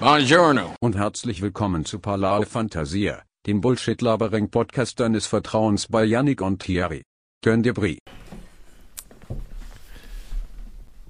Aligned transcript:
Buongiorno. 0.00 0.76
und 0.78 0.96
herzlich 0.96 1.42
willkommen 1.42 1.84
zu 1.84 1.98
Palao 1.98 2.42
Fantasia, 2.42 3.20
dem 3.48 3.60
Bullshit-Labering-Podcast 3.60 5.00
deines 5.00 5.26
Vertrauens 5.26 5.88
bei 5.88 6.04
Yannick 6.04 6.40
und 6.40 6.62
Thierry. 6.62 7.02
Gönn 7.42 7.64
dir 7.64 7.74
Brie. 7.74 7.98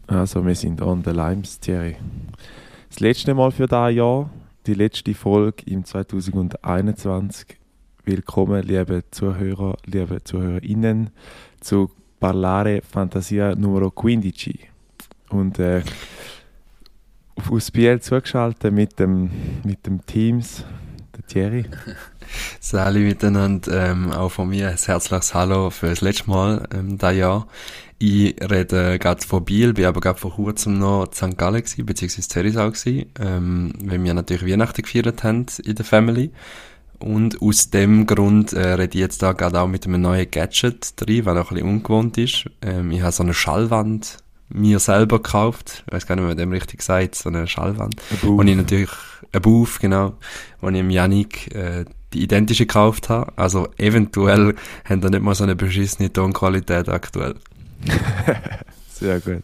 Also, 0.07 0.47
wir 0.47 0.55
sind 0.55 0.81
on 0.81 1.05
the 1.05 1.11
limes, 1.11 1.61
Thierry. 1.61 1.97
Das 2.89 3.01
letzte 3.01 3.35
Mal 3.35 3.51
für 3.51 3.67
dieses 3.67 3.95
Jahr, 3.95 4.31
die 4.67 4.73
letzte 4.73 5.13
Folge 5.13 5.65
im 5.67 5.85
2021. 5.85 7.59
Willkommen, 8.07 8.63
liebe 8.63 9.05
Zuhörer, 9.11 9.77
liebe 9.85 10.25
ZuhörerInnen, 10.25 11.11
zu 11.61 11.91
Parlare 12.21 12.81
Fantasia 12.81 13.55
Numero 13.55 13.93
15. 13.95 14.61
Und 15.29 15.59
äh, 15.59 15.83
aus 17.51 17.71
Biel 17.71 18.01
zugeschaltet 18.01 18.73
mit 18.73 18.99
dem, 18.99 19.31
mit 19.65 19.87
dem 19.87 20.05
Teams, 20.07 20.65
der 21.17 21.27
Thierry. 21.27 21.65
Sali 22.61 23.01
miteinander, 23.01 23.91
ähm, 23.91 24.13
auch 24.13 24.31
von 24.31 24.49
mir 24.49 24.69
ein 24.69 24.77
herzliches 24.77 25.35
Hallo 25.35 25.71
für 25.71 25.89
das 25.89 26.01
letzte 26.01 26.29
Mal 26.29 26.69
ähm, 26.75 26.99
dieses 26.99 27.17
Jahr. 27.17 27.47
Ich 27.99 28.37
rede 28.41 28.99
gerade 28.99 29.27
von 29.27 29.45
Biel, 29.45 29.73
bin 29.73 29.87
aber 29.87 30.01
gerade 30.01 30.19
vor 30.19 30.35
kurzem 30.35 30.79
noch 30.79 31.07
in 31.07 31.13
St. 31.13 31.39
Gallen 31.39 31.63
gewesen, 31.63 31.87
beziehungsweise 31.87 32.29
Zerisau 32.29 32.71
gewesen, 32.71 33.07
ähm, 33.19 33.73
weil 33.83 34.03
wir 34.03 34.15
natürlich 34.15 34.47
Weihnachten 34.47 34.83
gefeiert 34.83 35.25
haben 35.25 35.47
in 35.65 35.75
der 35.75 35.85
Family. 35.85 36.31
Und 37.01 37.41
aus 37.43 37.71
dem 37.71 38.07
Grund 38.07 38.53
äh, 38.53 38.75
rede 38.75 38.95
ich 38.95 39.01
jetzt 39.01 39.23
da 39.23 39.33
gerade 39.33 39.61
auch 39.61 39.69
mit 39.69 39.87
einem 39.87 40.01
neuen 40.01 40.31
Gadget 40.31 40.95
drin, 40.97 41.25
weil 41.25 41.39
auch 41.39 41.51
ein 41.51 41.55
bisschen 41.55 41.69
ungewohnt 41.69 42.19
ist. 42.19 42.47
Ähm, 42.61 42.91
ich 42.91 43.03
habe 43.03 43.13
so 43.13 43.23
eine 43.23 43.35
Schallwand 43.35 44.19
mir 44.49 44.79
selber 44.79 45.19
gekauft. 45.19 45.85
Ich 45.87 45.93
weiß 45.93 46.07
gar 46.07 46.17
nicht, 46.17 46.25
wie 46.25 46.29
man 46.29 46.37
dem 46.37 46.53
richtig 46.53 46.83
sagt, 46.83 47.15
so 47.15 47.29
eine 47.29 47.47
Schallwand. 47.47 47.97
Booth. 48.23 48.41
Und 48.41 48.49
ich 48.49 48.57
natürlich, 48.57 48.91
ein 49.33 49.43
Booth, 49.43 49.79
genau, 49.81 50.15
wo 50.61 50.69
ich 50.69 50.75
dem 50.75 50.91
Yannick 50.91 51.55
äh, 51.55 51.85
die 52.13 52.23
identische 52.23 52.67
gekauft 52.67 53.09
habe. 53.09 53.33
Also 53.37 53.69
eventuell 53.77 54.55
haben 54.85 55.01
da 55.01 55.11
nicht 55.11 55.23
mal 55.23 55.35
so 55.35 55.45
eine 55.45 55.57
beschissene 55.57 56.13
Tonqualität 56.13 56.89
aktuell. 56.89 57.35
Sehr 58.89 59.21
gut. 59.21 59.43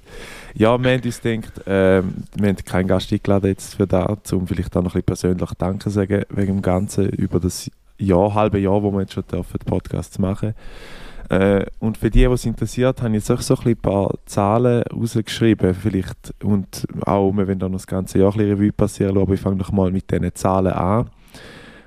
Ja, 0.54 0.78
wir 0.82 0.92
haben 0.92 1.02
uns 1.02 1.20
gedacht, 1.20 1.52
ähm, 1.66 2.14
wir 2.36 2.48
haben 2.48 2.56
keinen 2.64 2.88
Gast 2.88 3.12
eingeladen 3.12 3.48
jetzt 3.48 3.74
für 3.74 3.86
das, 3.86 4.32
um 4.32 4.46
vielleicht 4.46 4.76
auch 4.76 4.82
noch 4.82 4.94
ein 4.94 5.02
bisschen 5.02 5.36
persönlich 5.36 5.50
Danke 5.58 5.84
zu 5.84 5.90
sagen 5.90 6.22
wegen 6.30 6.56
dem 6.56 6.62
Ganzen 6.62 7.08
über 7.08 7.40
das 7.40 7.70
Jahr, 7.98 8.34
halbe 8.34 8.58
Jahr, 8.58 8.82
wo 8.82 8.92
wir 8.92 9.00
jetzt 9.00 9.14
schon 9.14 9.24
dürfen, 9.30 9.58
den 9.58 9.66
Podcast 9.66 10.14
zu 10.14 10.20
machen. 10.20 10.54
Äh, 11.30 11.66
und 11.80 11.98
für 11.98 12.10
die, 12.10 12.20
die 12.20 12.24
es 12.24 12.44
interessiert, 12.44 13.00
habe 13.02 13.10
ich 13.10 13.14
jetzt 13.26 13.30
auch 13.30 13.40
so 13.40 13.56
ein, 13.64 13.76
paar 13.76 14.14
Zahlen 14.26 14.82
rausgeschrieben, 14.92 15.74
vielleicht, 15.74 16.34
und 16.42 16.86
auch, 17.06 17.32
wir 17.32 17.46
wollen 17.46 17.58
da 17.58 17.68
noch 17.68 17.78
das 17.78 17.86
ganze 17.86 18.18
Jahr 18.18 18.32
ein 18.32 18.38
bisschen 18.38 18.52
Revue 18.54 18.72
passieren, 18.72 19.18
aber 19.18 19.34
ich 19.34 19.40
fange 19.40 19.56
noch 19.56 19.72
mal 19.72 19.90
mit 19.90 20.10
diesen 20.10 20.34
Zahlen 20.34 20.72
an. 20.72 21.08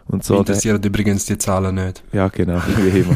Und 0.10 0.24
So, 0.24 0.36
so, 0.38 0.44
der, 0.44 0.54
interessieren 0.54 0.82
übrigens 0.82 1.26
die 1.26 1.38
Zahlen 1.38 1.76
nicht. 1.76 2.02
ja, 2.14 2.30
genau, 2.30 2.62
wie 2.78 3.00
immer. 3.00 3.16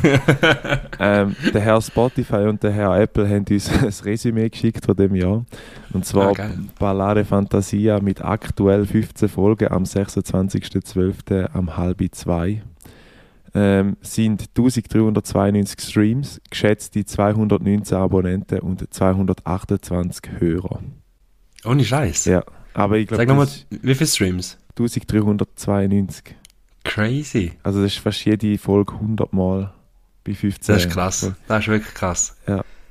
ähm, 1.00 1.36
der 1.54 1.62
Herr 1.62 1.82
Spotify 1.82 2.48
und 2.48 2.62
der 2.64 2.72
Herr 2.74 3.00
Apple 3.00 3.30
haben 3.30 3.46
uns 3.50 3.70
ein 3.82 3.94
Resümee 4.04 4.50
geschickt 4.50 4.86
von 4.86 4.96
dem 4.98 5.16
Jahr. 5.16 5.46
Und 5.94 6.06
zwar 6.06 6.38
Ah. 6.38 6.50
Ballare 6.78 7.24
Fantasia 7.24 8.00
mit 8.02 8.22
aktuell 8.24 8.86
15 8.86 9.30
Folgen 9.30 9.72
am 9.72 9.84
26.12. 9.84 11.48
am 11.54 11.78
halb 11.78 12.02
zwei. 12.12 12.62
Ähm, 13.54 13.98
sind 14.02 14.44
1392 14.56 15.82
Streams, 15.82 16.42
geschätzte 16.50 17.04
219 17.04 17.98
Abonnenten 17.98 18.60
und 18.60 18.94
228 18.94 20.40
Hörer. 20.40 20.80
Ohne 21.66 21.84
Scheiß. 21.84 22.26
Ja, 22.26 22.44
aber 22.74 22.98
ich 22.98 23.10
Sag 23.10 23.18
glaube, 23.18 23.28
nochmal, 23.28 23.46
das 23.48 23.56
ist 23.56 23.84
wie 23.84 23.96
viele 23.96 24.08
Streams? 24.08 24.58
1392. 24.70 26.36
Crazy. 26.84 27.52
Also 27.64 27.82
das 27.84 27.94
ist 27.94 28.00
fast 28.00 28.26
jede 28.26 28.58
Folge 28.58 28.94
100 28.94 29.34
Mal 29.34 29.74
bei 30.24 30.34
15. 30.34 30.74
Das 30.76 30.86
ist 30.86 30.92
krass. 30.92 31.32
Das 31.48 31.60
ist 31.60 31.68
wirklich 31.68 31.94
krass. 31.94 32.36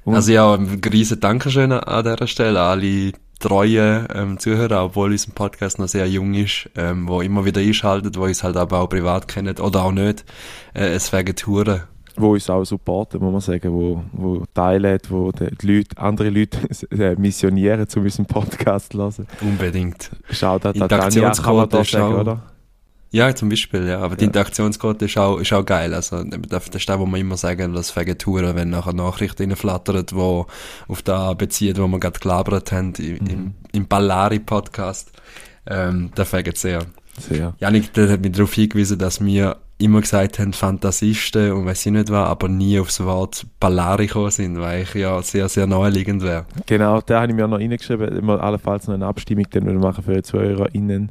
Und 0.05 0.15
Also 0.15 0.33
ja, 0.33 0.55
ein 0.55 0.81
riesen 0.93 1.21
Dankeschön 1.21 1.73
an 1.73 2.05
dieser 2.05 2.27
Stelle 2.27 2.61
an 2.61 2.79
alle 2.81 3.13
treuen 3.41 4.07
ähm, 4.15 4.39
Zuhörer, 4.39 4.85
obwohl 4.85 5.11
unser 5.11 5.33
Podcast 5.33 5.79
noch 5.79 5.89
sehr 5.89 6.07
jung 6.09 6.35
ist, 6.35 6.71
ähm, 6.77 7.09
wo 7.09 7.21
immer 7.21 7.45
wieder 7.45 7.61
einschaltet, 7.61 8.17
wo 8.17 8.25
uns 8.25 8.45
halt 8.45 8.57
aber 8.57 8.81
auch 8.81 8.89
privat 8.89 9.27
kennen 9.27 9.59
oder 9.59 9.85
auch 9.85 9.93
nicht. 9.93 10.25
Äh, 10.75 10.91
es 10.91 11.13
wegen 11.13 11.35
Touren. 11.35 11.83
wo 12.17 12.33
uns 12.33 12.49
auch 12.51 12.65
supporten, 12.65 13.21
muss 13.21 13.33
man 13.33 13.41
sagen, 13.41 13.73
wo, 13.73 14.05
wo 14.13 14.45
teilen, 14.55 14.99
wo 15.09 15.33
die 15.33 15.49
Leute, 15.67 15.97
andere 15.97 16.31
Leute 16.31 16.59
äh, 16.91 17.17
missionieren, 17.17 17.89
zu 17.89 18.01
unserem 18.01 18.27
Podcast 18.27 18.93
zu 18.93 18.99
hören. 18.99 19.27
Unbedingt. 19.41 20.11
Schaut 20.31 20.67
an 20.67 20.75
Tanja, 20.75 21.31
kann 21.33 21.57
man 21.57 21.69
da 21.69 21.83
sagen, 21.83 22.15
oder? 22.15 22.43
Ja, 23.13 23.35
zum 23.35 23.49
Beispiel, 23.49 23.87
ja. 23.89 23.99
Aber 24.01 24.15
die 24.15 24.23
Ja. 24.25 24.29
Interaktionsquote 24.29 25.07
ist 25.07 25.19
auch, 25.19 25.39
ist 25.39 25.53
auch 25.53 25.65
geil. 25.65 25.95
Also, 25.95 26.23
das 26.23 26.69
ist 26.69 26.89
das, 26.89 26.99
wo 26.99 27.07
wir 27.07 27.19
immer 27.19 27.37
sagen, 27.37 27.73
dass 27.75 27.97
wegen 27.97 28.17
Touren, 28.19 28.55
wenn 28.55 28.71
nachher 28.71 28.93
Nachrichten 28.93 29.43
reinflattern, 29.51 30.07
die 30.07 30.15
auf 30.15 31.03
da 31.05 31.35
beziehen, 31.35 31.77
wo 31.79 31.89
wir 31.89 31.99
gerade 31.99 32.21
gelabert 32.21 32.71
haben, 32.71 32.93
im, 32.99 33.15
Mhm. 33.15 33.55
im, 33.73 33.87
Ballari-Podcast, 33.89 35.11
ähm, 35.67 36.11
da 36.15 36.25
fängt 36.25 36.57
sehr. 36.57 36.87
Sehr. 37.19 37.55
Janik, 37.59 37.93
der 37.95 38.09
hat 38.11 38.21
mich 38.21 38.33
darauf 38.33 38.55
hingewiesen, 38.55 38.99
dass 38.99 39.23
wir 39.23 39.57
immer 39.79 40.01
gesagt 40.01 40.39
haben, 40.39 40.53
Fantasisten 40.53 41.53
und 41.53 41.67
weiß 41.67 41.87
ich 41.87 41.93
nicht 41.93 42.11
was, 42.11 42.29
aber 42.29 42.49
nie 42.49 42.79
aufs 42.79 43.01
Wort 43.03 43.45
Ballari 43.59 44.07
gekommen 44.07 44.31
sind, 44.31 44.61
weil 44.61 44.83
ich 44.83 44.95
ja 44.95 45.21
sehr, 45.23 45.49
sehr 45.49 45.67
naheliegend 45.67 46.23
wäre. 46.23 46.47
Genau, 46.67 47.01
da 47.01 47.23
habe 47.23 47.33
ich 47.33 47.37
mir 47.37 47.49
noch 47.49 47.59
reingeschrieben, 47.59 48.17
immer 48.17 48.41
allenfalls 48.41 48.87
noch 48.87 48.95
eine 48.95 49.07
Abstimmung 49.07 49.47
dann 49.51 49.67
wir 49.67 49.73
machen 49.75 50.05
für 50.05 50.15
die 50.15 50.23
ZuhörerInnen, 50.23 51.11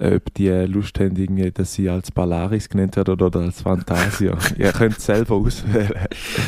ob 0.00 0.32
die 0.34 0.48
äh, 0.48 0.66
Lust 0.66 0.98
haben, 1.00 1.16
irgendwie, 1.16 1.50
dass 1.50 1.74
sie 1.74 1.88
als 1.88 2.10
Ballaris 2.10 2.68
genannt 2.68 2.96
werden 2.96 3.20
oder 3.20 3.40
als 3.40 3.62
Fantasia. 3.62 4.36
Ihr 4.58 4.72
könnt 4.72 4.98
es 4.98 5.04
selber 5.06 5.36
auswählen. 5.36 5.92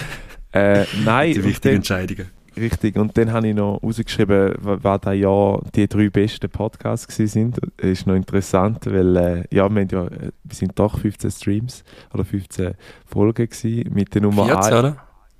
äh, 0.52 0.84
nein, 1.04 1.32
Die 1.34 1.44
wichtigen 1.44 1.76
Entscheidungen. 1.76 2.26
Richtig, 2.54 2.96
und 2.96 3.16
dann 3.16 3.32
habe 3.32 3.48
ich 3.48 3.54
noch 3.54 3.82
rausgeschrieben, 3.82 4.54
wa- 4.60 4.78
was 4.82 5.00
da 5.00 5.12
Jahr 5.14 5.62
die 5.74 5.88
drei 5.88 6.10
besten 6.10 6.50
Podcasts 6.50 7.16
sind. 7.16 7.58
Das 7.78 7.90
ist 7.90 8.06
noch 8.06 8.14
interessant, 8.14 8.84
weil 8.84 9.16
äh, 9.16 9.44
ja, 9.50 9.70
wir, 9.74 9.86
ja, 9.90 10.04
äh, 10.06 10.30
wir 10.44 10.54
sind 10.54 10.78
doch 10.78 10.98
15 10.98 11.30
Streams 11.30 11.82
oder 12.12 12.26
15 12.26 12.74
Folgen 13.06 13.48
gewesen 13.48 13.90
mit 13.94 14.14
der 14.14 14.20
Nummer 14.20 14.44
14, 14.44 14.64
1. 14.64 14.72
oder? 14.78 14.96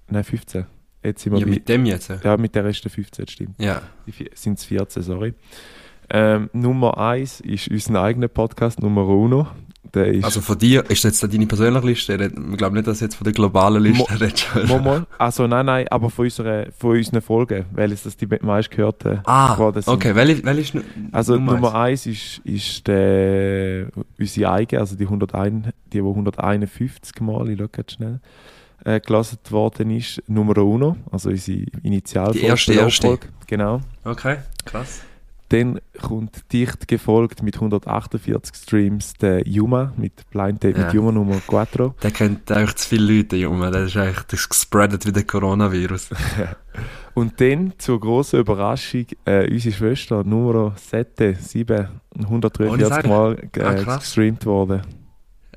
Nein, 0.09 0.25
15. 0.25 0.65
Jetzt 1.05 1.23
sind 1.23 1.33
wir 1.33 1.41
Ja, 1.41 1.45
bei, 1.45 1.51
mit 1.51 1.69
dem 1.69 1.85
jetzt. 1.85 2.11
ja, 2.25 2.37
mit 2.39 2.55
der 2.55 2.65
ersten 2.65 2.89
15 2.89 3.29
stimmt. 3.29 3.61
Ja. 3.61 3.83
Sind 4.35 4.59
es 4.59 4.65
14, 4.65 5.03
sorry. 5.03 5.35
Ähm, 6.15 6.51
Nummer 6.53 6.99
1 6.99 7.41
ist 7.41 7.69
unser 7.69 8.03
eigener 8.03 8.29
Podcast, 8.29 8.83
Nummer 8.83 9.07
Uno. 9.07 9.47
Also 10.23 10.41
von 10.41 10.57
dir, 10.59 10.89
ist 10.91 11.05
das 11.05 11.21
jetzt 11.21 11.35
deine 11.35 11.47
persönliche 11.47 11.87
Liste? 11.87 12.15
Ich 12.51 12.57
glaube 12.57 12.77
nicht, 12.77 12.87
dass 12.87 13.01
jetzt 13.01 13.15
von 13.15 13.25
der 13.25 13.35
globalen 13.35 13.83
Liste 13.83 13.99
Mo- 13.99 14.19
redest. 14.19 14.47
Mal. 14.67 15.07
Also 15.19 15.47
nein, 15.47 15.67
nein, 15.67 15.87
aber 15.89 16.09
von, 16.09 16.25
unserer, 16.25 16.67
von 16.79 16.97
unseren 16.97 17.21
Folgen, 17.21 17.67
weil 17.73 17.93
es 17.93 18.05
das 18.05 18.17
die 18.17 18.27
meistgehörten 18.27 19.21
Ah, 19.25 19.55
sind. 19.75 19.89
okay. 19.89 20.15
Welche, 20.15 20.43
welche 20.45 20.79
ist 20.79 20.85
Also 21.13 21.35
Nummer 21.35 21.53
Nummer 21.55 21.75
eins? 21.75 22.07
1 22.07 22.07
ist, 22.07 22.39
ist 22.45 22.87
der, 22.89 23.89
unsere 24.19 24.51
eigene, 24.53 24.81
also 24.81 24.97
die 24.97 25.05
101, 25.05 25.67
die, 25.93 25.99
die 25.99 25.99
151 25.99 27.21
Mal, 27.21 27.51
ich 27.51 27.59
schaue 27.59 27.69
jetzt 27.77 27.93
schnell, 27.93 28.21
äh, 28.85 28.99
gelassen 29.01 29.39
worden 29.51 29.91
ist. 29.91 30.23
Nummer 30.27 30.57
1, 30.57 30.97
also 31.11 31.29
unsere 31.29 31.67
Initialfolge. 31.83 32.39
Die 32.41 32.47
erste, 32.47 32.73
erste. 32.73 33.19
Genau. 33.47 33.81
Okay, 34.05 34.37
krass. 34.65 35.03
Dann 35.53 35.81
kommt 36.01 36.51
dicht 36.53 36.89
gefolgt 36.89 37.43
mit 37.43 37.57
148 37.57 38.55
Streams 38.57 39.13
der 39.15 39.47
Yuma, 39.47 39.93
mit 39.99 40.29
Blind 40.31 40.63
Date 40.65 40.79
mit 40.79 40.87
Ja. 40.87 40.93
Yuma 40.95 41.13
Nummer 41.13 41.35
4. 41.35 41.95
Der 42.03 42.11
kennt 42.11 42.51
eigentlich 42.51 42.77
zu 42.77 42.89
viele 42.89 43.17
Leute, 43.19 43.37
Junge. 43.37 43.71
Das 43.71 43.83
ist 43.91 43.97
eigentlich, 43.99 44.23
das 44.29 44.49
gespreadet 44.49 45.05
wie 45.07 45.13
der 45.13 45.25
Coronavirus. 45.25 46.09
Und 47.15 47.39
dann, 47.41 47.75
zur 47.77 48.01
grossen 48.01 48.41
Überraschung, 48.41 49.05
äh, 49.27 49.51
unsere 49.53 49.75
Schwester 49.75 50.25
Nummer 50.25 50.75
7, 50.77 51.35
7 51.39 51.89
Ohne 52.17 52.25
143 52.25 52.89
Sagen? 52.89 53.09
Mal 53.11 53.37
Ah, 53.61 53.73
äh, 53.75 53.83
krass. 53.85 54.01
gestreamt 54.05 54.47
worden. 54.47 54.81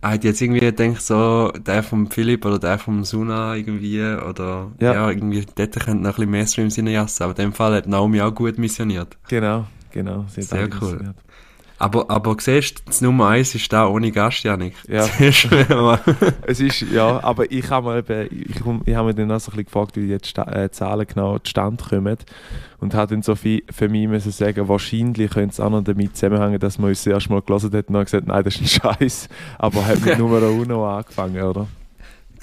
Ah, 0.02 0.12
hat 0.12 0.24
jetzt 0.26 0.42
irgendwie 0.42 0.60
gedacht, 0.60 1.02
so, 1.02 1.52
der 1.66 1.82
vom 1.82 2.12
Philipp 2.12 2.46
oder 2.46 2.60
der 2.60 2.78
vom 2.78 3.04
Suna 3.06 3.56
irgendwie, 3.56 4.02
oder, 4.02 4.72
Ja. 4.80 4.94
ja, 4.94 5.10
irgendwie, 5.10 5.46
dort 5.56 5.80
könnte 5.80 6.04
noch 6.04 6.10
ein 6.10 6.16
bisschen 6.16 6.30
mehr 6.32 6.46
Streams 6.48 6.78
reinjassen. 6.78 7.24
Aber 7.24 7.32
in 7.40 7.46
dem 7.50 7.54
Fall 7.54 7.74
hat 7.76 7.88
Naomi 7.88 8.22
auch 8.22 8.36
gut 8.36 8.58
missioniert. 8.60 9.18
Genau, 9.30 9.66
genau. 9.96 10.26
sie 10.30 10.42
hat 10.42 10.50
Sehr 10.50 10.70
cool. 10.82 10.98
gehört. 10.98 11.16
Aber, 11.78 12.10
aber 12.10 12.38
siehst 12.40 12.80
du, 12.80 12.84
das 12.86 13.02
Nummer 13.02 13.28
eins 13.30 13.54
ist 13.54 13.72
da 13.74 13.88
ohne 13.88 14.10
Gast, 14.12 14.44
Janik. 14.44 14.76
Ja. 14.88 15.08
Es 16.48 16.62
ist, 16.62 16.82
ja, 16.82 17.22
aber 17.22 17.52
ich 17.52 17.70
habe 17.70 17.90
mir 17.90 17.98
eben, 17.98 18.28
ich, 18.32 18.56
ich 18.86 18.96
habe 18.96 19.08
mir 19.08 19.14
dann 19.14 19.32
auch 19.32 19.40
so 19.40 19.52
ein 19.52 19.58
bisschen 19.58 19.66
gefragt, 19.66 19.98
wie 19.98 20.08
die 20.08 20.14
äh, 20.14 20.70
Zahlen 20.72 21.06
genau 21.06 21.38
zustande 21.40 21.84
kommen. 21.84 22.18
Und 22.80 22.94
habe 22.94 23.14
dann 23.14 23.24
so 23.24 23.36
viel 23.36 23.64
für 23.70 23.90
mich 23.90 24.08
müssen 24.08 24.32
sagen, 24.32 24.70
wahrscheinlich 24.70 25.32
könnte 25.32 25.54
es 25.54 25.60
auch 25.60 25.70
noch 25.70 25.84
damit 25.84 26.16
zusammenhängen, 26.16 26.60
dass 26.60 26.78
man 26.78 26.90
uns 26.90 27.04
das 27.04 27.14
erste 27.14 27.32
Mal 27.32 27.42
gelesen 27.42 27.74
hat 27.74 27.88
und 27.88 27.94
dann 27.94 28.06
gesagt, 28.06 28.28
nein, 28.28 28.44
das 28.44 28.56
ist 28.56 28.84
ein 28.84 28.96
Scheiß. 28.98 29.30
Aber 29.58 29.86
hat 29.86 30.06
mit 30.06 30.18
Nummer 30.18 30.42
1 30.42 30.70
angefangen, 30.70 31.42
oder? 31.42 31.68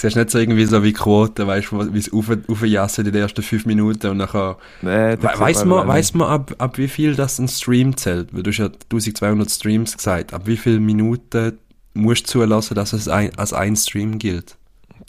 Siehst 0.02 0.16
nicht 0.16 0.30
so 0.30 0.38
irgendwie 0.38 0.64
so 0.64 0.82
wie 0.82 0.92
Quoten, 0.92 1.46
weißt 1.46 1.72
du, 1.72 1.94
wie 1.94 1.98
es 1.98 2.12
aufjassen 2.12 3.06
in 3.06 3.12
den 3.12 3.22
ersten 3.22 3.42
fünf 3.42 3.66
Minuten 3.66 4.08
und 4.08 4.18
nachher. 4.18 4.56
Nee, 4.82 5.16
We 5.20 5.30
weiß 5.38 5.64
man, 5.64 5.88
weiß 5.88 6.14
man 6.14 6.28
ab, 6.28 6.54
ab 6.58 6.78
wie 6.78 6.88
viel 6.88 7.14
das 7.14 7.38
ein 7.38 7.48
Stream 7.48 7.96
zählt? 7.96 8.34
Weil 8.34 8.42
du 8.42 8.50
hast 8.50 8.58
ja 8.58 8.66
1200 8.66 9.50
Streams 9.50 9.96
gesagt. 9.96 10.34
Ab 10.34 10.42
wie 10.44 10.56
viele 10.56 10.80
Minuten 10.80 11.58
musst 11.94 12.26
du 12.26 12.40
zulassen, 12.40 12.74
dass 12.74 12.92
es 12.92 13.08
ein, 13.08 13.36
als 13.38 13.52
ein 13.52 13.76
Stream 13.76 14.18
gilt? 14.18 14.56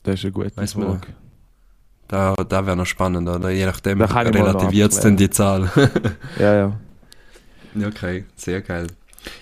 Das 0.03 0.15
ist 0.15 0.25
eine 0.25 0.31
gute 0.31 0.51
man 0.55 0.67
Frage. 0.67 1.07
Da, 2.07 2.35
da 2.35 2.65
wäre 2.65 2.77
noch 2.77 2.85
spannend, 2.85 3.27
oder? 3.27 3.49
Je 3.49 3.65
nachdem 3.65 4.01
relativiert 4.01 4.91
es 4.91 4.99
dann 4.99 5.17
die 5.17 5.29
Zahl. 5.29 5.71
Ja. 6.39 6.73
Ja, 7.75 7.87
Okay, 7.87 8.25
sehr 8.35 8.61
geil. 8.61 8.85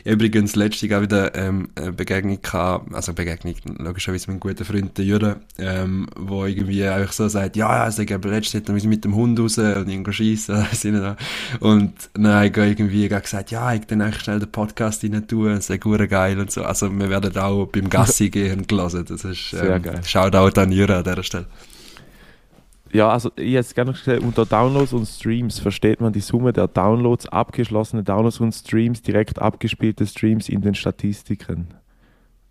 Übrigens 0.05 0.55
letztens 0.55 0.93
auch 0.93 1.01
wieder 1.01 1.35
ähm, 1.35 1.69
eine 1.75 1.91
Begegnung 1.91 2.41
gehabt, 2.41 2.93
also 2.93 3.13
Begegnung, 3.13 3.55
logischerweise 3.77 4.31
mit 4.31 4.43
einem 4.43 4.55
guten 4.55 4.65
Freund, 4.65 4.97
der 4.97 5.05
Jürgen, 5.05 5.35
ähm, 5.57 6.07
wo 6.15 6.45
irgendwie 6.45 6.83
einfach 6.85 7.13
so 7.13 7.27
sagt, 7.27 7.55
ja, 7.55 7.71
ja, 7.71 7.83
also 7.83 8.01
ich 8.01 8.11
habe 8.11 8.29
letztens 8.29 8.67
nicht 8.69 8.85
mit 8.85 9.03
dem 9.03 9.15
Hund 9.15 9.39
raus 9.39 9.57
und 9.57 9.89
irgendwo 9.89 10.11
schiessen, 10.11 10.65
und 11.59 11.93
dann 12.13 12.27
habe 12.27 12.47
ich 12.47 12.57
irgendwie 12.57 13.07
gesagt, 13.07 13.51
ja, 13.51 13.73
ich 13.73 13.85
dann 13.85 14.01
eigentlich 14.01 14.21
schnell 14.21 14.39
den 14.39 14.51
Podcast 14.51 15.03
rein 15.03 15.27
tun, 15.27 15.55
das 15.55 15.69
ist 15.69 15.81
gut 15.81 16.09
geil 16.09 16.39
und 16.39 16.51
so. 16.51 16.63
Also 16.63 16.91
wir 16.91 17.09
werden 17.09 17.35
auch 17.37 17.65
beim 17.67 17.89
Gassi 17.89 18.29
gehen 18.29 18.67
gelassen, 18.67 19.05
das 19.07 19.23
ist, 19.23 19.51
Sehr 19.51 19.75
ähm. 19.75 20.03
Shoutout 20.03 20.59
an 20.59 20.71
Jürgen 20.71 20.93
an 20.93 21.03
dieser 21.03 21.23
Stelle. 21.23 21.45
Ja, 22.93 23.09
also 23.09 23.31
ich 23.37 23.53
hätte 23.55 23.73
gerne 23.73 23.93
gesagt, 23.93 24.21
unter 24.21 24.45
Downloads 24.45 24.91
und 24.93 25.05
Streams 25.05 25.59
versteht 25.59 26.01
man 26.01 26.11
die 26.11 26.19
Summe 26.19 26.51
der 26.51 26.67
Downloads, 26.67 27.25
abgeschlossene 27.27 28.03
Downloads 28.03 28.39
und 28.39 28.51
Streams, 28.53 29.01
direkt 29.01 29.39
abgespielte 29.39 30.05
Streams 30.05 30.49
in 30.49 30.61
den 30.61 30.75
Statistiken. 30.75 31.69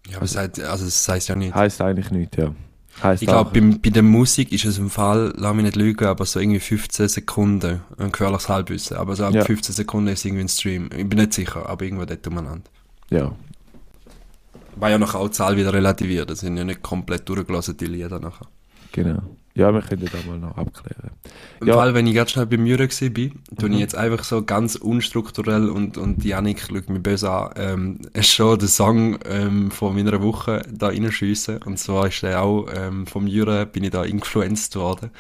Ja, 0.08 0.16
aber 0.16 0.25
es 0.25 0.37
heißt, 0.37 0.60
also 0.60 0.84
das 0.87 1.06
heißt 1.08 1.28
ja 1.28 1.34
nicht. 1.37 1.54
Heißt 1.54 1.81
eigentlich 1.82 2.10
nicht, 2.10 2.37
ja. 2.38 2.54
Heißt 3.02 3.22
Ich 3.22 3.28
glaube, 3.28 3.50
auch- 3.50 3.78
bei 3.78 3.90
der 3.90 4.02
Musik 4.02 4.50
ist 4.52 4.64
es 4.64 4.78
im 4.78 4.90
Fall, 4.90 5.32
lass 5.37 5.54
mich 5.54 5.64
nicht 5.64 5.76
lügen, 5.76 6.06
aber 6.06 6.25
so 6.25 6.40
irgendwie 6.40 6.58
15 6.58 7.08
Sekunden, 7.08 7.81
ein 7.98 8.10
gefährliches 8.10 8.48
Halbwissen, 8.48 8.96
aber 8.96 9.14
so 9.16 9.25
ab 9.26 9.34
Ja. 9.34 9.44
15 9.44 9.75
Sekunden 9.75 10.08
ist 10.08 10.25
irgendwie 10.25 10.43
ein 10.44 10.48
Stream. 10.48 10.88
Ich 10.96 11.08
bin 11.08 11.19
nicht 11.19 11.34
sicher, 11.34 11.69
aber 11.69 11.84
irgendwo 11.84 12.04
dort 12.04 12.26
umeinander. 12.26 12.64
ja. 13.10 13.32
War 14.76 14.88
ja 14.88 14.98
noch 14.98 15.14
auch 15.14 15.26
die 15.28 15.32
Zahl 15.32 15.56
wieder 15.56 15.75
relativiert, 15.75 16.31
das 16.31 16.40
sind 16.40 16.56
ja 16.56 16.64
nicht 16.64 16.81
komplett 16.81 17.28
durchgelassen, 17.28 17.76
die 17.76 17.86
Lieder 17.86 18.19
nachher. 18.19 18.46
Genau. 18.93 19.20
Ja, 19.55 19.75
wir 19.75 19.82
können 19.82 20.08
das 20.11 20.25
mal 20.26 20.38
noch 20.38 20.56
abklären. 20.56 21.11
Ja. 21.64 21.75
Fall, 21.75 21.93
wenn 21.93 22.06
ich 22.06 22.14
ganz 22.14 22.31
schnell 22.31 22.47
beim 22.47 22.67
Jürgen 22.67 22.88
war, 22.91 23.08
bin, 23.11 23.32
tue 23.58 23.69
Mhm. 23.69 23.75
ich 23.75 23.81
jetzt 23.81 23.94
einfach 23.97 24.23
so 24.25 24.44
ganz 24.44 24.76
unstrukturell 24.76 25.69
und, 25.69 25.99
und 25.99 26.25
Janik 26.25 26.61
schaut 26.61 26.88
mich 26.88 27.02
böse 27.02 27.31
an, 27.31 27.50
ähm, 27.56 27.99
ist 28.12 28.29
schon 28.35 28.58
der 28.58 28.69
Song 28.69 29.19
ähm, 29.25 29.70
von 29.70 29.94
meiner 29.94 30.23
Woche 30.23 30.62
da 30.70 30.88
reinschiessen. 30.88 31.58
Und 31.64 31.79
zwar 31.79 32.06
ist 32.06 32.23
der 32.23 32.43
auch 32.43 32.69
ähm, 32.75 33.06
vom 33.06 33.26
Jürgen, 33.26 33.70
bin 33.73 33.85
ich 33.85 33.91
da 33.91 34.05
influenced 34.05 34.76
worden. 34.76 35.11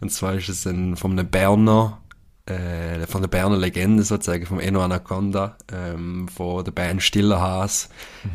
Und 0.00 0.12
zwar 0.12 0.34
ist 0.34 0.48
es 0.50 0.66
ein, 0.66 0.96
von 0.96 1.12
einem 1.12 1.28
Berner, 1.28 2.00
äh, 2.46 3.06
von 3.06 3.22
der 3.22 3.28
Berner 3.28 3.56
Legende 3.56 4.02
sozusagen, 4.02 4.44
vom 4.46 4.60
Eno 4.60 4.82
Anaconda, 4.82 5.56
ähm, 5.72 6.28
von 6.28 6.64
der 6.64 6.72
Band 6.72 7.02
Stiller 7.02 7.40
Haas, 7.40 7.88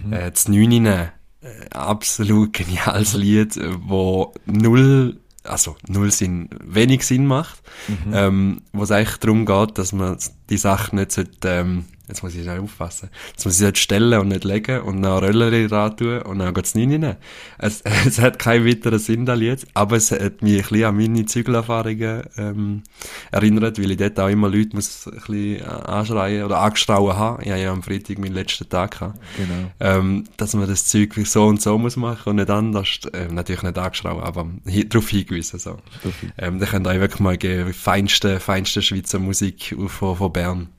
äh, 0.09 0.31
das 0.31 0.47
Neunine, 0.47 1.11
äh, 1.41 1.69
absolut 1.71 2.53
geniales 2.53 3.13
Lied, 3.13 3.59
wo 3.87 4.33
null, 4.45 5.17
also 5.45 5.75
null 5.87 6.11
Sinn, 6.11 6.49
wenig 6.63 7.05
Sinn 7.05 7.25
macht, 7.25 7.61
ähm, 8.11 8.61
wo 8.73 8.83
es 8.83 8.91
eigentlich 8.91 9.17
darum 9.17 9.45
geht, 9.45 9.77
dass 9.77 9.93
man 9.93 10.17
die 10.49 10.57
Sache 10.57 10.95
nicht 10.95 11.11
sollte, 11.11 11.47
ähm, 11.49 11.85
jetzt 12.07 12.23
muss 12.23 12.35
ich 12.35 12.43
schnell 12.43 12.59
aufpassen, 12.59 13.09
dass 13.35 13.45
man 13.45 13.51
sie 13.51 13.63
sollte 13.63 13.79
stellen 13.79 14.19
und 14.19 14.27
nicht 14.29 14.43
legen 14.43 14.81
und 14.81 15.01
dann 15.01 15.23
Röllere 15.23 15.67
dran 15.67 15.97
tun 15.97 16.21
und 16.21 16.39
dann 16.39 16.53
geht 16.53 16.65
es 16.65 16.75
nicht 16.75 16.91
rein. 16.91 17.15
Es, 17.57 17.81
es 18.05 18.19
hat 18.19 18.39
keinen 18.39 18.65
weiteren 18.65 18.99
Sinn, 18.99 19.25
das 19.25 19.39
Lied, 19.39 19.65
aber 19.73 19.97
es 19.97 20.11
hat 20.11 20.41
mich 20.41 20.53
ein 20.53 20.61
bisschen 20.61 20.83
an 20.85 20.97
meine 20.97 21.25
Zügelerfahrungen 21.25 22.23
ähm, 22.37 22.83
erinnert, 23.31 23.79
weil 23.81 23.91
ich 23.91 23.97
dort 23.97 24.19
auch 24.19 24.29
immer 24.29 24.49
Leute 24.49 24.75
muss 24.75 25.07
ein 25.07 25.13
bisschen 25.13 25.65
anschreien 25.65 26.45
oder 26.45 26.59
angestrauen 26.59 27.15
habe. 27.17 27.43
Ich 27.43 27.49
habe 27.49 27.61
ja 27.61 27.71
am 27.71 27.83
Freitag 27.83 28.19
meinen 28.19 28.33
letzten 28.33 28.69
Tag 28.69 28.91
gehabt 28.91 29.19
Genau. 29.37 29.71
ähm, 29.79 30.23
dass 30.37 30.53
man 30.53 30.67
das 30.67 30.85
Zeug 30.87 31.13
so 31.25 31.45
und 31.45 31.61
so 31.61 31.77
muss 31.77 31.95
machen 31.95 32.29
und 32.31 32.35
nicht 32.37 32.49
anders, 32.49 32.99
ähm, 33.13 33.35
natürlich 33.35 33.63
nicht 33.63 33.77
angeschraubt, 33.77 34.23
aber 34.23 34.47
darauf 34.87 35.09
hingewiesen. 35.09 35.59
So. 35.59 35.77
Viel. 36.19 36.31
Ähm, 36.37 36.59
da 36.59 36.65
könnt 36.65 36.87
ihr 36.87 36.91
euch 36.91 36.99
wirklich 36.99 37.19
mal 37.19 37.37
geben, 37.37 37.73
feinste, 37.73 38.39
feinste 38.39 38.81
Schweizer 38.81 39.19
Musik 39.19 39.75
von, 39.87 40.15
von 40.15 40.33
Bern. 40.33 40.69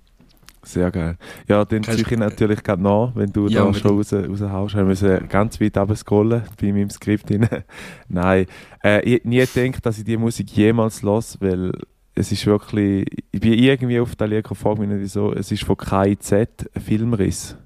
Sehr 0.67 0.91
geil. 0.91 1.17
Ja, 1.47 1.65
den 1.65 1.85
ziehe 1.85 1.97
ich 1.97 2.11
natürlich 2.11 2.61
gerade 2.61 2.83
nach, 2.83 3.13
wenn 3.15 3.33
du 3.33 3.47
Ja, 3.47 3.65
da 3.65 3.73
schon 3.73 3.93
raus, 3.93 4.13
raushaust. 4.13 4.75
Wir 4.75 4.85
müssen 4.85 5.29
ganz 5.29 5.61
weit 5.61 5.79
runterscrollen 5.79 6.43
bei 6.61 6.73
meinem 6.73 6.91
Skript. 6.91 7.31
Nein, 8.09 8.47
äh, 8.83 9.01
ich 9.03 9.25
nie 9.25 9.47
gedacht, 9.47 9.87
dass 9.87 9.99
ich 9.99 10.05
die 10.05 10.17
Musik 10.17 10.51
jemals 10.51 11.03
los, 11.03 11.39
weil 11.41 11.71
es 12.17 12.33
ist 12.33 12.45
wirklich, 12.47 13.07
ich 13.31 13.41
bin 13.41 13.53
irgendwie 13.53 14.01
auf 14.01 14.17
der 14.17 14.27
Liga 14.27 14.53
frage 14.55 14.81
mich 14.81 14.89
nicht 14.89 15.03
wieso, 15.03 15.33
es 15.33 15.53
ist 15.53 15.63
von 15.63 15.77
KIZ, 15.77 16.69
Filmriss. 16.85 17.57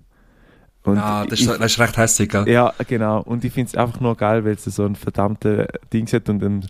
Und 0.83 0.99
ah, 0.99 1.25
das 1.25 1.41
ich, 1.41 1.47
ist, 1.47 1.59
das 1.59 1.73
ist 1.73 1.79
recht 1.79 1.97
hässlich, 1.97 2.29
gell? 2.29 2.49
ja, 2.49 2.75
genau. 2.87 3.23
Und 3.23 3.45
ich 3.45 3.53
finde 3.53 3.69
es 3.69 3.75
einfach 3.77 4.01
nur 4.01 4.15
geil, 4.15 4.45
weil 4.45 4.55
es 4.55 4.65
so 4.65 4.85
ein 4.85 4.95
verdammter 4.95 5.69
Ding 5.91 6.07
hat. 6.07 6.29
Und 6.29 6.43
am 6.43 6.61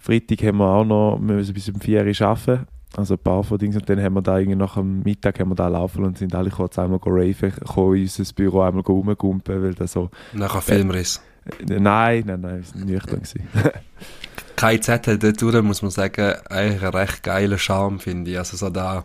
Freitag 0.00 0.42
haben 0.42 0.58
wir 0.58 0.68
auch 0.68 0.84
noch, 0.84 1.18
wir 1.20 1.36
müssen 1.36 1.54
bis 1.54 1.68
um 1.68 1.80
4 1.80 2.04
Uhr 2.04 2.26
arbeiten. 2.26 2.66
Also 2.96 3.14
ein 3.14 3.18
paar 3.18 3.42
von 3.44 3.58
Dings. 3.58 3.76
Und 3.76 3.88
dann 3.88 4.00
haben 4.02 4.14
wir 4.14 4.22
da 4.22 4.38
irgendwie 4.38 4.56
nach 4.56 4.74
dem 4.74 5.02
Mittag 5.02 5.40
haben 5.40 5.50
wir 5.50 5.54
da 5.54 5.68
laufen 5.68 6.04
und 6.04 6.18
sind 6.18 6.34
alle 6.34 6.50
kurz 6.50 6.78
einmal 6.78 6.98
go 6.98 7.10
raven, 7.10 7.52
kommen 7.66 7.96
in 7.96 8.02
unser 8.02 8.32
Büro 8.34 8.60
einmal 8.62 8.82
rumgumpen, 8.82 9.62
weil 9.62 9.74
das 9.74 9.92
so... 9.92 10.10
Nachher 10.32 10.62
Filmriss. 10.62 11.20
Äh, 11.68 11.78
Nein, 11.78 12.24
nein, 12.26 12.40
nein, 12.40 12.56
wir 12.58 12.62
sind 12.64 12.86
nüchtern. 12.86 13.22
KIZ 14.56 14.88
hat 14.88 15.06
dort, 15.22 15.62
muss 15.64 15.82
man 15.82 15.90
sagen, 15.90 16.34
eigentlich 16.48 16.82
einen 16.82 16.94
recht 16.94 17.22
geilen 17.22 17.58
Charme, 17.58 18.00
finde 18.00 18.30
ich. 18.30 18.38
Also 18.38 18.56
so 18.56 18.70
da, 18.70 19.04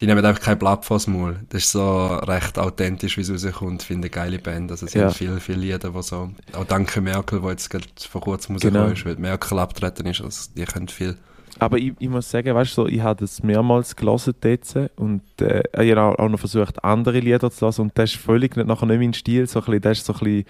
die 0.00 0.06
nehmen 0.06 0.24
einfach 0.24 0.42
kein 0.42 0.58
Blatt 0.58 0.84
vors 0.84 1.06
Maul. 1.06 1.40
Das 1.48 1.64
ist 1.64 1.72
so 1.72 2.06
recht 2.08 2.58
authentisch, 2.58 3.16
wie 3.16 3.22
es 3.22 3.30
rauskommt. 3.46 3.82
Finde 3.82 4.08
ich 4.08 4.16
eine 4.16 4.30
geile 4.30 4.38
Band. 4.38 4.70
Also 4.70 4.86
es 4.86 4.94
Ja. 4.94 5.08
sind 5.08 5.16
viele, 5.16 5.40
viele 5.40 5.58
Lieder, 5.58 5.90
die 5.90 6.02
so, 6.02 6.30
auch 6.52 6.64
danke 6.64 7.00
Merkel, 7.00 7.42
wo 7.42 7.50
jetzt 7.50 7.70
gerade 7.70 7.86
vor 8.10 8.20
kurzem 8.20 8.58
Genau. 8.58 8.80
rausgekommen 8.84 8.92
ist, 8.96 9.06
weil 9.06 9.16
Merkel 9.16 9.58
abtreten 9.58 10.06
ist, 10.06 10.20
also 10.20 10.50
die 10.54 10.64
können 10.64 10.88
viel. 10.88 11.16
Aber 11.64 11.78
ich, 11.78 11.92
ich 11.98 12.08
muss 12.08 12.30
sagen, 12.30 12.54
weißt 12.54 12.72
du, 12.76 12.82
so, 12.82 12.88
ich 12.88 13.00
habe 13.00 13.20
das 13.20 13.42
mehrmals 13.42 13.94
gelesen 13.96 14.34
jetzt 14.44 14.76
und 14.96 15.22
äh, 15.40 15.62
ich 15.82 15.94
habe 15.96 16.18
auch- 16.18 16.28
noch 16.28 16.38
versucht, 16.38 16.82
andere 16.84 17.20
Lieder 17.20 17.50
zu 17.50 17.66
hören 17.66 17.82
und 17.82 17.92
das 17.98 18.10
ist 18.12 18.20
völlig 18.20 18.56
nicht, 18.56 18.66
nachher 18.66 18.86
nicht 18.86 18.98
mein 19.00 19.14
Stil, 19.14 19.46
so 19.46 19.60
ein 19.60 19.64
bisschen, 19.66 19.80
das 19.82 19.98
ist 19.98 20.06
so 20.06 20.12
ein 20.14 20.18
bisschen 20.20 20.44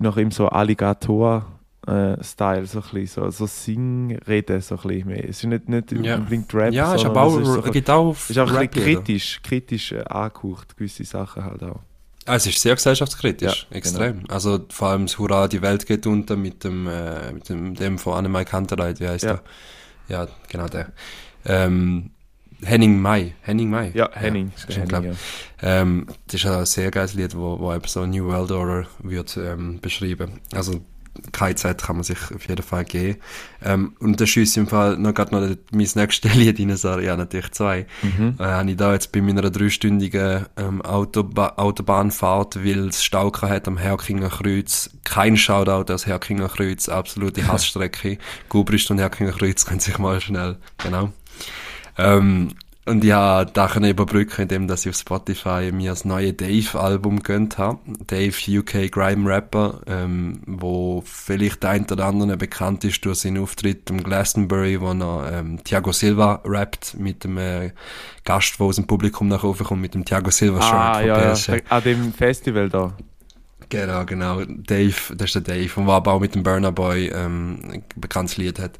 nach 0.00 0.16
ihm 0.16 0.30
so 0.30 0.48
Alligator-Style, 1.86 2.66
so 2.66 2.78
ein 2.80 2.84
bisschen, 2.92 3.06
so, 3.06 3.30
so 3.30 3.46
Singreden, 3.46 4.60
so 4.60 4.76
ein 4.76 4.82
bisschen 4.82 5.08
mehr. 5.08 5.24
Es 5.28 5.38
ist 5.38 5.44
nicht, 5.44 5.68
nicht 5.68 5.92
Ja. 5.92 6.16
unbedingt 6.16 6.52
Rap, 6.54 6.72
ja, 6.72 6.94
ist 6.94 7.02
sondern 7.02 7.16
aber 7.22 7.26
auch, 7.26 7.40
es 7.40 7.48
ist, 7.48 7.54
so, 7.54 7.62
geht 7.70 7.90
auch 7.90 8.12
es 8.12 8.30
ist 8.30 8.38
auch 8.38 8.52
ein 8.52 8.68
bisschen 8.68 8.84
kritisch, 8.84 9.40
kritisch 9.42 9.92
äh, 9.92 10.02
angehaucht, 10.04 10.76
gewisse 10.76 11.04
Sachen 11.04 11.44
halt 11.44 11.62
auch. 11.62 11.80
Ah, 12.24 12.36
es 12.36 12.46
ist 12.46 12.60
sehr 12.60 12.74
gesellschaftskritisch, 12.76 13.66
Ja, 13.70 13.76
extrem. 13.76 14.22
Also 14.28 14.60
vor 14.70 14.88
allem 14.90 15.06
das 15.06 15.18
Hurra, 15.18 15.48
die 15.48 15.60
Welt 15.60 15.84
geht 15.86 16.06
unter 16.06 16.36
mit 16.36 16.62
dem, 16.62 16.86
äh, 16.86 17.32
mit 17.32 17.48
dem, 17.48 17.74
dem 17.74 17.98
von 17.98 18.14
Annemai 18.14 18.44
Kanterleit, 18.44 19.00
wie 19.00 19.08
heißt 19.08 19.24
Ja. 19.24 19.32
der? 19.34 19.42
Ja, 20.12 20.28
genau 20.48 20.68
der. 20.68 20.92
Ähm, 21.46 22.10
Henning 22.62 23.00
Mai, 23.00 23.34
Henning 23.40 23.70
Mai. 23.70 23.92
Ja, 23.94 24.10
Henning. 24.12 24.52
bestimmt, 24.52 24.92
Henning, 24.92 25.10
glaub. 25.10 25.16
Ähm, 25.62 26.06
das 26.26 26.34
ist 26.34 26.46
ein 26.46 26.66
sehr 26.66 26.90
geiles 26.90 27.14
Lied, 27.14 27.34
wo, 27.34 27.58
wo 27.58 27.72
eben 27.72 27.86
so 27.86 28.04
New 28.04 28.26
World 28.26 28.50
Order 28.50 28.86
wird 29.02 29.38
ähm, 29.38 29.80
beschrieben. 29.80 30.40
Also 30.54 30.82
keine 31.32 31.54
Zeit 31.54 31.82
kann 31.82 31.96
man 31.96 32.04
sich 32.04 32.18
auf 32.34 32.48
jeden 32.48 32.62
Fall 32.62 32.84
geben. 32.84 33.18
Ähm, 33.62 33.94
und 34.00 34.20
da 34.20 34.26
schießt 34.26 34.56
im 34.56 34.66
Fall 34.66 34.96
noch 34.96 35.14
gerade 35.14 35.34
noch 35.34 35.56
mein 35.70 35.88
nächstes 35.94 36.34
Lied 36.34 36.58
rein, 36.58 36.76
sorry, 36.76 37.06
ja 37.06 37.16
natürlich 37.16 37.52
zwei. 37.52 37.86
Mhm. 38.02 38.36
Äh, 38.38 38.44
habe 38.44 38.70
ich 38.70 38.76
da 38.76 38.92
jetzt 38.92 39.12
bei 39.12 39.20
meiner 39.20 39.50
dreistündigen 39.50 40.46
ähm, 40.56 40.82
Autoba 40.82 41.54
Autobahnfahrt, 41.56 42.64
weil 42.64 42.88
es 42.88 43.04
Stau 43.04 43.32
hat 43.32 43.68
am 43.68 43.78
Herkinger 43.78 44.30
Kreuz. 44.30 44.90
Kein 45.04 45.36
Shoutout 45.36 45.92
aus 45.92 46.06
Herkinger 46.06 46.48
Kreuz, 46.48 46.88
absolute 46.88 47.46
Hassstrecke. 47.48 48.18
Gubrist 48.48 48.90
und 48.90 48.98
Herkinger 48.98 49.32
Kreuz 49.32 49.66
können 49.66 49.80
sich 49.80 49.98
mal 49.98 50.20
schnell, 50.20 50.56
genau. 50.82 51.12
Ähm, 51.98 52.54
und 52.84 53.04
ich 53.04 53.12
habe 53.12 53.50
da 53.52 53.68
können 53.68 53.90
überbrücken, 53.90 54.42
indem 54.42 54.66
dass 54.66 54.84
ich 54.84 54.90
auf 54.90 54.96
Spotify 54.96 55.70
mir 55.72 55.90
das 55.90 56.04
neue 56.04 56.32
Dave-Album 56.32 57.22
gönnt 57.22 57.56
habe. 57.58 57.78
Dave, 58.08 58.34
UK 58.48 58.90
Grime 58.90 59.28
Rapper, 59.28 59.80
ähm, 59.86 60.40
wo 60.46 61.02
vielleicht 61.06 61.62
der 61.62 61.70
ein 61.70 61.86
oder 61.90 62.06
andere 62.06 62.36
bekannt 62.36 62.82
ist 62.84 63.04
durch 63.04 63.20
seinen 63.20 63.38
Auftritt 63.42 63.88
im 63.90 64.02
Glastonbury, 64.02 64.80
wo 64.80 64.92
er 64.92 65.32
ähm, 65.32 65.62
Thiago 65.62 65.92
Silva 65.92 66.40
rappt 66.44 66.94
mit 66.98 67.22
dem 67.22 67.38
äh, 67.38 67.70
Gast, 68.24 68.58
der 68.58 68.66
aus 68.66 68.76
dem 68.76 68.86
Publikum 68.88 69.28
nach 69.28 69.44
oben 69.44 69.64
kommt, 69.64 69.80
mit 69.80 69.94
dem 69.94 70.04
Thiago 70.04 70.30
Silva-Shirt 70.30 70.72
Ah, 70.74 70.98
von 70.98 71.06
ja, 71.06 71.22
ja, 71.22 71.32
PSG. 71.34 71.50
an 71.68 71.82
dem 71.84 72.12
Festival 72.12 72.68
da. 72.68 72.96
Genau, 73.72 74.04
genau. 74.04 74.42
Dave, 74.44 75.16
das 75.16 75.34
ist 75.34 75.34
der 75.46 75.56
Dave, 75.56 75.86
war 75.86 76.06
auch 76.06 76.20
mit 76.20 76.34
dem 76.34 76.42
Burner 76.42 76.72
Boy 76.72 77.06
ähm, 77.08 77.82
bekanntes 77.96 78.36
Lied 78.36 78.58
hat. 78.58 78.72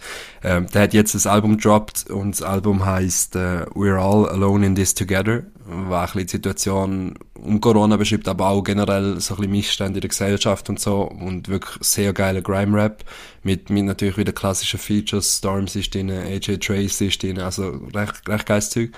Ähm, 0.44 0.66
der 0.66 0.82
hat 0.82 0.92
jetzt 0.92 1.14
das 1.14 1.26
Album 1.26 1.56
gedroppt 1.56 2.10
und 2.10 2.32
das 2.32 2.42
Album 2.42 2.84
heißt 2.84 3.36
äh, 3.36 3.64
We're 3.74 3.96
All 3.96 4.28
Alone 4.28 4.66
in 4.66 4.74
This 4.74 4.92
Together. 4.92 5.44
War 5.64 6.00
ein 6.02 6.06
bisschen 6.08 6.26
die 6.26 6.30
Situation 6.32 7.14
um 7.32 7.58
Corona 7.62 7.96
beschreibt, 7.96 8.28
aber 8.28 8.48
auch 8.50 8.62
generell 8.62 9.18
so 9.18 9.32
ein 9.32 9.38
bisschen 9.38 9.52
Missstände 9.52 9.96
in 9.96 10.00
der 10.02 10.10
Gesellschaft 10.10 10.68
und 10.68 10.78
so 10.78 11.04
und 11.04 11.48
wirklich 11.48 11.74
sehr 11.80 12.12
geiler 12.12 12.42
Grime-Rap 12.42 13.02
mit, 13.44 13.70
mit 13.70 13.86
natürlich 13.86 14.18
wieder 14.18 14.32
klassischen 14.32 14.78
Features. 14.78 15.38
Storms 15.38 15.74
ist 15.74 15.94
drin, 15.94 16.10
AJ 16.10 16.58
Trace 16.58 17.00
ist 17.00 17.22
drin, 17.22 17.38
also 17.38 17.80
recht, 17.94 18.28
recht 18.28 18.44
geiles 18.44 18.68
Zeug. 18.68 18.90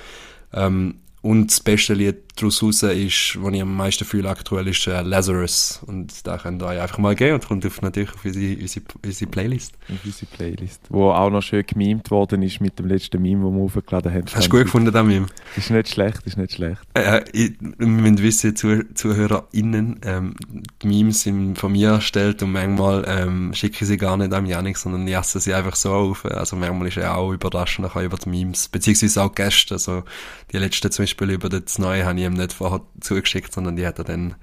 Ähm, 0.53 0.97
und 1.23 1.53
das 1.53 1.61
beste 1.61 1.95
Lied 1.95 2.34
daraus 2.37 2.63
raus 2.63 2.83
ist, 2.83 3.39
was 3.41 3.55
ich 3.55 3.63
am 3.63 3.77
meisten 3.77 4.05
fühle 4.05 4.29
aktuell, 4.29 4.69
ist 4.69 4.87
äh, 4.87 5.03
Lazarus. 5.03 5.81
Und 5.87 6.27
da 6.27 6.39
könnt 6.39 6.63
ihr 6.63 6.67
euch 6.67 6.81
einfach 6.81 6.99
mal 6.99 7.15
gehen 7.15 7.35
und 7.35 7.47
kommt 7.47 7.65
auf, 7.67 7.81
natürlich 7.83 8.13
auf 8.13 8.25
unsere, 8.25 8.61
unsere, 8.61 8.85
unsere 9.05 9.31
Playlist. 9.31 9.75
Auf 9.89 10.05
unsere 10.05 10.27
Playlist. 10.27 10.81
Wo 10.89 11.11
auch 11.11 11.31
noch 11.31 11.43
schön 11.43 11.65
gemimt 11.67 12.11
worden 12.11 12.43
ist 12.43 12.61
mit 12.61 12.79
dem 12.79 12.87
letzten 12.87 13.23
Meme, 13.23 13.45
das 13.45 13.55
wir 13.55 13.63
aufgeladen 13.63 14.13
haben. 14.13 14.25
Hast 14.33 14.47
du 14.47 14.51
gut 14.51 14.65
gefunden, 14.65 14.93
das 14.93 15.05
Meme? 15.05 15.27
Ist 15.57 15.71
nicht 15.71 15.89
schlecht, 15.89 16.21
ist 16.25 16.37
nicht 16.37 16.53
schlecht. 16.53 16.81
Äh, 16.95 17.25
ich, 17.33 17.53
wir 17.61 17.87
müssen 17.87 18.19
wissen, 18.19 18.57
Zuh 18.57 18.83
ZuhörerInnen, 18.95 20.01
ähm, 20.05 20.35
die 20.83 20.87
Memes 20.87 21.23
sind 21.23 21.59
von 21.59 21.73
mir 21.73 21.91
erstellt 21.91 22.43
und 22.43 22.53
manchmal 22.53 23.05
ähm, 23.07 23.55
schicke 23.55 23.79
ich 23.81 23.89
sie 23.89 23.97
gar 23.97 24.17
nicht 24.17 24.33
an 24.33 24.47
Janik, 24.47 24.77
sondern 24.77 25.07
ich 25.07 25.15
esse 25.15 25.41
sie 25.41 25.55
einfach 25.55 25.77
so 25.77 25.93
auf. 25.93 26.25
Also 26.25 26.57
manchmal 26.57 26.89
ist 26.89 26.97
er 26.97 27.17
auch 27.17 27.33
überraschend 27.33 27.89
über 27.95 28.17
die 28.17 28.29
Memes, 28.29 28.69
beziehungsweise 28.69 29.23
auch 29.23 29.35
Gäste. 29.35 29.75
Also 29.75 30.05
die 30.53 30.59
letzte 30.59 30.91
zum 30.91 31.05
Beispiel 31.05 31.31
über 31.31 31.49
das 31.49 31.79
Neue 31.79 32.05
habe 32.05 32.19
ich 32.19 32.24
ihm 32.25 32.35
nicht 32.35 32.53
vorher 32.53 32.81
zugeschickt, 33.01 33.53
sondern 33.53 33.77
die 33.77 33.87
hat 33.87 33.99
er 33.99 34.05
dann 34.05 34.35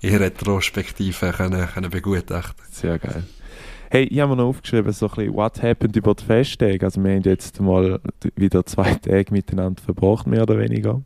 in 0.00 0.14
Retrospektive 0.16 1.32
können, 1.32 1.66
können 1.66 1.90
begutachten. 1.90 2.64
Sehr 2.70 2.98
geil. 2.98 3.24
Hey, 3.90 4.04
ich 4.04 4.20
habe 4.20 4.30
mir 4.30 4.42
noch 4.42 4.48
aufgeschrieben, 4.50 4.92
so 4.92 5.08
ein 5.08 5.14
bisschen, 5.16 5.34
what 5.34 5.62
happened 5.62 5.96
über 5.96 6.14
die 6.14 6.24
Festtage. 6.24 6.84
Also 6.84 7.02
wir 7.02 7.12
haben 7.12 7.22
jetzt 7.22 7.60
mal 7.60 8.00
wieder 8.36 8.64
zwei 8.64 8.94
Tage 8.94 9.32
miteinander 9.32 9.82
verbracht, 9.82 10.28
mehr 10.28 10.42
oder 10.42 10.58
weniger. 10.58 11.02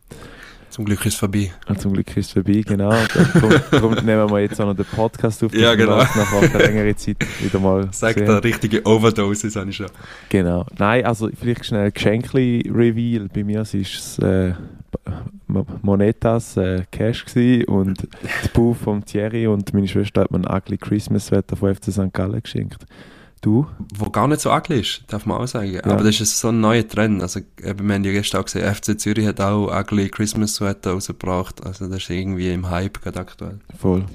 Zum 0.74 0.84
Glück 0.86 1.06
ist 1.06 1.14
es 1.14 1.20
vorbei. 1.20 1.52
Und 1.68 1.80
zum 1.80 1.92
Glück 1.92 2.16
ist 2.16 2.26
es 2.26 2.32
vorbei, 2.32 2.62
genau. 2.66 2.92
Darum 3.70 3.94
nehmen 4.04 4.28
wir 4.28 4.40
jetzt 4.40 4.60
auch 4.60 4.66
noch 4.66 4.74
den 4.74 4.84
Podcast 4.84 5.44
auf. 5.44 5.54
Ja, 5.54 5.76
genau. 5.76 5.98
Nach 5.98 6.32
einer 6.32 6.58
längeren 6.58 6.96
Zeit 6.96 7.16
wieder 7.40 7.60
mal 7.60 7.88
Sagt 7.92 8.18
der 8.18 8.42
richtige 8.42 8.84
Overdosis, 8.84 9.54
habe 9.54 9.70
ich 9.70 9.76
schon. 9.76 9.86
Genau. 10.30 10.66
Nein, 10.76 11.06
also 11.06 11.30
vielleicht 11.40 11.64
schnell 11.64 11.92
Geschenkli-Reveal. 11.92 13.28
Bei 13.32 13.44
mir 13.44 13.58
war 13.58 13.62
es 13.62 14.18
äh, 14.18 14.54
Monetas 15.82 16.56
äh, 16.56 16.84
Cash 16.90 17.26
gewesen 17.26 17.64
und 17.66 18.02
die 18.02 18.48
Buch 18.52 18.76
von 18.76 19.04
Thierry 19.04 19.46
und 19.46 19.72
meine 19.74 19.88
Schwester 19.88 20.22
hat 20.22 20.30
mir 20.30 20.38
ein 20.38 20.56
ugly 20.56 20.78
Christmas 20.78 21.26
Sweater 21.26 21.56
von 21.56 21.74
FC 21.74 21.92
St. 21.92 22.12
Gallen 22.12 22.42
geschenkt. 22.42 22.86
Du? 23.44 23.66
Wo 23.94 24.08
gar 24.08 24.26
nicht 24.26 24.40
so 24.40 24.50
ugly 24.50 24.80
ist, 24.80 25.04
darf 25.08 25.26
man 25.26 25.36
auch 25.36 25.46
sagen. 25.46 25.74
Ja. 25.74 25.84
Aber 25.84 26.02
das 26.02 26.18
ist 26.18 26.40
so 26.40 26.48
ein 26.48 26.60
neuer 26.60 26.88
Trend. 26.88 27.20
Also, 27.20 27.40
eben, 27.62 27.86
wir 27.86 27.94
haben 27.94 28.04
ja 28.04 28.12
gestern 28.12 28.40
auch 28.40 28.46
gesehen, 28.46 28.74
FC 28.74 28.98
Zürich 28.98 29.26
hat 29.26 29.38
auch 29.38 29.70
ugly 29.70 30.08
Christmas 30.08 30.54
Sweater 30.54 30.92
rausgebracht. 30.92 31.64
Also, 31.64 31.86
das 31.86 31.98
ist 31.98 32.10
irgendwie 32.10 32.50
im 32.50 32.70
Hype 32.70 33.02
gerade 33.02 33.20
aktuell. 33.20 33.58
Voll. 33.78 34.06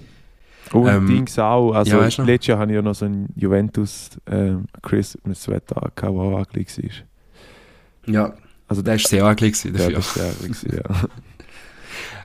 Und 0.74 0.88
ähm, 0.88 1.06
Dings 1.06 1.38
auch. 1.38 1.74
Also, 1.74 1.98
ja, 1.98 2.04
letztes 2.04 2.48
Jahr 2.48 2.58
hatte 2.58 2.72
ich 2.72 2.76
ja 2.76 2.82
noch 2.82 2.96
so 2.96 3.06
ein 3.06 3.28
Juventus 3.36 4.10
ähm, 4.32 4.66
Christmas 4.82 5.46
gehabt, 5.46 5.70
der 5.70 6.10
auch 6.10 6.42
ugly 6.42 6.66
war. 6.66 6.92
Ja. 8.12 8.34
Also, 8.70 8.82
der 8.82 8.96
ist 8.96 9.08
sehr 9.08 9.26
ugly 9.26 9.52
dafür. 9.52 9.90
Der 9.90 9.98
ist 9.98 10.14
sehr 10.14 10.34
ugly, 10.42 10.78
ja. 10.78 11.10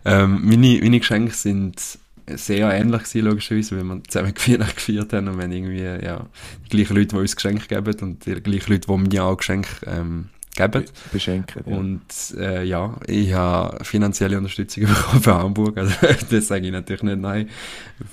ähm, 0.23 0.41
meine, 0.45 0.79
meine 0.81 1.01
Geschenke 1.01 1.35
sind 1.35 1.81
sehr 2.27 2.71
ähnlich 2.73 3.03
gewesen, 3.03 3.27
logischerweise, 3.27 3.77
weil 3.77 3.85
wir 3.85 4.05
zusammen 4.05 4.35
Weihnachten 4.47 4.77
gefeiert 4.77 5.13
haben 5.13 5.29
und 5.29 5.37
wir 5.37 5.45
haben 5.45 5.53
irgendwie, 5.53 6.05
ja, 6.05 6.27
die 6.65 6.69
gleichen 6.69 6.97
Leute, 6.97 7.09
die 7.09 7.17
uns 7.17 7.37
Geschenke 7.37 7.67
geben 7.67 7.95
und 8.01 8.27
die 8.27 8.35
gleichen 8.35 8.73
Leute, 8.73 8.87
die 8.87 8.97
mir 8.97 9.25
auch 9.25 9.37
Geschenke 9.37 9.69
ähm, 9.87 10.31
geben. 10.57 10.85
Beschenken, 11.13 11.65
ja. 11.67 11.77
Und 11.77 12.03
äh, 12.39 12.65
ja, 12.65 12.97
ich 13.07 13.33
habe 13.33 13.85
finanzielle 13.85 14.39
Unterstützung 14.39 14.85
bekommen 14.87 15.23
für 15.23 15.35
Hamburg, 15.35 15.77
also 15.77 15.93
das 16.31 16.49
sage 16.49 16.67
ich 16.67 16.73
natürlich 16.73 17.03
nicht 17.03 17.19
nein, 17.19 17.49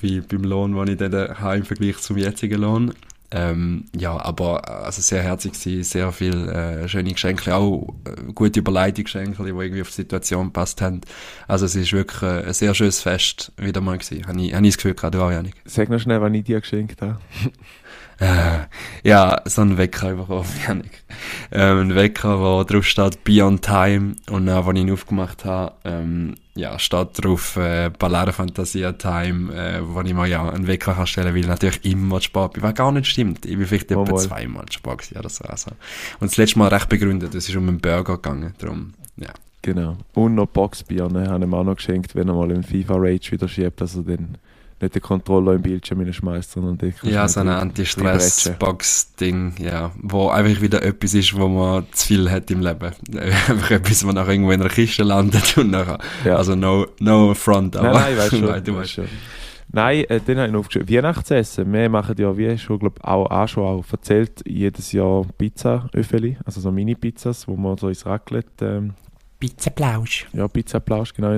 wie 0.02 0.22
beim 0.22 0.44
Lohn, 0.44 0.74
den 0.76 0.88
ich 0.88 0.98
dann 0.98 1.40
habe 1.40 1.58
im 1.58 1.66
Vergleich 1.66 1.98
zum 1.98 2.18
jetzigen 2.18 2.62
Lohn. 2.62 2.94
Ähm, 3.34 3.86
ja, 3.96 4.18
aber 4.18 4.68
also 4.86 5.02
sehr 5.02 5.24
herzlich 5.24 5.54
gewesen, 5.54 5.84
sehr 5.84 6.12
viel 6.12 6.50
äh, 6.50 6.88
schöne 6.90 7.14
Geschenke, 7.14 7.56
auch 7.56 7.96
äh, 8.06 8.34
gute 8.34 8.60
überleitete 8.60 9.04
Geschenke, 9.04 9.42
die 9.44 9.50
irgendwie 9.50 9.82
auf 9.82 9.88
die 9.88 9.96
Situation 9.96 10.48
gepasst 10.48 10.82
haben. 10.82 11.00
Also 11.48 11.66
es 11.66 11.76
ist 11.76 11.94
wirklich 11.94 12.22
äh, 12.24 12.46
ein 12.46 12.54
sehr 12.54 12.74
schönes 12.74 13.02
Fest 13.02 13.54
wieder 13.58 13.80
mal 13.80 13.98
gewesen. 13.98 14.28
Habe 14.28 14.42
ich, 14.42 14.54
hab 14.54 14.62
ich 14.62 14.70
das 14.70 14.78
Gefühl 14.78 14.96
gerade 14.96 15.24
auch, 15.24 15.32
Janik. 15.32 15.56
Sag 15.64 15.90
noch 15.90 16.00
schnell, 16.00 16.22
was 16.22 16.34
ich 16.34 16.44
dir 16.44 16.60
geschenkt 16.60 17.02
habe. 17.02 17.20
Äh, 18.22 18.68
ja, 19.04 19.42
so 19.46 19.64
ein 19.64 19.80
Wecker 19.80 20.14
bekommen, 20.14 20.46
Janik. 20.68 21.04
Ähm, 21.52 21.80
ein 21.80 21.96
Wecker, 21.96 22.40
wo 22.40 22.64
drauf 22.64 22.86
steht 22.86 23.24
Beyond 23.24 23.64
Time 23.64 24.16
und 24.30 24.46
dann, 24.46 24.64
als 24.64 24.76
ich 24.76 24.82
ihn 24.84 24.92
aufgemacht 24.92 25.44
habe, 25.44 25.74
ähm, 25.86 26.36
ja, 26.56 26.78
steht 26.80 27.24
drauf 27.24 27.56
äh, 27.56 27.90
Ballare 27.98 28.34
Fantasia 28.34 28.92
Time, 28.94 29.54
äh, 29.54 29.82
wo 29.84 30.02
ich 30.02 30.14
mal 30.14 30.28
ja 30.28 30.50
einen 30.50 30.68
Wecker 30.68 30.94
kann 30.94 31.08
stellen 31.08 31.34
will, 31.34 31.48
natürlich 31.48 31.86
immer 31.86 32.20
spät 32.20 32.54
bin, 32.54 32.64
was 32.64 32.76
gar 32.76 32.92
nicht 32.92 33.08
stimmt. 33.08 33.46
Ich 33.46 33.58
bin 33.58 33.66
vielleicht 33.66 33.92
oh, 33.92 34.04
etwa 34.04 34.14
mal. 34.14 34.20
zweimal 34.20 34.66
spät 34.72 34.98
gewesen 34.98 35.18
oder 35.18 35.30
so. 35.30 35.44
Also. 35.46 35.72
Und 36.20 36.32
das 36.32 36.38
letzte 36.38 36.60
Mal 36.60 36.68
recht 36.68 36.90
begründet, 36.90 37.34
es 37.36 37.48
ist 37.48 37.56
um 37.56 37.68
einen 37.68 37.80
Burger 37.80 38.16
gegangen, 38.16 38.54
darum, 38.60 38.94
ja. 39.16 39.30
Genau. 39.64 39.98
Und 40.14 40.36
noch 40.36 40.48
Boxbirne 40.48 41.30
haben 41.30 41.44
ihm 41.44 41.54
auch 41.54 41.64
noch 41.64 41.76
geschenkt, 41.76 42.16
wenn 42.16 42.28
er 42.28 42.34
mal 42.34 42.50
im 42.50 42.64
FIFA 42.64 42.96
Rage 42.98 43.32
wieder 43.32 43.48
schiebt, 43.48 43.80
also 43.82 44.02
dann 44.02 44.38
nicht 44.82 44.96
den 44.96 45.02
Controller 45.02 45.54
im 45.54 45.62
Bildschirm 45.62 46.12
schmeißt, 46.12 46.52
sondern 46.52 46.78
den 46.78 46.94
Ja, 47.04 47.28
so 47.28 47.42
ein 47.42 47.50
Anti-Stress-Box-Ding, 47.50 49.56
ja. 49.60 49.92
Wo 50.02 50.30
einfach 50.30 50.62
wieder 50.62 50.84
etwas 50.84 51.14
ist, 51.14 51.36
wo 51.36 51.48
man 51.48 51.86
zu 51.92 52.08
viel 52.08 52.30
hat 52.30 52.50
im 52.52 52.62
Leben. 52.62 52.92
einfach 53.18 53.72
etwas, 53.72 54.06
wo 54.06 54.12
nachher 54.12 54.32
irgendwo 54.32 54.52
in 54.52 54.62
einer 54.62 54.70
Kiste 54.70 55.04
landet 55.04 55.58
und 55.58 55.72
nachher, 55.72 56.00
ja. 56.26 56.36
also 56.36 56.56
no, 56.56 56.88
no 57.00 57.34
front, 57.34 57.76
aber. 57.76 57.94
Nein, 57.94 58.04
nein, 58.04 58.18
weißt 58.18 58.30
schon. 58.30 58.42
nein, 58.46 58.64
du 58.64 58.76
weißt 58.76 58.92
schon. 58.92 59.08
Nein, 59.74 60.04
äh, 60.10 60.20
den 60.20 60.38
habe 60.38 60.48
ich 60.48 60.54
noch 60.54 60.60
aufgeschrieben. 60.60 60.94
Weihnachtsessen. 60.94 61.72
Wir 61.72 61.90
machen 61.90 62.16
ja, 62.18 62.38
wie 62.38 62.58
schon, 62.58 62.80
glaub, 62.80 63.00
auch, 63.04 63.32
auch 63.32 63.48
schon 63.48 63.64
auch 63.64 63.86
erzählt, 63.90 64.42
jedes 64.46 64.92
Jahr 64.92 65.26
Pizza-Öffeli, 65.38 66.38
also 66.46 66.60
so 66.60 66.72
Mini-Pizzas, 66.72 67.48
wo 67.48 67.56
man 67.56 67.78
so 67.78 67.88
ins 67.88 68.06
Raclette 68.06 68.66
ähm, 68.66 68.94
Pizzaplausch. 69.42 70.28
Ja, 70.34 70.48
Pizzaplausch, 70.48 71.14
genau. 71.16 71.36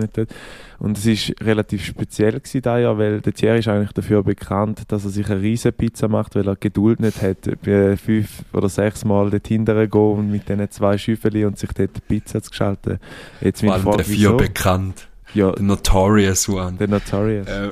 Und 0.80 0.98
es 0.98 1.08
war 1.08 1.48
relativ 1.48 1.86
speziell 1.86 2.34
gewesen 2.34 2.62
da 2.62 2.78
Jahr, 2.78 2.98
weil 2.98 3.22
der 3.22 3.34
Thierry 3.34 3.60
ist 3.60 3.70
eigentlich 3.70 3.94
dafür 3.94 4.22
bekannt, 4.24 4.84
dass 4.90 5.06
er 5.06 5.10
sich 5.10 5.26
eine 5.30 5.42
riesige 5.42 5.72
Pizza 5.72 6.10
macht, 6.10 6.36
weil 6.36 6.46
er 6.46 6.58
Geduld 6.58 7.00
nicht 7.00 7.22
hat, 7.22 7.38
fünf 7.64 8.44
oder 8.52 8.68
sechs 8.68 9.06
Mal 9.06 9.30
dort 9.30 9.48
hinterher 9.48 9.88
gehen 9.88 10.02
und 10.02 10.32
mit 10.32 10.50
diesen 10.50 10.70
zwei 10.70 10.98
Schüffeli 10.98 11.46
und 11.46 11.58
sich 11.58 11.72
dort 11.72 12.06
Pizza 12.10 12.44
zu 12.44 12.50
gestalten. 12.50 13.00
Jetzt 13.40 13.62
Vor 13.62 13.74
allem 13.74 13.84
Frage, 13.84 13.98
dafür 14.00 14.14
wieso? 14.16 14.38
bekannt. 14.38 15.08
Ja. 15.34 15.54
The 15.56 15.64
Notorious 15.64 16.50
One. 16.50 16.76
The 16.78 16.88
Notorious. 16.88 17.48
Äh, 17.48 17.70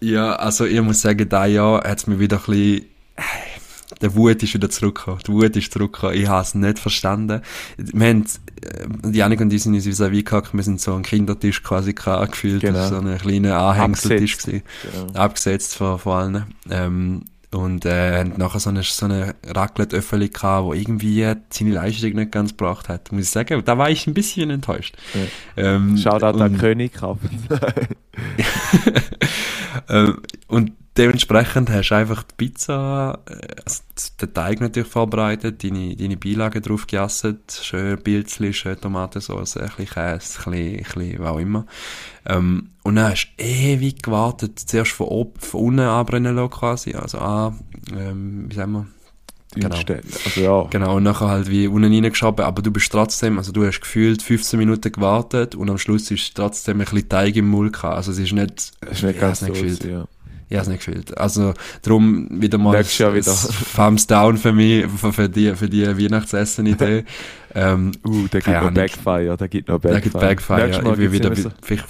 ja, 0.00 0.32
also 0.32 0.64
ich 0.64 0.80
muss 0.80 1.02
sagen, 1.02 1.28
da 1.28 1.44
Jahr 1.44 1.84
hat 1.84 1.98
es 1.98 2.06
mir 2.06 2.18
wieder 2.18 2.38
ein 2.38 2.44
bisschen 2.46 2.86
der 4.00 4.14
Wut 4.14 4.42
ist 4.42 4.54
wieder 4.54 4.70
zurückgekommen. 4.70 5.20
Die 5.26 5.32
Wut 5.32 5.56
ist 5.56 5.72
zurückgekommen. 5.72 6.14
Ich 6.14 6.28
habe 6.28 6.42
es 6.42 6.54
nicht 6.54 6.78
verstanden. 6.78 7.42
Wir 7.76 8.08
haben, 8.08 8.24
äh, 8.62 9.10
Janik 9.10 9.40
und 9.40 9.52
ich 9.52 9.62
sind 9.62 9.74
uns 9.74 9.86
vis-à-vis 9.86 10.24
gehackt. 10.24 10.54
Wir 10.54 10.62
sind 10.62 10.80
so 10.80 10.94
einen 10.94 11.02
Kindertisch 11.02 11.62
quasi 11.62 11.92
gefühlt. 11.92 12.62
Genau. 12.62 12.88
So 12.88 12.96
ein 12.96 13.18
kleiner 13.18 13.58
Anhängseltisch 13.58 14.38
gewesen. 14.38 14.62
Genau. 14.82 15.18
Abgesetzt 15.18 15.76
von, 15.76 15.98
von 15.98 16.12
allen. 16.12 16.44
Ähm, 16.70 17.24
und 17.52 17.84
äh, 17.84 18.20
haben 18.20 18.32
nachher 18.38 18.60
so 18.60 18.70
eine, 18.70 18.82
so 18.82 19.04
eine 19.04 19.34
Raclette-Öffeli 19.46 20.30
gehabt, 20.30 20.64
wo 20.64 20.72
irgendwie 20.72 21.34
seine 21.50 21.70
Leistung 21.70 22.14
nicht 22.14 22.32
ganz 22.32 22.50
gebracht 22.50 22.88
hat. 22.88 23.12
Muss 23.12 23.24
ich 23.24 23.30
sagen, 23.30 23.62
da 23.64 23.76
war 23.76 23.90
ich 23.90 24.06
ein 24.06 24.14
bisschen 24.14 24.50
enttäuscht. 24.50 24.96
Ja. 25.14 25.74
Ähm, 25.74 25.98
Shoutout 25.98 26.40
an 26.40 26.56
König 26.56 26.94
kaufen. 26.94 27.28
ähm, 29.88 30.18
und 30.48 30.72
dementsprechend 30.96 31.70
hast 31.70 31.90
du 31.90 31.94
einfach 31.94 32.22
die 32.22 32.34
Pizza, 32.36 33.20
äh, 33.26 33.62
also 33.64 33.82
den 34.20 34.34
Teig 34.34 34.60
natürlich 34.60 34.88
vorbereitet, 34.88 35.62
deine, 35.62 35.96
deine 35.96 36.16
Beilagen 36.16 36.62
drauf 36.62 36.86
gejasset, 36.86 37.60
schön 37.62 38.02
Pilzli, 38.02 38.52
schön 38.52 38.80
Tomatensauce, 38.80 39.56
ein 39.56 39.68
bisschen 39.68 39.86
Käse, 39.86 40.04
ein 40.04 40.18
bisschen, 40.18 40.52
ein 40.52 40.76
bisschen 40.82 41.18
was 41.18 41.28
auch 41.28 41.38
immer. 41.38 41.66
Ähm, 42.26 42.70
und 42.82 42.96
dann 42.96 43.10
hast 43.10 43.32
du 43.36 43.42
ewig 43.42 44.02
gewartet, 44.02 44.58
zuerst 44.58 44.92
von, 44.92 45.06
oben, 45.08 45.40
von 45.40 45.60
unten 45.60 45.80
anbrennen 45.80 46.34
lassen 46.34 46.50
quasi, 46.50 46.94
also 46.94 47.18
an, 47.18 47.60
ähm, 47.96 48.46
wie 48.50 48.54
sagen 48.54 48.72
wir, 48.72 48.86
Genau. 49.54 49.76
Also, 49.76 50.40
ja. 50.40 50.66
genau, 50.70 50.96
und 50.96 51.02
nachher 51.02 51.28
halt 51.28 51.50
wie 51.50 51.66
unten 51.66 51.92
reingeschoben, 51.92 52.44
aber 52.44 52.62
du 52.62 52.70
bist 52.70 52.90
trotzdem, 52.90 53.36
also 53.36 53.52
du 53.52 53.66
hast 53.66 53.80
gefühlt 53.80 54.22
15 54.22 54.58
Minuten 54.58 54.90
gewartet 54.90 55.54
und 55.54 55.68
am 55.68 55.76
Schluss 55.76 56.10
ist 56.10 56.34
trotzdem 56.34 56.80
ein 56.80 56.86
bisschen 56.86 57.08
Teig 57.08 57.36
im 57.36 57.48
Mund 57.48 57.74
gehabt. 57.74 57.96
Also 57.96 58.12
es 58.12 58.18
ist 58.18 58.32
nicht, 58.32 58.72
es 58.80 58.90
ist 58.90 59.02
nicht 59.02 59.20
ganz 59.20 59.42
nicht 59.42 59.52
gefühlt. 59.52 59.84
Ja. 59.84 60.06
Ich 60.52 60.58
habe 60.58 60.64
es 60.64 60.68
nicht 60.68 60.84
gefühlt. 60.84 61.16
Also, 61.16 61.54
darum 61.80 62.28
wieder 62.30 62.58
mal 62.58 62.76
Nächstes 62.76 63.14
wieder. 63.14 63.34
Thumbs 63.74 64.06
down 64.06 64.36
für 64.36 64.52
mich, 64.52 64.84
für, 64.86 65.26
die, 65.26 65.56
für 65.56 65.66
die 65.66 65.86
Weihnachtsessen-Idee. 65.86 67.04
ähm, 67.54 67.92
uh, 68.06 68.28
der 68.28 68.42
gibt 68.42 68.62
noch 68.62 68.70
Backfire, 68.70 69.36
der 69.38 69.48
gibt 69.48 69.68
noch 69.68 69.78
Backfire. 69.78 69.92
Der 69.94 70.00
gibt 70.02 70.20
Backfire, 70.20 70.70
ja. 70.70 70.92
Ich 70.92 70.98
will 70.98 71.10
wieder, 71.10 71.34
vielleicht, 71.34 71.86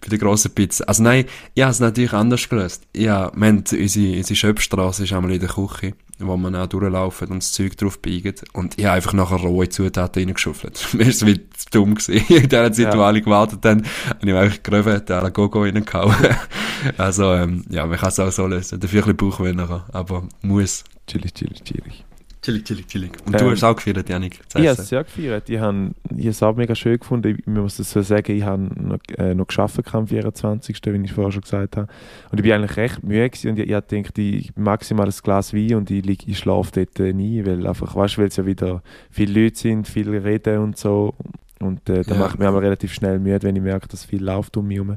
bei 0.00 0.06
der 0.10 0.18
grossen 0.18 0.52
Pizza. 0.52 0.84
Also 0.86 1.02
nein, 1.02 1.24
ich 1.54 1.62
habe 1.64 1.72
es 1.72 1.80
natürlich 1.80 2.12
anders 2.12 2.48
gelöst. 2.48 2.84
Ja, 2.94 3.32
wir 3.34 3.48
haben, 3.48 3.64
unsere, 3.68 4.16
unsere 4.16 4.36
Schöpfstrasse 4.36 5.02
ist 5.02 5.12
einmal 5.12 5.32
in 5.32 5.40
der 5.40 5.48
Küche, 5.48 5.94
wo 6.18 6.36
man 6.36 6.54
auch 6.54 6.66
durchlaufen 6.66 7.28
und 7.28 7.42
das 7.42 7.52
Zeug 7.52 7.76
drauf 7.76 8.00
biegen. 8.00 8.34
Und 8.52 8.78
ich 8.78 8.84
habe 8.84 8.96
einfach 8.96 9.12
nachher 9.12 9.36
rohe 9.36 9.68
Zutaten 9.68 10.24
reingeschuffelt. 10.24 10.88
Mir 10.94 11.06
ist 11.06 11.22
es 11.22 11.26
wie 11.26 11.40
dumm 11.70 11.94
gewesen. 11.94 12.24
In 12.34 12.48
der 12.48 12.72
Zeit, 12.72 12.96
wo 12.96 13.02
alle 13.02 13.22
gewartet 13.22 13.64
haben, 13.64 13.84
habe 14.08 14.30
ich 14.30 14.34
einfach 14.34 14.62
geröven, 14.62 15.02
da 15.06 15.28
Gogo 15.28 15.62
reingehauen. 15.62 16.14
also, 16.98 17.32
ähm, 17.34 17.64
ja, 17.70 17.86
man 17.86 17.98
kann 17.98 18.08
es 18.08 18.20
auch 18.20 18.32
so 18.32 18.46
lösen. 18.46 18.80
Dafür 18.80 19.02
ein 19.02 19.16
bisschen 19.16 19.30
Bauchweh 19.30 19.52
nachher, 19.52 19.86
aber 19.92 20.24
muss. 20.42 20.84
Chillig, 21.06 21.34
chillig, 21.34 21.62
chillig. 21.64 22.04
Chillig, 22.40 22.64
chillig, 22.64 22.86
chillig. 22.86 23.10
Und 23.26 23.34
ähm, 23.34 23.40
du 23.40 23.50
hast 23.50 23.64
auch 23.64 23.74
gefeiert, 23.74 24.08
Janik? 24.08 24.40
Ich 24.48 24.54
habe 24.54 24.66
es 24.66 24.88
sehr 24.88 25.02
gefeiert. 25.02 25.50
Ich 25.50 25.58
habe 25.58 25.92
es 26.16 26.42
auch 26.42 26.54
mega 26.54 26.74
schön 26.74 26.98
gefunden. 26.98 27.36
Ich 27.36 27.46
muss 27.46 27.78
es 27.80 27.90
so 27.90 28.00
sagen, 28.00 28.36
ich 28.36 28.44
habe 28.44 28.62
noch, 28.62 28.98
äh, 29.16 29.34
noch 29.34 29.48
geschafft 29.48 29.80
am 29.92 30.06
24., 30.06 30.80
wie 30.84 31.04
ich 31.04 31.12
vorher 31.12 31.32
schon 31.32 31.42
gesagt 31.42 31.76
habe. 31.76 31.88
Und 32.30 32.38
ich 32.38 32.42
bin 32.44 32.52
eigentlich 32.52 32.76
recht 32.76 33.02
müde 33.02 33.28
gewesen 33.28 33.50
und 33.50 33.58
ich, 33.58 33.68
ich 33.68 33.72
dachte, 33.72 34.20
ich 34.22 34.56
maximal 34.56 35.06
ein 35.06 35.14
Glas 35.22 35.52
Wein 35.52 35.74
und 35.74 35.90
ich, 35.90 36.28
ich 36.28 36.38
schlafe 36.38 36.70
dort 36.74 37.00
äh, 37.00 37.12
nie, 37.12 37.44
weil 37.44 37.66
einfach, 37.66 37.96
weißt, 37.96 38.18
weil 38.18 38.28
es 38.28 38.36
ja 38.36 38.46
wieder 38.46 38.82
viele 39.10 39.42
Leute 39.42 39.58
sind, 39.58 39.88
viele 39.88 40.22
reden 40.22 40.58
und 40.58 40.78
so. 40.78 41.14
Und 41.60 41.88
äh, 41.88 42.02
da 42.02 42.14
ja. 42.14 42.20
macht 42.20 42.38
mich 42.38 42.46
aber 42.46 42.62
relativ 42.62 42.92
schnell 42.92 43.18
müde, 43.18 43.42
wenn 43.42 43.56
ich 43.56 43.62
merke, 43.62 43.88
dass 43.88 44.04
viel 44.04 44.22
läuft 44.22 44.56
um 44.56 44.68
mich 44.68 44.76
herum. 44.76 44.96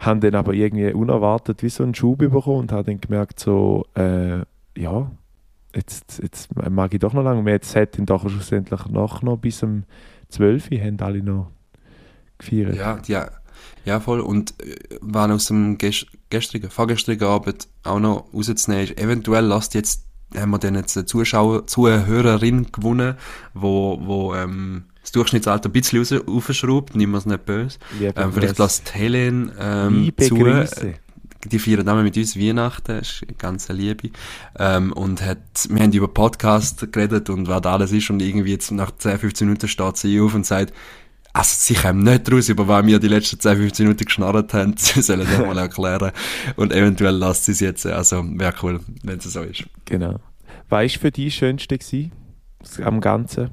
Haben 0.00 0.20
dann 0.20 0.34
aber 0.34 0.54
irgendwie 0.54 0.92
unerwartet 0.92 1.62
wie 1.62 1.68
so 1.68 1.84
einen 1.84 1.94
Schub 1.94 2.18
bekommen 2.18 2.58
und 2.58 2.72
habe 2.72 2.82
dann 2.82 3.00
gemerkt, 3.00 3.38
so, 3.38 3.86
äh, 3.94 4.40
ja, 4.76 5.10
jetzt, 5.74 6.20
jetzt 6.22 6.48
mag 6.54 6.92
ich 6.92 7.00
doch 7.00 7.12
noch 7.12 7.22
lange. 7.22 7.44
Wir 7.44 7.52
jetzt 7.52 7.74
hätten 7.74 8.06
doch 8.06 8.28
schlussendlich 8.28 8.86
noch, 8.86 9.22
noch 9.22 9.36
bis 9.36 9.62
um 9.62 9.84
12 10.28 10.70
Uhr 10.70 10.80
haben 10.80 11.00
alle 11.00 11.22
noch 11.22 11.50
gefeiert. 12.38 12.76
Ja, 12.76 12.98
ja, 13.06 13.30
ja 13.84 14.00
voll. 14.00 14.20
Und 14.20 14.54
äh, 14.62 14.76
waren 15.00 15.32
aus 15.32 15.46
dem 15.46 15.78
gest 15.78 16.06
gestrigen, 16.30 16.70
vorgestrigen 16.70 17.26
Abend 17.26 17.68
auch 17.82 17.98
noch 17.98 18.32
rauszunehmen 18.32 18.84
ist, 18.84 18.98
eventuell 18.98 19.44
lasst 19.44 19.74
jetzt, 19.74 20.06
haben 20.36 20.50
wir 20.50 20.58
dann 20.58 20.76
jetzt 20.76 20.96
eine 20.96 21.06
Zuschauer, 21.06 21.66
Zuhörerin 21.66 22.70
gewonnen, 22.70 23.16
wo, 23.52 23.98
wo 24.00 24.34
ähm, 24.34 24.84
das 25.00 25.10
Durchschnittsalter 25.12 25.68
ein 25.68 25.72
bisschen 25.72 25.98
raus, 25.98 26.12
aufschraubt, 26.12 26.94
nehmen 26.94 27.12
wir 27.12 27.18
es 27.18 27.26
nicht 27.26 27.44
böse. 27.46 27.78
Ähm, 28.00 28.32
vielleicht 28.32 28.58
lasst 28.58 28.94
Helen 28.94 29.50
ähm, 29.58 30.12
zu. 30.18 30.36
Grüße 30.36 30.94
die 31.44 31.58
feiern 31.58 31.80
zusammen 31.80 32.04
mit 32.04 32.16
uns 32.16 32.38
Weihnachten, 32.38 32.98
ist 32.98 33.24
ganze 33.38 33.72
Liebe. 33.72 34.10
Ähm, 34.58 34.92
und 34.92 35.22
hat, 35.22 35.38
wir 35.68 35.82
haben 35.82 35.92
über 35.92 36.08
Podcast 36.08 36.92
geredet 36.92 37.30
und 37.30 37.48
was 37.48 37.64
alles 37.64 37.92
ist 37.92 38.10
und 38.10 38.20
irgendwie 38.20 38.52
jetzt 38.52 38.70
nach 38.70 38.90
10, 38.96 39.18
15 39.18 39.46
Minuten 39.48 39.68
steht 39.68 39.96
sie 39.96 40.20
auf 40.20 40.34
und 40.34 40.46
sagt, 40.46 40.74
also 41.32 41.54
sie 41.56 41.74
kommen 41.74 42.02
nicht 42.02 42.30
raus, 42.30 42.48
über 42.48 42.66
was 42.66 42.84
wir 42.86 42.98
die 42.98 43.08
letzten 43.08 43.38
10, 43.38 43.56
15 43.56 43.86
Minuten 43.86 44.04
geschnarrt 44.04 44.52
haben. 44.52 44.74
Sie 44.76 45.00
sollen 45.00 45.20
das 45.20 45.38
mal 45.38 45.58
erklären. 45.58 46.10
Und 46.56 46.72
eventuell 46.72 47.14
lasst 47.14 47.44
sie 47.44 47.52
es 47.52 47.60
jetzt. 47.60 47.86
Also 47.86 48.24
wäre 48.24 48.52
cool, 48.62 48.80
wenn 49.04 49.18
es 49.18 49.24
so 49.24 49.42
ist. 49.42 49.64
Genau. 49.84 50.18
Was 50.68 50.92
war 50.94 51.00
für 51.00 51.10
dich 51.12 51.26
das 51.26 51.34
Schönste 51.34 51.78
gewesen, 51.78 52.10
am 52.82 53.00
Ganzen? 53.00 53.50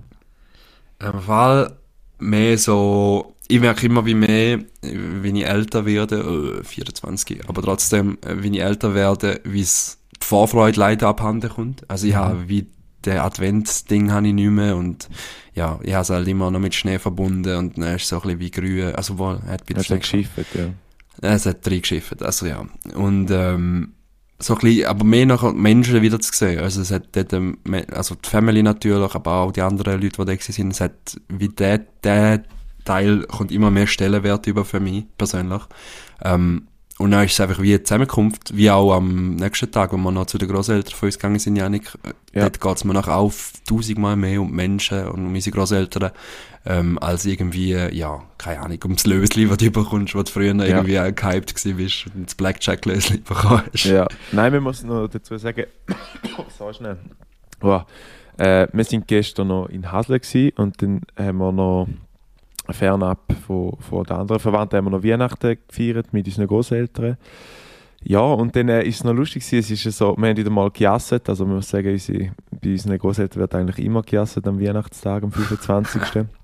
Im 1.00 1.20
Fall 1.22 1.78
mehr 2.20 2.58
so 2.58 3.36
ich 3.48 3.60
merke 3.60 3.86
immer 3.86 4.06
wie 4.06 4.14
mehr, 4.14 4.60
wenn 4.82 5.36
ich 5.36 5.46
älter 5.46 5.86
werde, 5.86 6.60
äh, 6.62 6.64
24, 6.64 7.48
aber 7.48 7.62
trotzdem, 7.62 8.18
äh, 8.26 8.36
wenn 8.38 8.54
ich 8.54 8.62
älter 8.62 8.94
werde, 8.94 9.42
wie 9.44 9.62
es 9.62 10.00
die 10.22 10.26
Vorfreude 10.26 10.80
leider 10.80 11.08
abhanden 11.08 11.50
kommt. 11.50 11.90
Also 11.90 12.08
ich 12.08 12.14
mhm. 12.14 12.18
habe 12.18 12.50
wie 12.50 12.68
der 13.06 13.24
Adventsding 13.24 14.12
habe 14.12 14.28
ich 14.28 14.34
nicht 14.34 14.50
mehr 14.50 14.76
und 14.76 15.08
ja, 15.54 15.80
ich 15.84 15.94
habe 15.94 16.02
es 16.02 16.10
halt 16.10 16.28
immer 16.28 16.52
noch 16.52 16.60
mit 16.60 16.76
Schnee 16.76 17.00
verbunden 17.00 17.56
und 17.56 17.78
dann 17.78 17.96
ist 17.96 18.04
es 18.04 18.10
so 18.10 18.18
ein 18.18 18.22
bisschen 18.22 18.40
wie 18.40 18.52
grün, 18.52 18.96
also 18.96 19.18
wohl, 19.18 19.40
hat 19.48 19.64
ein 19.70 19.76
bisschen 19.76 20.00
geschifft, 20.00 20.34
ja. 20.54 20.70
Es 21.22 21.46
hat 21.46 21.66
drei 21.66 21.80
geschifft, 21.80 22.22
also 22.22 22.46
ja. 22.46 22.66
Und 22.94 23.32
ähm, 23.32 23.94
so 24.40 24.54
ein 24.54 24.60
bisschen, 24.60 24.86
aber 24.86 25.04
mehr 25.04 25.26
nach 25.26 25.52
Menschen 25.52 26.02
wieder 26.02 26.20
zu 26.20 26.32
sehen. 26.32 26.60
Also 26.60 26.82
es 26.82 26.92
hat 26.92 27.08
dort, 27.14 27.34
ähm, 27.34 27.58
also 27.92 28.16
die 28.16 28.30
Family 28.30 28.62
natürlich, 28.62 29.16
aber 29.16 29.34
auch 29.34 29.52
die 29.52 29.62
anderen 29.62 30.00
Leute, 30.00 30.26
die 30.26 30.38
da 30.38 30.42
sind, 30.42 30.72
es 30.72 30.82
hat 30.82 31.20
wie 31.28 31.50
der, 31.50 31.80
der 32.04 32.44
Teil 32.88 33.24
kommt 33.28 33.52
immer 33.52 33.70
mehr 33.70 33.88
Stellenwert 33.88 34.48
über 34.48 34.66
für 34.66 34.80
mich 34.80 35.06
persönlich. 35.18 35.62
Ähm, 36.24 36.68
und 36.98 37.12
dann 37.12 37.26
ist 37.26 37.34
es 37.34 37.40
einfach 37.40 37.62
wie 37.62 37.74
eine 37.74 37.84
Zusammenkunft, 37.84 38.56
wie 38.58 38.72
auch 38.72 38.94
am 38.94 39.36
nächsten 39.36 39.72
Tag, 39.72 39.94
wenn 39.94 40.02
wir 40.02 40.12
noch 40.12 40.26
zu 40.26 40.40
den 40.40 40.50
Großeltern 40.50 40.96
von 40.96 41.08
uns 41.08 41.20
gegangen 41.20 41.38
sind, 41.38 41.56
Janik, 41.56 41.94
äh, 42.04 42.40
ja. 42.40 42.42
dort 42.44 42.60
geht 42.60 42.76
es 42.78 42.84
mir 42.86 42.94
noch 42.94 43.08
auf 43.08 43.54
tausendmal 43.68 44.16
mehr 44.16 44.42
um 44.42 44.52
Menschen 44.52 45.06
und 45.08 45.28
um 45.28 45.34
unsere 45.34 45.56
Großeltern, 45.56 46.12
ähm, 46.66 46.98
als 47.00 47.26
irgendwie, 47.26 47.74
ja, 47.74 48.24
keine 48.40 48.62
Ahnung, 48.62 48.80
ums 48.84 49.06
Lösli, 49.06 49.48
was 49.50 49.58
du 49.58 49.70
bekommst, 49.70 50.16
was 50.16 50.26
du 50.26 50.32
früher 50.32 50.56
ja. 50.56 50.66
irgendwie 50.66 51.00
auch 51.00 51.14
gehypt 51.14 51.54
gewesen 51.54 51.78
bist 51.78 52.06
und 52.16 52.26
das 52.26 52.36
Blackjack-Lösli 52.36 53.18
bekommst. 53.28 53.86
Ja, 53.86 54.08
nein, 54.32 54.52
wir 54.52 54.62
müssen 54.62 54.88
noch 54.88 55.08
dazu 55.08 55.38
sagen, 55.38 55.66
so 56.58 56.74
schnell, 56.74 56.98
wow. 57.60 57.86
äh, 58.38 58.68
wir 58.74 58.84
sind 58.84 59.08
gestern 59.08 59.50
noch 59.50 59.68
in 59.68 59.92
Hasle 59.92 60.20
und 60.56 60.82
dann 60.82 61.02
haben 61.16 61.38
wir 61.38 61.52
noch 61.52 61.88
fernab 62.72 63.34
von, 63.46 63.78
von 63.80 64.04
den 64.04 64.18
anderen 64.18 64.40
Verwandten 64.40 64.78
haben 64.78 64.86
wir 64.86 64.92
noch 64.92 65.04
Weihnachten 65.04 65.58
gefeiert 65.68 66.14
mit 66.14 66.26
unseren 66.26 66.48
Großeltern. 66.48 67.18
Ja, 68.04 68.22
und 68.22 68.56
dann 68.56 68.70
äh, 68.70 68.84
ist 68.84 68.98
es 68.98 69.04
noch 69.04 69.14
lustig 69.14 69.44
gewesen, 69.44 69.74
es 69.74 69.86
ist 69.86 69.98
so, 69.98 70.16
wir 70.18 70.30
haben 70.30 70.38
wieder 70.38 70.50
mal 70.50 70.70
gejasset, 70.72 71.28
also 71.30 71.46
man 71.46 71.56
muss 71.56 71.70
sagen, 71.70 71.92
unsere, 71.92 72.32
bei 72.52 72.72
unseren 72.72 72.98
Großeltern 72.98 73.42
wird 73.42 73.56
eigentlich 73.56 73.86
immer 73.86 74.02
gejasset 74.04 74.48
am 74.48 74.62
Weihnachtstag, 74.62 75.24
am 75.24 75.32
25. 75.32 76.26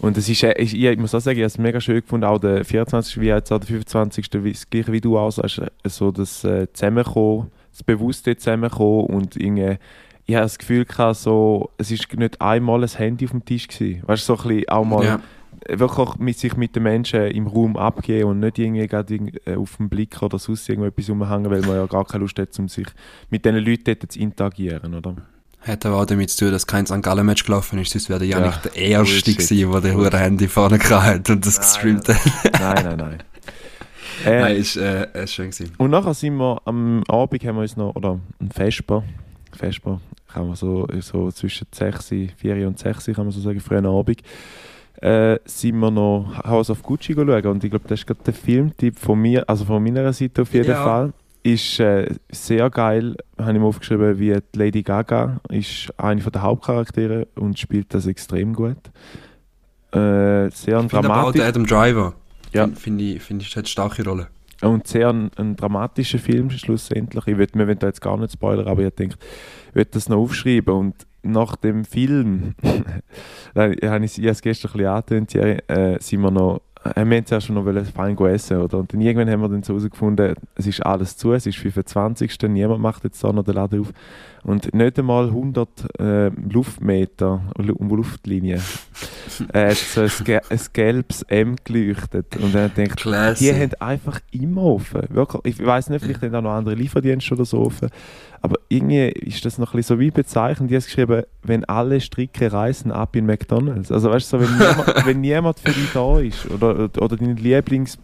Und 0.00 0.16
es 0.16 0.28
ist, 0.28 0.42
äh, 0.42 0.54
ich, 0.58 0.74
ich 0.74 0.98
muss 0.98 1.14
auch 1.14 1.20
sagen, 1.20 1.38
ich 1.38 1.42
habe 1.42 1.46
es 1.46 1.58
mega 1.58 1.80
schön 1.80 2.00
gefunden, 2.00 2.24
auch 2.24 2.38
der 2.38 2.64
24. 2.64 3.20
wie 3.20 3.26
jetzt 3.26 3.52
auch 3.52 3.58
der 3.58 3.66
25. 3.66 4.28
Wie, 4.44 4.52
das 4.52 4.68
gleiche 4.68 4.92
wie 4.92 5.00
du 5.00 5.18
auch 5.18 5.36
äh, 5.38 5.68
so 5.84 6.10
das 6.12 6.44
äh, 6.44 6.72
Zusammenkommen, 6.72 7.50
das 7.72 7.82
bewusste 7.82 8.36
Zusammenkommen 8.36 9.06
und 9.06 9.36
irgendwie 9.36 9.78
ich 10.28 10.34
habe 10.34 10.44
das 10.44 10.58
Gefühl 10.58 10.84
gehabt, 10.84 11.16
so, 11.16 11.70
es 11.78 11.90
ist 11.90 12.12
nicht 12.14 12.40
einmal 12.42 12.82
ein 12.82 12.88
Handy 12.88 13.24
auf 13.24 13.30
dem 13.30 13.46
Tisch 13.46 13.66
gewesen. 13.66 14.02
Weißt 14.06 14.28
du, 14.28 14.36
so 14.36 14.42
ein 14.42 14.48
bisschen 14.48 14.68
auch 14.68 14.84
mal 14.84 15.02
ja. 15.02 15.20
wirklich 15.66 16.16
mit 16.16 16.38
sich 16.38 16.54
mit 16.54 16.76
den 16.76 16.82
Menschen 16.82 17.22
im 17.28 17.46
Raum 17.46 17.78
abgeben 17.78 18.28
und 18.28 18.40
nicht 18.40 18.58
irgendwie 18.58 18.86
gerade 18.86 19.14
äh, 19.46 19.56
auf 19.56 19.78
dem 19.78 19.88
Blick 19.88 20.22
oder 20.22 20.38
sonst 20.38 20.68
irgendetwas 20.68 21.08
umhängen, 21.08 21.50
weil 21.50 21.62
man 21.62 21.76
ja 21.76 21.86
gar 21.86 22.04
keine 22.04 22.20
Lust 22.24 22.38
hat, 22.38 22.50
um 22.58 22.68
sich 22.68 22.86
mit 23.30 23.46
diesen 23.46 23.56
Leuten 23.56 23.84
dort 23.86 24.12
zu 24.12 24.18
interagieren, 24.18 24.94
oder? 24.94 25.16
Hat 25.62 25.86
aber 25.86 25.96
auch 25.96 26.04
damit 26.04 26.28
zu 26.28 26.44
tun, 26.44 26.52
dass 26.52 26.66
kein 26.66 26.84
St. 26.84 27.02
Gallen-Match 27.02 27.44
gelaufen 27.44 27.78
ist, 27.78 27.92
sonst 27.92 28.10
wäre 28.10 28.18
der 28.18 28.28
ja 28.28 28.40
nicht 28.40 28.66
der 28.66 28.76
Erste 28.76 29.32
gewesen, 29.32 29.72
der 29.72 30.10
den 30.10 30.20
Handy 30.20 30.46
vorne 30.46 30.78
hat 30.78 31.30
und 31.30 31.46
das 31.46 31.56
nein, 31.56 31.64
gestreamt 31.96 32.08
hat. 32.08 32.60
Nein, 32.60 32.84
nein, 32.84 32.96
nein. 32.98 33.18
Äh, 34.26 34.40
nein, 34.40 34.56
ist, 34.56 34.76
äh, 34.76 35.06
ist 35.22 35.32
schön 35.32 35.52
gewesen. 35.52 35.72
Und 35.78 35.90
nachher 35.92 36.12
sind 36.12 36.36
wir, 36.38 36.60
am 36.64 37.04
Abend 37.06 37.44
haben 37.44 37.54
wir 37.54 37.62
uns 37.62 37.76
noch, 37.76 37.94
oder 37.94 38.18
ein 38.40 38.50
Vesper, 38.50 39.04
Vesper, 39.52 40.00
kann 40.28 40.46
man 40.46 40.56
so, 40.56 40.86
so 41.00 41.30
zwischen 41.30 41.66
6, 41.72 42.14
4 42.36 42.68
und 42.68 42.78
6, 42.78 43.06
kann 43.06 43.24
man 43.24 43.30
so 43.30 43.40
sagen, 43.40 43.60
frühen 43.60 43.86
Abend, 43.86 44.22
äh, 45.00 45.38
sind 45.44 45.78
wir 45.78 45.90
noch 45.90 46.42
House 46.44 46.70
of 46.70 46.82
Gucci 46.82 47.14
schauen. 47.14 47.46
Und 47.46 47.64
ich 47.64 47.70
glaube, 47.70 47.86
das 47.88 48.00
ist 48.00 48.06
gerade 48.06 48.20
der 48.24 48.34
Filmtipp 48.34 48.98
von 48.98 49.20
mir, 49.20 49.48
also 49.48 49.64
von 49.64 49.82
meiner 49.82 50.12
Seite 50.12 50.42
auf 50.42 50.52
jeden 50.52 50.70
ja. 50.70 50.82
Fall. 50.82 51.12
Ist 51.44 51.78
äh, 51.80 52.14
sehr 52.30 52.68
geil, 52.68 53.16
habe 53.38 53.52
ich 53.52 53.58
mir 53.58 53.64
aufgeschrieben, 53.64 54.18
wie 54.18 54.36
Lady 54.54 54.82
Gaga 54.82 55.40
ist 55.48 55.88
eine 55.96 56.20
der 56.20 56.42
Hauptcharaktere 56.42 57.28
und 57.36 57.58
spielt 57.58 57.94
das 57.94 58.06
extrem 58.06 58.54
gut. 58.54 58.76
Äh, 59.92 60.50
sehr 60.50 60.80
ich 60.80 60.88
dramatisch. 60.88 61.40
Adam 61.40 61.64
Driver. 61.64 62.14
Ja. 62.52 62.68
Finde 62.68 63.04
ich, 63.04 63.22
find 63.22 63.40
ich, 63.42 63.50
hat 63.50 63.58
eine 63.58 63.66
starke 63.68 64.04
Rolle. 64.04 64.28
Und 64.62 64.88
sehr 64.88 65.08
ein, 65.08 65.30
ein 65.36 65.54
dramatischer 65.56 66.18
Film 66.18 66.50
schlussendlich. 66.50 67.26
Ich 67.26 67.38
würde 67.38 67.56
mir 67.56 67.76
da 67.76 67.86
jetzt 67.86 68.00
gar 68.00 68.16
nicht 68.16 68.32
spoilern, 68.32 68.66
aber 68.66 68.82
ich 68.82 68.94
denke, 68.94 69.16
ich 69.68 69.74
würde 69.74 69.90
das 69.92 70.08
noch 70.08 70.18
aufschreiben. 70.18 70.74
Und 70.74 71.06
nach 71.22 71.56
dem 71.56 71.84
Film, 71.84 72.54
habe 73.54 74.04
ich, 74.04 74.18
ich 74.18 74.24
es 74.24 74.42
gestern 74.42 74.70
ein 74.70 74.72
bisschen 74.72 74.86
angetönt, 74.86 75.34
äh, 75.34 75.98
sind 76.00 76.20
wir 76.20 76.30
noch 76.30 76.62
äh, 76.84 77.04
wir 77.04 77.16
haben 77.16 77.26
zuerst 77.26 77.50
noch 77.50 77.64
fein 77.94 78.16
essen, 78.18 78.58
oder? 78.58 78.78
Und 78.78 78.92
dann 78.92 79.00
irgendwann 79.00 79.30
haben 79.30 79.40
wir 79.40 79.48
dann 79.48 79.62
so 79.62 79.74
herausgefunden, 79.74 80.34
es 80.54 80.66
ist 80.66 80.84
alles 80.84 81.16
zu, 81.16 81.32
es 81.32 81.46
ist 81.46 81.58
25. 81.58 82.36
Niemand 82.48 82.80
macht 82.80 83.04
jetzt 83.04 83.22
da 83.22 83.32
noch 83.32 83.44
den 83.44 83.54
Laden 83.54 83.80
auf. 83.80 83.92
Und 84.44 84.72
nicht 84.72 84.98
einmal 84.98 85.26
100 85.26 85.68
äh, 85.98 86.28
Luftmeter 86.28 87.42
um 87.56 87.88
Luftlinie 87.88 88.60
äh, 89.52 89.70
hat 89.70 89.76
so 89.76 90.02
ein, 90.02 90.10
ein, 90.48 90.60
gelbes 90.72 91.22
M 91.22 91.56
geleuchtet. 91.64 92.36
Und 92.36 92.54
dann 92.54 92.72
denkt 92.74 93.04
die 93.04 93.52
haben 93.52 93.72
einfach 93.80 94.20
immer 94.30 94.62
offen. 94.62 95.02
Wirklich, 95.10 95.58
ich 95.58 95.66
weiß 95.66 95.90
nicht, 95.90 96.04
vielleicht 96.04 96.22
haben 96.22 96.34
auch 96.36 96.42
noch 96.42 96.52
andere 96.52 96.74
Lieferdienste 96.76 97.34
oder 97.34 97.44
so 97.44 97.58
offen. 97.60 97.88
Aber 98.40 98.56
irgendwie 98.68 99.08
ist 99.08 99.44
das 99.44 99.58
noch 99.58 99.74
ein 99.74 99.78
bisschen 99.78 99.96
so 99.96 100.00
wie 100.00 100.10
bezeichnend. 100.10 100.70
Die 100.70 100.76
haben 100.76 100.84
geschrieben, 100.84 101.22
wenn 101.42 101.64
alle 101.64 102.00
Stricke 102.00 102.52
reisen 102.52 102.92
ab 102.92 103.16
in 103.16 103.26
McDonalds. 103.26 103.90
Also 103.90 104.10
weißt 104.10 104.32
du, 104.32 104.38
so, 104.38 104.44
wenn, 104.44 104.58
niemand, 104.58 105.06
wenn 105.06 105.20
niemand 105.20 105.60
für 105.60 105.72
dich 105.72 105.92
da 105.92 106.18
ist 106.20 106.50
oder, 106.50 106.90
oder 107.00 107.16
dein 107.16 107.36
Lieblings 107.36 107.98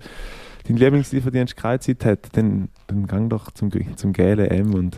dein 0.66 0.77
Lieblingslieferdienst 0.77 1.57
keine 1.57 1.81
Zeit 1.81 2.05
hat, 2.05 2.37
dann, 2.37 2.68
dann 2.87 3.07
gang 3.07 3.29
doch 3.29 3.51
zum, 3.51 3.70
zum 3.97 4.12
gelben 4.12 4.47
M 4.47 4.75
und 4.75 4.97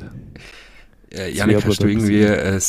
Äh, 1.15 1.31
Janik, 1.33 1.65
hast 1.65 1.83
du 1.83 1.87
irgendwie 1.87 2.27
ein 2.27 2.61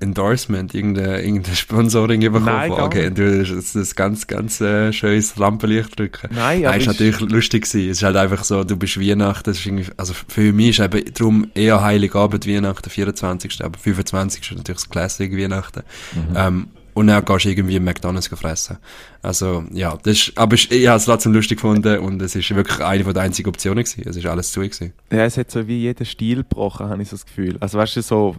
Endorsement, 0.00 0.72
irgendein, 0.74 1.24
irgendein 1.24 1.56
Sponsoring 1.56 2.20
bekommen 2.20 2.44
Nein, 2.44 2.70
von 2.70 2.80
okay, 2.80 3.10
du 3.10 3.44
das, 3.44 3.72
das 3.72 3.94
ganz, 3.96 4.26
ganz 4.26 4.60
äh, 4.60 4.92
schönes 4.92 5.36
Lampenlicht 5.36 5.98
drücken. 5.98 6.28
Nein, 6.32 6.60
ja. 6.60 6.72
Das 6.72 6.82
ist 6.82 6.86
natürlich 6.86 7.20
lustig 7.20 7.64
gewesen. 7.64 7.90
Es 7.90 7.98
ist 7.98 8.02
halt 8.04 8.16
einfach 8.16 8.44
so, 8.44 8.62
du 8.62 8.76
bist 8.76 9.00
Weihnachten, 9.00 9.50
das 9.50 9.58
ist 9.58 9.66
irgendwie, 9.66 9.90
also 9.96 10.14
für 10.14 10.52
mich 10.52 10.78
ist 10.78 10.80
eben 10.80 11.12
darum 11.12 11.50
eher 11.54 11.82
Heiligabend 11.82 12.46
Weihnachten, 12.46 12.88
24. 12.88 13.64
Aber 13.64 13.78
25. 13.78 14.42
ist 14.42 14.56
natürlich 14.56 14.80
das 14.80 14.88
Classic 14.88 15.36
Weihnachten. 15.36 15.82
Mhm. 16.14 16.36
Ähm, 16.36 16.66
und 16.94 17.06
dann 17.06 17.24
gehst 17.24 17.44
du 17.44 17.48
irgendwie 17.48 17.76
im 17.76 17.84
McDonalds 17.84 18.28
fressen. 18.28 18.78
Also, 19.22 19.64
ja, 19.72 19.96
das 20.02 20.12
ist, 20.12 20.38
aber 20.38 20.54
ich, 20.54 20.70
ich 20.70 20.86
habe 20.86 20.96
es 20.96 21.04
trotzdem 21.04 21.32
lustig 21.32 21.58
gefunden 21.58 21.98
und 22.00 22.20
es 22.20 22.34
ist 22.34 22.54
wirklich 22.54 22.80
eine 22.80 23.04
von 23.04 23.14
der 23.14 23.22
einzigen 23.22 23.48
Optionen 23.48 23.84
gewesen. 23.84 24.08
Es 24.08 24.16
ist 24.16 24.26
alles 24.26 24.52
zu 24.52 24.60
gewesen. 24.60 24.92
Ja, 25.10 25.24
es 25.24 25.36
hat 25.36 25.50
so 25.50 25.66
wie 25.66 25.78
jeder 25.78 26.04
Stil 26.04 26.38
gebrochen, 26.38 26.88
habe 26.88 27.00
ich 27.00 27.08
so 27.08 27.16
das 27.16 27.24
Gefühl. 27.24 27.56
Also, 27.60 27.78
weißt 27.78 27.96
du, 27.96 28.02
so, 28.02 28.36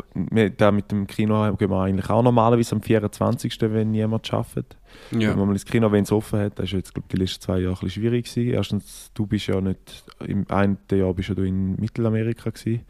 da 0.57 0.71
mit 0.71 0.91
dem 0.91 1.07
Kino 1.07 1.55
gehen 1.55 1.69
wir 1.69 1.81
eigentlich 1.81 2.09
auch 2.09 2.21
normalerweise 2.21 2.75
am 2.75 2.81
24., 2.81 3.57
wenn 3.61 3.91
niemand 3.91 4.31
arbeitet. 4.33 4.77
Ja. 5.11 5.29
Wenn 5.29 5.39
man 5.39 5.47
mal 5.47 5.53
ins 5.53 5.65
Kino, 5.65 5.91
wenn 5.91 6.03
es 6.03 6.11
offen 6.11 6.39
hat, 6.39 6.59
das 6.59 6.65
ist 6.65 6.73
jetzt, 6.73 6.93
glaube 6.93 7.07
die 7.11 7.17
letzten 7.17 7.41
zwei 7.41 7.59
Jahre 7.59 7.75
ein 7.75 7.79
bisschen 7.79 8.03
schwierig 8.03 8.25
gewesen. 8.25 8.53
Erstens, 8.53 9.11
du 9.13 9.25
bist 9.25 9.47
ja 9.47 9.59
nicht, 9.61 10.03
im 10.25 10.45
einen 10.49 10.77
Jahr 10.91 11.13
bist 11.13 11.29
ja 11.29 11.35
du 11.35 11.43
in 11.43 11.75
Mittelamerika 11.77 12.49
gewesen. 12.49 12.81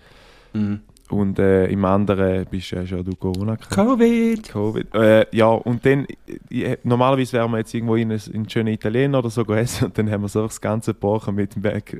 Mhm. 0.53 0.81
Und 1.13 1.37
äh, 1.37 1.67
im 1.67 1.85
anderen 1.85 2.45
bist 2.47 2.71
du 2.71 2.77
ja 2.77 2.87
schon 2.87 3.03
durch 3.03 3.19
Corona 3.19 3.55
Covid! 3.55 4.49
Covid. 4.49 4.95
Äh, 4.95 5.25
ja, 5.31 5.47
und 5.47 5.85
dann, 5.85 6.07
äh, 6.49 6.77
normalerweise 6.83 7.33
wären 7.33 7.51
wir 7.51 7.59
jetzt 7.59 7.73
irgendwo 7.73 7.95
in 7.95 8.11
einen 8.11 8.49
schönen 8.49 8.73
Italiener 8.73 9.19
oder 9.19 9.29
so 9.29 9.43
essen 9.53 9.85
und 9.85 9.97
dann 9.97 10.09
haben 10.09 10.23
wir 10.23 10.27
so 10.27 10.41
das 10.41 10.59
ganze 10.59 10.93
gebrochen 10.93 11.35
mit 11.35 11.55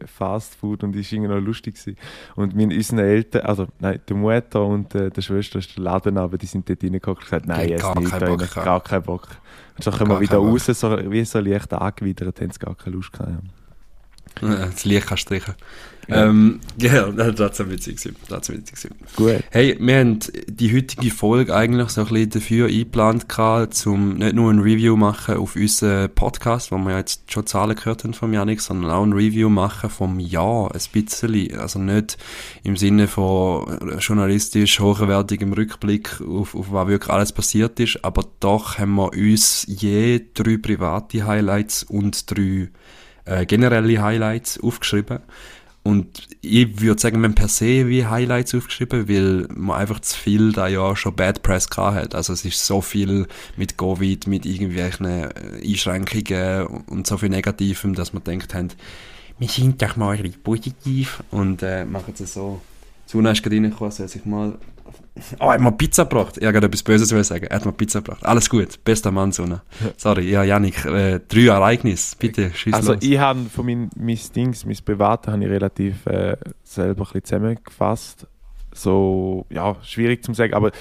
Fast 0.06 0.56
Food 0.56 0.84
und 0.84 0.96
das 0.96 1.12
war 1.12 1.14
irgendwie 1.14 1.36
noch 1.36 1.42
lustig. 1.42 1.76
Gewesen. 1.76 1.98
Und 2.36 2.56
mit 2.56 2.74
unseren 2.74 3.00
Eltern, 3.00 3.42
also 3.44 3.68
nein, 3.80 4.00
der 4.08 4.16
Mutter 4.16 4.66
und 4.66 4.96
äh, 4.96 5.12
der 5.12 5.22
Schwester 5.22 5.60
ist 5.60 5.78
der 5.78 5.84
Laden 5.84 6.18
aber 6.18 6.38
die 6.38 6.46
sind 6.46 6.68
dort 6.68 6.84
reingekommen 6.84 7.18
und 7.18 7.24
gesagt, 7.24 7.46
nein, 7.46 7.70
jetzt 7.70 7.96
nicht, 7.96 8.12
kein 8.12 8.38
Bock, 8.38 8.56
gar 8.56 8.82
keinen 8.82 9.04
Bock. 9.04 9.28
Und 9.76 9.84
so 9.84 9.92
kommen 9.92 10.12
wir 10.12 10.22
wieder 10.22 10.38
raus, 10.38 10.66
so, 10.66 11.12
wie 11.12 11.24
so 11.26 11.40
leicht 11.40 11.72
angewidert, 11.74 12.42
haben 12.42 12.52
sie 12.52 12.60
gar 12.60 12.76
keine 12.76 12.96
Lust 12.96 13.14
gehabt. 13.14 13.32
Ja. 14.42 14.66
Das 14.66 14.86
Licht 14.86 15.08
kannst 15.08 15.30
du 15.30 15.36
streichen. 15.36 15.56
Ja. 16.08 16.26
Ähm, 16.26 16.60
ja, 16.78 17.12
das 17.12 17.40
war 17.40 17.54
so 17.54 17.70
witzig. 17.70 18.02
Das 18.28 18.50
war 18.50 18.56
witzig. 18.56 18.92
Gut. 19.16 19.44
Hey, 19.52 19.78
wir 19.80 20.00
haben 20.00 20.20
die 20.48 20.76
heutige 20.76 21.12
Folge 21.12 21.56
eigentlich 21.56 21.90
so 21.90 22.02
ein 22.02 22.08
bisschen 22.08 22.30
dafür 22.30 22.68
eingeplant 22.68 23.30
gehabt, 23.30 23.86
um 23.88 24.16
nicht 24.16 24.36
nur 24.36 24.52
ein 24.52 24.60
Review 24.60 24.96
machen 24.96 25.38
auf 25.38 25.56
unseren 25.56 26.14
Podcast, 26.14 26.72
wo 26.72 26.78
wir 26.78 26.98
jetzt 26.98 27.32
schon 27.32 27.46
Zahlen 27.46 27.76
gehört 27.76 28.04
haben 28.04 28.14
von 28.14 28.34
Janik, 28.34 28.62
sondern 28.62 28.92
auch 28.92 29.04
ein 29.04 29.14
Review 29.14 29.50
machen 29.50 29.90
vom 29.90 30.20
Jahr, 30.20 30.72
ein 30.74 30.82
bisschen. 30.92 31.58
Also 31.58 31.80
nicht 31.80 32.18
im 32.64 32.78
Sinne 32.78 33.08
von 33.08 33.98
journalistisch 34.00 34.80
hochwertigem 34.80 35.54
Rückblick 35.54 36.22
auf, 36.22 36.56
auf 36.56 36.72
was 36.72 36.88
wirklich 36.88 37.12
alles 37.12 37.32
passiert 37.32 37.80
ist, 37.80 38.04
aber 38.04 38.26
doch 38.40 38.78
haben 38.78 38.96
wir 38.96 39.14
uns 39.14 39.66
je 39.68 40.22
drei 40.34 40.58
private 40.58 41.26
Highlights 41.26 41.84
und 41.84 42.30
drei 42.30 42.70
äh, 43.26 43.46
generelle 43.46 44.02
Highlights 44.02 44.60
aufgeschrieben. 44.62 45.20
Und 45.84 46.30
ich 46.40 46.80
würde 46.80 47.02
sagen, 47.02 47.20
man 47.20 47.36
per 47.36 47.50
se 47.50 47.90
wie 47.90 48.06
Highlights 48.06 48.56
aufgeschrieben, 48.56 49.10
weil 49.10 49.48
man 49.54 49.82
einfach 49.82 50.00
zu 50.00 50.18
viel 50.18 50.54
da 50.54 50.68
ja 50.68 50.96
schon 50.96 51.14
Bad 51.14 51.44
Press 51.44 51.70
gehabt 51.70 51.96
hat. 51.98 52.16
Also 52.16 52.32
es 52.32 52.46
ist 52.46 52.66
so 52.66 52.80
viel 52.80 53.28
mit 53.58 53.78
Covid, 53.78 54.26
mit 54.28 54.46
irgendwelchen 54.46 55.06
äh, 55.06 55.30
Einschränkungen 55.62 56.68
und 56.88 57.06
so 57.06 57.18
viel 57.18 57.30
Negativem, 57.30 57.96
dass 57.96 58.14
man 58.14 58.24
denkt 58.24 58.54
haben, 58.54 58.70
wir 59.40 59.48
sind 59.50 59.82
doch 59.82 59.98
mal 59.98 60.16
bisschen 60.16 60.42
positiv 60.42 61.22
und 61.32 61.62
äh, 61.64 61.84
machen 61.84 62.14
es 62.18 62.34
so. 62.34 62.62
Suna 63.06 63.32
ist 63.32 63.44
gerade 63.44 63.58
reingekommen, 63.58 63.92
soll 63.92 64.08
sich 64.08 64.26
mal 64.26 64.58
Oh, 65.40 65.46
er 65.46 65.54
hat 65.54 65.62
mir 65.62 65.72
Pizza 65.72 66.04
gebracht. 66.06 66.38
Ich 66.38 66.44
wollte 66.44 66.66
etwas 66.66 66.82
Böses 66.84 67.28
sagen. 67.28 67.46
Er 67.46 67.56
hat 67.58 67.66
mir 67.66 67.72
Pizza 67.72 68.00
gebracht. 68.02 68.26
Alles 68.26 68.50
gut. 68.50 68.84
Bester 68.84 69.12
Mann, 69.12 69.32
Sonne. 69.32 69.62
Sorry, 69.96 70.30
ja, 70.30 70.44
Janik, 70.44 70.86
äh, 70.86 71.20
drei 71.28 71.48
Ereignisse. 71.48 72.16
Bitte, 72.18 72.52
schieß 72.54 72.74
Also, 72.74 72.94
los. 72.94 73.04
ich 73.04 73.18
habe 73.20 73.42
von 73.42 73.66
meinen 73.66 73.90
mein 73.96 74.20
Dings, 74.36 74.66
mein 74.66 74.78
Privaten, 74.84 75.32
habe 75.32 75.44
ich 75.44 75.50
relativ 75.50 76.06
äh, 76.08 76.36
selber 76.64 77.02
ein 77.02 77.06
bisschen 77.06 77.24
zusammengefasst. 77.26 78.28
So, 78.74 79.46
ja, 79.52 79.76
schwierig 79.84 80.24
zu 80.24 80.34
sagen, 80.34 80.56
aber 80.56 80.72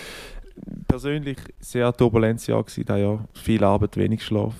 persönlich 0.88 1.38
sehr 1.60 1.92
turbulentes 1.92 2.46
Jahr 2.46 2.62
gewesen, 2.62 2.84
das 2.86 2.98
Jahr. 2.98 3.28
Viel 3.34 3.62
Arbeit, 3.64 3.96
wenig 3.98 4.24
Schlaf. 4.24 4.54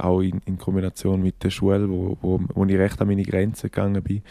Auch 0.00 0.20
in, 0.20 0.40
in 0.46 0.56
Kombination 0.56 1.20
mit 1.20 1.42
der 1.42 1.50
Schule, 1.50 1.88
wo, 1.88 2.16
wo, 2.22 2.40
wo 2.54 2.64
ich 2.64 2.76
recht 2.78 3.00
an 3.00 3.08
meine 3.08 3.22
Grenzen 3.24 3.70
gegangen 3.70 4.02
bin. 4.02 4.22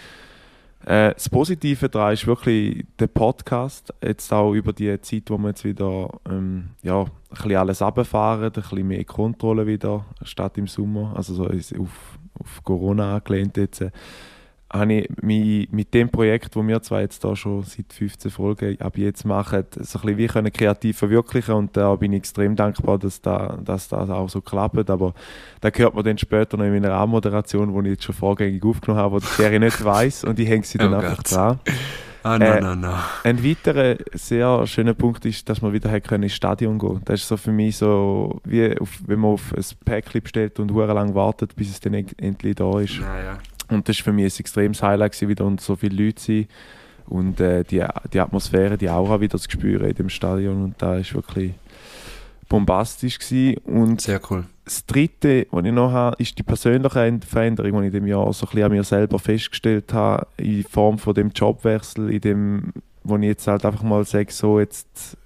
Äh, 0.86 1.14
das 1.14 1.30
Positive 1.30 1.90
daran 1.90 2.14
ist 2.14 2.26
wirklich 2.26 2.86
der 3.00 3.08
Podcast. 3.08 3.94
Jetzt 4.02 4.32
auch 4.32 4.54
über 4.54 4.74
die 4.74 5.00
Zeit, 5.02 5.30
wo 5.30 5.38
wir 5.38 5.50
jetzt 5.50 5.66
wieder 5.66 6.10
ähm, 6.30 6.70
ja, 6.84 7.02
ein 7.02 7.10
bisschen 7.30 7.56
alles 7.56 7.82
runterfahren, 7.82 8.46
ein 8.46 8.52
bisschen 8.52 8.88
mehr 8.88 9.04
Kontrolle 9.04 9.68
wieder, 9.68 10.06
statt 10.24 10.58
im 10.58 10.68
Sommer. 10.68 11.14
Also 11.16 11.34
so 11.34 11.46
auf, 11.46 12.20
auf 12.40 12.64
Corona 12.64 13.16
angelehnt 13.16 13.58
jetzt. 13.58 13.84
Habe 14.72 14.94
ich 14.94 15.10
mich 15.22 15.72
mit 15.72 15.94
dem 15.94 16.10
Projekt, 16.10 16.56
das 16.56 16.68
wir 16.68 16.82
zwar 16.82 17.02
jetzt 17.02 17.24
da 17.24 17.36
schon 17.36 17.64
seit 17.64 17.92
15 17.92 18.30
Folgen 18.30 18.80
ab 18.80 18.98
jetzt 18.98 19.26
machen, 19.26 19.66
so 19.72 19.80
ein 19.80 19.84
bisschen 20.06 20.18
wie 20.18 20.28
können 20.28 20.54
kreativ 20.54 20.98
verwirklichen 20.98 21.56
und 21.56 21.76
da 21.76 21.96
bin 21.96 22.14
ich 22.14 22.20
extrem 22.20 22.56
dankbar, 22.56 23.00
dass, 23.00 23.20
da, 23.22 23.58
dass 23.64 23.88
das 23.88 24.10
auch 24.10 24.30
so 24.30 24.42
klappt, 24.42 24.90
aber 24.90 25.14
da 25.62 25.70
hört 25.74 25.96
man 25.96 26.04
dann 26.04 26.18
später 26.20 26.56
noch 26.58 26.66
in 26.66 26.74
meiner 26.74 26.94
Anmoderation, 26.94 27.74
die 27.74 27.90
ich 27.90 27.96
jetzt 27.96 28.04
schon 28.04 28.16
vorgängig 28.16 28.64
aufgenommen 28.64 29.02
habe, 29.02 29.20
die 29.20 29.44
ich 29.44 29.60
nicht 29.60 29.84
weiß 29.84 30.26
und 30.26 30.38
ich 30.38 30.48
hänge 30.48 30.64
sie 30.64 30.78
dann 30.78 30.94
oh 30.94 30.98
einfach 30.98 31.18
Gott. 31.18 31.32
dran. 31.32 31.60
Ah, 32.24 32.38
no, 32.38 32.46
äh, 32.46 32.62
no, 32.62 32.76
no. 32.76 32.94
Ein 33.24 33.44
weiterer 33.44 33.96
sehr 34.14 34.68
schöner 34.68 34.94
Punkt 34.94 35.26
ist, 35.26 35.48
dass 35.48 35.62
man 35.62 35.72
wieder 35.72 36.00
können 36.02 36.24
ins 36.24 36.34
Stadion 36.34 36.78
gehen 36.78 37.02
Das 37.06 37.22
ist 37.22 37.28
so 37.28 37.38
für 37.38 37.52
mich 37.52 37.78
so, 37.78 38.42
wie 38.44 38.78
auf, 38.78 39.00
wenn 39.08 39.20
man 39.20 39.32
auf 39.32 39.54
ein 39.56 39.64
Päckchen 39.86 40.22
bestellt 40.22 40.60
und 40.60 40.70
lang 40.70 41.16
wartet, 41.16 41.56
bis 41.56 41.70
es 41.70 41.80
dann 41.80 41.94
endlich 41.94 42.56
da 42.56 42.80
ist. 42.80 42.98
Ja, 42.98 43.24
ja. 43.24 43.38
Und 43.70 43.88
das 43.88 43.98
war 44.00 44.06
für 44.06 44.14
mich 44.14 44.34
ein 44.34 44.40
extremes 44.40 44.82
Highlight, 44.82 45.14
gewesen, 45.14 45.30
wieder 45.30 45.46
unter 45.46 45.64
so 45.64 45.76
viele 45.76 46.04
Leute 46.04 46.16
zu 46.16 46.32
sein 46.32 46.48
und 47.10 47.40
äh, 47.40 47.64
die, 47.64 47.84
die 48.14 48.20
Atmosphäre, 48.20 48.78
die 48.78 48.90
Aura 48.90 49.20
wieder 49.20 49.38
zu 49.38 49.50
spüren 49.50 49.90
in 49.90 49.96
dem 49.96 50.10
Stadion. 50.10 50.64
Und 50.64 50.82
da 50.82 50.98
ist 50.98 51.14
wirklich 51.14 51.54
bombastisch 52.48 53.20
gewesen. 53.20 53.58
Und 53.66 54.02
Sehr 54.02 54.22
cool. 54.30 54.46
Das 54.66 54.86
Dritte, 54.86 55.48
was 55.50 55.66
ich 55.66 55.72
noch 55.72 55.92
habe, 55.92 56.16
ist 56.22 56.38
die 56.38 56.44
persönliche 56.44 57.20
Veränderung, 57.28 57.82
die 57.82 57.88
ich 57.88 57.94
in 57.94 58.00
dem 58.02 58.08
Jahr 58.08 58.32
so 58.34 58.46
ein 58.46 58.50
bisschen 58.50 58.66
an 58.66 58.72
mir 58.72 58.84
selber 58.84 59.18
festgestellt 59.18 59.92
habe, 59.94 60.28
in 60.38 60.64
Form 60.64 61.00
von 61.00 61.16
dem 61.16 61.30
Jobwechsel, 61.30 62.12
in 62.12 62.22
dem, 62.22 62.74
wo 63.04 63.18
ich 63.18 63.24
jetzt 63.24 63.48
halt 63.48 63.66
einfach 63.66 63.82
mal 63.82 64.06
sage, 64.06 64.32
so 64.32 64.60
jetzt, 64.60 65.18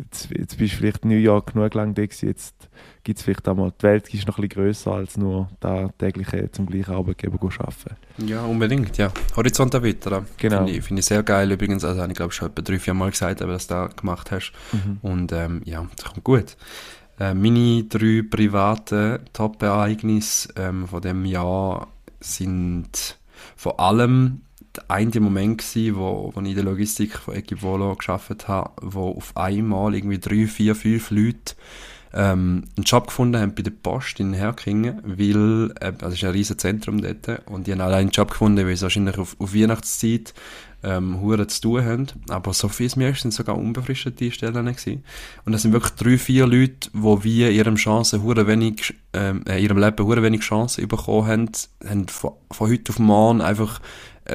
jetzt, 0.00 0.30
jetzt 0.36 0.58
bist 0.58 0.74
du 0.74 0.78
vielleicht 0.78 1.04
New 1.04 1.16
York 1.16 1.52
genug 1.52 1.74
lang 1.74 1.94
da 1.94 2.04
gewesen, 2.04 2.28
jetzt 2.28 2.68
gibt 3.04 3.18
es 3.18 3.24
vielleicht 3.24 3.48
einmal, 3.48 3.72
die 3.78 3.82
Welt 3.82 4.12
ist 4.12 4.26
noch 4.26 4.38
ein 4.38 4.48
bisschen 4.48 4.62
grösser 4.62 4.92
als 4.92 5.16
nur 5.16 5.48
da 5.60 5.88
tägliche 5.98 6.50
zum 6.52 6.66
gleichen 6.66 6.94
Arbeitgeber 6.94 7.38
arbeiten. 7.40 7.96
Ja, 8.26 8.44
unbedingt, 8.44 8.96
ja. 8.98 9.12
Horizont 9.36 9.74
erweitern. 9.74 10.26
Genau. 10.36 10.58
Finde 10.58 10.72
ich, 10.72 10.84
find 10.84 10.98
ich, 10.98 11.06
sehr 11.06 11.22
geil 11.22 11.50
übrigens. 11.50 11.84
Also 11.84 12.00
habe 12.00 12.12
ich 12.12 12.16
glaube 12.16 12.32
schon 12.32 12.48
etwa 12.48 12.62
drei, 12.62 12.78
vier 12.78 12.94
Mal 12.94 13.10
gesagt, 13.10 13.40
dass 13.40 13.46
du 13.46 13.52
das 13.52 13.66
da 13.66 13.86
gemacht 13.88 14.30
hast. 14.30 14.52
Mhm. 14.72 14.98
Und 15.02 15.32
ähm, 15.32 15.62
ja, 15.64 15.86
das 15.96 16.06
kommt 16.06 16.24
gut. 16.24 16.56
Äh, 17.18 17.34
meine 17.34 17.84
drei 17.84 18.22
privaten 18.28 19.20
Top-Ereignisse 19.32 20.50
ähm, 20.56 20.86
von 20.86 21.02
dem 21.02 21.24
Jahr 21.24 21.88
sind 22.20 23.18
vor 23.56 23.80
allem 23.80 24.42
der 24.76 24.90
eine 24.90 25.20
Moment 25.20 25.58
gewesen, 25.58 25.96
wo, 25.96 26.30
wo 26.34 26.40
ich 26.40 26.48
in 26.48 26.54
der 26.54 26.64
Logistik 26.64 27.18
von 27.18 27.34
Equivolo 27.34 27.94
geschafft 27.96 28.48
habe, 28.48 28.70
wo 28.80 29.10
auf 29.10 29.36
einmal 29.36 29.94
irgendwie 29.94 30.18
drei, 30.18 30.46
vier, 30.46 30.74
fünf 30.74 31.10
Leute 31.10 31.54
ähm, 32.14 32.64
einen 32.76 32.84
Job 32.84 33.08
gefunden 33.08 33.40
haben 33.40 33.54
bei 33.54 33.62
der 33.62 33.70
Post 33.70 34.20
in 34.20 34.32
Herkingen, 34.32 35.00
weil, 35.04 35.72
äh, 35.80 35.92
also 36.00 36.08
es 36.08 36.14
ist 36.14 36.24
ein 36.24 36.30
riesiges 36.30 36.62
Zentrum 36.62 37.00
dort, 37.00 37.46
und 37.46 37.66
die 37.66 37.72
haben 37.72 37.80
alle 37.80 37.96
einen 37.96 38.10
Job 38.10 38.30
gefunden, 38.30 38.66
weil 38.66 38.76
sie 38.76 38.82
wahrscheinlich 38.82 39.18
auf, 39.18 39.36
auf 39.38 39.54
Weihnachtszeit 39.54 40.34
ähm, 40.82 41.20
Huren 41.20 41.48
zu 41.48 41.60
tun 41.60 41.84
haben. 41.84 42.06
Aber 42.28 42.52
so 42.52 42.68
viel 42.68 42.90
mir 42.96 43.14
sind 43.14 43.34
sogar 43.34 43.56
unbefristete 43.56 44.30
Stellen 44.30 44.66
gewesen. 44.66 45.04
Und 45.44 45.52
das 45.52 45.62
sind 45.62 45.72
wirklich 45.72 45.94
drei, 45.94 46.18
vier 46.18 46.46
Leute, 46.46 46.90
die 46.92 47.24
wie 47.24 47.48
ihrem 47.48 47.76
Chance 47.76 48.22
hure 48.22 48.46
wenig, 48.46 48.94
ähm, 49.12 49.42
äh, 49.48 49.62
ihrem 49.62 49.78
Leben 49.78 50.06
hure 50.06 50.22
wenig 50.22 50.40
Chancen 50.40 50.86
bekommen 50.86 51.26
haben, 51.26 51.50
haben 51.86 52.08
von, 52.08 52.32
von 52.50 52.70
heute 52.70 52.92
auf 52.92 52.98
morgen 52.98 53.40
einfach 53.40 53.80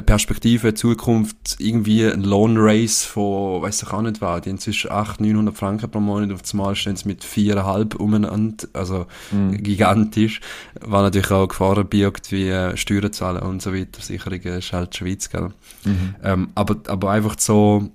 Perspektive, 0.01 0.73
Zukunft, 0.73 1.57
irgendwie 1.59 2.05
ein 2.05 2.23
Loan 2.23 2.55
Race 2.57 3.03
von, 3.03 3.61
weiß 3.61 3.83
ich 3.83 3.93
auch 3.93 4.01
nicht 4.01 4.21
was, 4.21 4.41
die 4.41 4.49
haben 4.49 4.57
zwischen 4.57 4.91
800, 4.91 5.21
900 5.21 5.55
Franken 5.55 5.91
pro 5.91 5.99
Monat, 5.99 6.31
auf 6.31 6.41
das 6.41 6.53
Mal 6.53 6.75
stehen 6.75 6.95
sie 6.95 7.07
mit 7.07 7.23
4,5 7.23 7.97
umeinander, 7.97 8.67
also 8.73 9.05
mhm. 9.31 9.61
gigantisch. 9.61 10.41
War 10.81 11.03
natürlich 11.03 11.31
auch 11.31 11.47
Gefahren 11.47 11.87
birgt, 11.87 12.31
wie 12.31 12.49
äh, 12.49 12.75
Steuern 12.75 13.13
zahlen 13.13 13.43
und 13.43 13.61
so 13.61 13.73
weiter, 13.73 14.01
Sicherungen 14.01 14.57
ist 14.57 14.73
halt 14.73 14.93
die 14.93 14.97
Schweiz, 14.97 15.29
gell. 15.29 15.49
Mhm. 15.85 16.15
Ähm, 16.23 16.49
aber, 16.55 16.77
aber 16.87 17.11
einfach 17.11 17.35
so, 17.37 17.91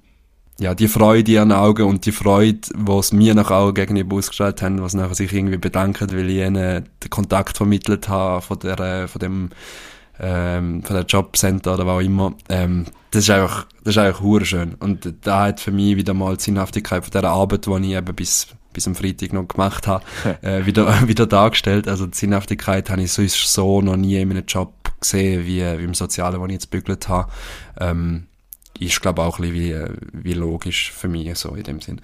ja, 0.60 0.74
die 0.74 0.88
Freude 0.88 1.32
in 1.32 1.50
den 1.50 1.52
Augen 1.52 1.84
und 1.84 2.04
die 2.04 2.12
Freude, 2.12 2.60
es 2.98 3.12
mir 3.12 3.34
nach 3.34 3.50
Augen 3.50 3.74
gegenüber 3.74 4.16
ausgestellt 4.16 4.60
haben, 4.62 4.82
was 4.82 4.94
nachher 4.94 5.14
sich 5.14 5.32
irgendwie 5.32 5.56
bedanken, 5.56 6.10
weil 6.10 6.30
ich 6.30 6.38
ihnen 6.38 6.84
den 7.02 7.10
Kontakt 7.10 7.56
vermittelt 7.56 8.08
habe 8.08 8.42
von 8.42 8.58
der, 8.58 9.06
von 9.06 9.20
dem 9.20 9.50
ähm, 10.20 10.82
von 10.82 10.96
der 10.96 11.04
Jobcenter 11.04 11.74
oder 11.74 11.86
was 11.86 11.96
auch 11.96 12.00
immer. 12.00 12.34
Ähm, 12.48 12.86
das 13.10 13.24
ist 13.24 13.30
einfach, 13.30 13.66
das 13.84 13.94
ist 13.94 13.98
einfach 13.98 14.20
hure 14.20 14.44
schön. 14.44 14.74
Und 14.74 15.12
da 15.22 15.46
hat 15.46 15.60
für 15.60 15.70
mich 15.70 15.96
wieder 15.96 16.14
mal 16.14 16.36
die 16.36 16.44
Sinnhaftigkeit 16.44 17.04
von 17.04 17.10
der 17.12 17.24
Arbeit, 17.24 17.66
die 17.66 17.70
ich 17.86 17.96
eben 17.96 18.14
bis, 18.14 18.48
bis 18.72 18.86
am 18.86 18.94
Freitag 18.94 19.32
noch 19.32 19.48
gemacht 19.48 19.86
habe, 19.86 20.04
äh, 20.42 20.66
wieder, 20.66 20.86
wieder 21.08 21.26
dargestellt. 21.26 21.88
Also 21.88 22.06
die 22.06 22.16
Sinnhaftigkeit 22.16 22.90
habe 22.90 23.02
ich 23.02 23.12
sonst 23.12 23.52
so 23.52 23.80
noch 23.80 23.96
nie 23.96 24.16
in 24.20 24.30
einem 24.30 24.44
Job 24.46 24.72
gesehen, 25.00 25.46
wie, 25.46 25.60
wie 25.60 25.84
im 25.84 25.94
Sozialen, 25.94 26.40
wo 26.40 26.46
ich 26.46 26.52
jetzt 26.52 26.70
bügelt 26.70 27.08
habe. 27.08 27.30
Ähm, 27.80 28.24
ist, 28.80 29.00
glaube 29.00 29.22
auch 29.22 29.38
ein 29.38 29.50
bisschen 29.50 29.96
wie, 30.12 30.28
wie 30.28 30.34
logisch 30.34 30.92
für 30.92 31.08
mich, 31.08 31.36
so 31.36 31.50
in 31.54 31.64
dem 31.64 31.80
Sinn. 31.80 32.00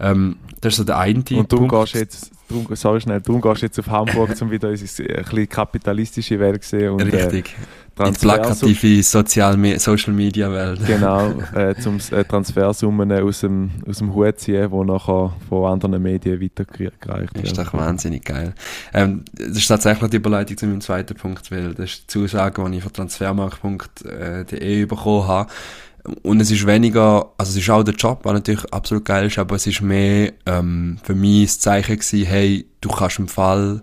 Ähm, 0.00 0.36
das 0.60 0.74
ist 0.74 0.76
so 0.78 0.84
der 0.84 0.98
eine 0.98 1.18
Und 1.18 1.52
du 1.52 1.66
Punkt. 1.66 1.74
gehst 1.74 1.94
jetzt, 1.94 2.30
du, 2.48 2.66
sorry 2.74 3.00
schnell, 3.00 3.20
du 3.20 3.40
gehst 3.40 3.62
jetzt 3.62 3.78
auf 3.78 3.88
Hamburg, 3.88 4.30
um 4.40 4.50
wieder 4.50 4.68
unsere 4.68 5.08
ein 5.08 5.24
bisschen 5.24 5.48
kapitalistische 5.48 6.38
Welt 6.38 6.62
zu 6.64 6.78
sehen. 6.78 6.90
Und, 6.90 7.12
äh, 7.12 7.16
Richtig. 7.16 7.54
Äh, 7.98 8.10
die 8.10 8.18
plakative 8.18 9.02
Sozial 9.02 9.78
Social 9.78 10.12
Media 10.12 10.50
Welt. 10.50 10.80
Genau, 10.86 11.30
äh, 11.54 11.74
zum 11.76 11.98
äh, 12.10 12.24
Transfersummen 12.24 13.12
aus 13.12 13.40
dem, 13.40 13.70
aus 13.88 13.98
dem 13.98 14.12
Hut 14.14 14.40
ziehen, 14.40 14.68
die 14.70 14.84
nachher 14.84 15.32
von 15.48 15.72
anderen 15.72 16.02
Medien 16.02 16.40
weitergereicht 16.40 17.34
werden. 17.34 17.44
Ist 17.44 17.56
doch 17.56 17.72
wahnsinnig 17.72 18.24
geil. 18.24 18.54
Ähm, 18.92 19.24
das 19.32 19.58
ist 19.58 19.68
tatsächlich 19.68 20.10
die 20.10 20.16
Überleitung 20.16 20.56
zu 20.56 20.66
meinem 20.66 20.80
zweiten 20.80 21.14
Punkt, 21.14 21.50
weil 21.52 21.74
das 21.74 21.90
ist 21.90 22.02
die 22.02 22.06
Zusage, 22.08 22.68
die 22.68 22.78
ich 22.78 22.82
von 22.82 22.92
transfermarkt.de 22.92 24.82
äh, 24.82 24.86
bekommen 24.86 25.28
habe. 25.28 25.50
Und 26.22 26.40
es 26.40 26.50
ist 26.50 26.66
weniger, 26.66 27.32
also 27.38 27.50
es 27.50 27.56
ist 27.56 27.70
auch 27.70 27.82
der 27.82 27.94
Job, 27.94 28.20
was 28.24 28.34
natürlich 28.34 28.72
absolut 28.72 29.06
geil 29.06 29.26
ist, 29.26 29.38
aber 29.38 29.56
es 29.56 29.66
ist 29.66 29.80
mehr 29.80 30.32
ähm, 30.44 30.98
für 31.02 31.14
mich 31.14 31.46
das 31.46 31.60
Zeichen 31.60 31.96
gewesen, 31.96 32.26
hey, 32.26 32.66
du 32.82 32.90
kannst 32.90 33.18
im 33.18 33.28
Fall 33.28 33.82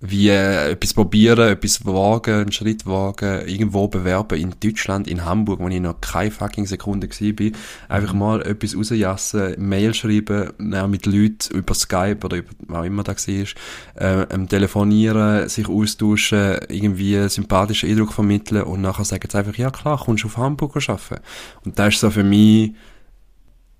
wie 0.00 0.28
äh, 0.28 0.72
etwas 0.72 0.92
probieren, 0.92 1.48
etwas 1.48 1.86
wagen, 1.86 2.34
einen 2.34 2.52
Schritt 2.52 2.84
wagen, 2.86 3.46
irgendwo 3.46 3.88
bewerben 3.88 4.38
in 4.38 4.54
Deutschland, 4.60 5.08
in 5.08 5.24
Hamburg, 5.24 5.58
wo 5.60 5.68
ich 5.68 5.80
noch 5.80 6.00
keine 6.02 6.30
fucking 6.30 6.66
Sekunde 6.66 7.08
war, 7.08 7.50
einfach 7.88 8.12
mhm. 8.12 8.18
mal 8.18 8.42
etwas 8.42 8.76
rausjassen, 8.76 9.54
Mail 9.58 9.94
schreiben, 9.94 10.50
ja, 10.58 10.86
mit 10.86 11.06
Leuten 11.06 11.54
über 11.54 11.72
Skype 11.74 12.18
oder 12.24 12.38
über 12.38 12.50
was 12.66 12.78
auch 12.80 12.84
immer 12.84 13.04
da 13.04 13.12
war, 13.12 13.46
äh, 14.02 14.26
ähm, 14.34 14.48
telefonieren, 14.48 15.48
sich 15.48 15.68
austauschen, 15.68 16.58
irgendwie 16.68 17.16
einen 17.16 17.30
sympathischen 17.30 17.88
Eindruck 17.88 18.12
vermitteln 18.12 18.64
und 18.64 18.82
nachher 18.82 19.04
sagen 19.04 19.28
sie 19.30 19.38
einfach, 19.38 19.56
ja 19.56 19.70
klar, 19.70 19.98
kommst 19.98 20.24
du 20.24 20.28
auf 20.28 20.36
Hamburg 20.36 20.76
arbeiten. 20.76 21.22
Und 21.64 21.78
das 21.78 21.94
ist 21.94 22.00
so 22.00 22.10
für 22.10 22.24
mich 22.24 22.72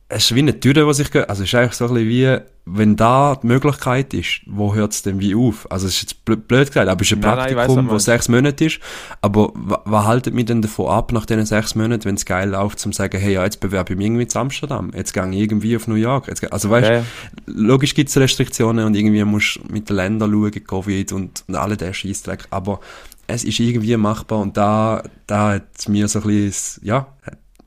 es 0.08 0.26
ist 0.26 0.34
wie 0.36 0.40
eine 0.40 0.58
Tür, 0.60 0.74
die 0.74 0.94
sich 0.94 1.10
geht. 1.10 1.28
Also 1.28 1.42
es 1.42 1.48
ist 1.48 1.54
eigentlich 1.56 1.72
so 1.72 1.86
ein 1.86 1.94
bisschen 1.94 2.08
wie, 2.08 2.38
wenn 2.64 2.94
da 2.94 3.34
die 3.42 3.46
Möglichkeit 3.48 4.14
ist, 4.14 4.40
wo 4.46 4.72
hört 4.72 4.92
es 4.92 5.02
denn 5.02 5.18
wie 5.18 5.34
auf? 5.34 5.68
Also 5.68 5.88
es 5.88 5.94
ist 5.94 6.02
jetzt 6.02 6.24
blöd, 6.24 6.46
gesagt, 6.68 6.88
aber 6.88 7.00
es 7.00 7.10
ist 7.10 7.16
ein 7.16 7.20
nein, 7.20 7.54
Praktikum, 7.54 7.90
wo 7.90 7.98
sechs 7.98 8.28
Monate 8.28 8.66
ist. 8.66 8.78
Aber 9.20 9.50
was 9.54 10.06
haltet 10.06 10.32
mich 10.32 10.44
denn 10.44 10.62
davon 10.62 10.90
ab, 10.90 11.10
nach 11.10 11.26
diesen 11.26 11.44
sechs 11.44 11.74
Monaten, 11.74 12.04
wenn 12.04 12.14
es 12.14 12.24
geil 12.24 12.50
läuft, 12.50 12.78
zum 12.78 12.92
sagen, 12.92 13.18
hey, 13.18 13.34
ja, 13.34 13.42
jetzt 13.42 13.58
bewerbe 13.58 13.94
ich 13.94 13.96
mich 13.96 14.06
irgendwie 14.06 14.28
zu 14.28 14.38
Amsterdam, 14.38 14.92
jetzt 14.94 15.12
gehe 15.12 15.28
ich 15.28 15.40
irgendwie 15.40 15.74
auf 15.74 15.88
New 15.88 15.96
York. 15.96 16.28
Jetzt, 16.28 16.52
also 16.52 16.70
weißt, 16.70 16.88
ja. 16.88 17.04
logisch 17.46 17.94
gibt 17.94 18.08
es 18.08 18.16
Restriktionen 18.16 18.86
und 18.86 18.94
irgendwie 18.94 19.24
musst 19.24 19.56
du 19.56 19.72
mit 19.72 19.88
den 19.88 19.96
Ländern 19.96 20.30
schauen, 20.30 20.64
Covid 20.64 21.12
und, 21.12 21.42
und 21.48 21.54
alle 21.56 21.76
der 21.76 21.92
Scheißdreck. 21.92 22.46
Aber 22.50 22.78
es 23.26 23.42
ist 23.42 23.58
irgendwie 23.58 23.96
machbar 23.96 24.38
und 24.38 24.56
da, 24.56 25.02
da 25.26 25.54
hat 25.54 25.88
mir 25.88 26.06
so 26.06 26.20
ein 26.20 26.26
bisschen, 26.26 26.86
ja, 26.86 27.08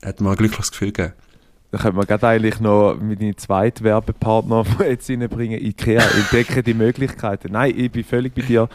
hat 0.02 0.22
mir 0.22 0.30
ein 0.30 0.36
glückliches 0.36 0.70
Gefühl 0.70 0.92
gegeben. 0.92 1.12
Da 1.70 1.78
könnte 1.78 1.96
man 1.96 2.06
gerade 2.06 2.26
eigentlich 2.26 2.58
noch 2.60 2.96
meine 3.00 3.36
zweiten 3.36 3.84
Werbepartner 3.84 4.64
jetzt 4.88 5.08
reinbringen. 5.08 5.60
Ikea, 5.64 6.02
entdecke 6.02 6.62
die 6.62 6.74
Möglichkeiten. 6.74 7.52
Nein, 7.52 7.74
ich 7.76 7.90
bin 7.92 8.02
völlig 8.02 8.34
bei 8.34 8.42
dir. 8.42 8.68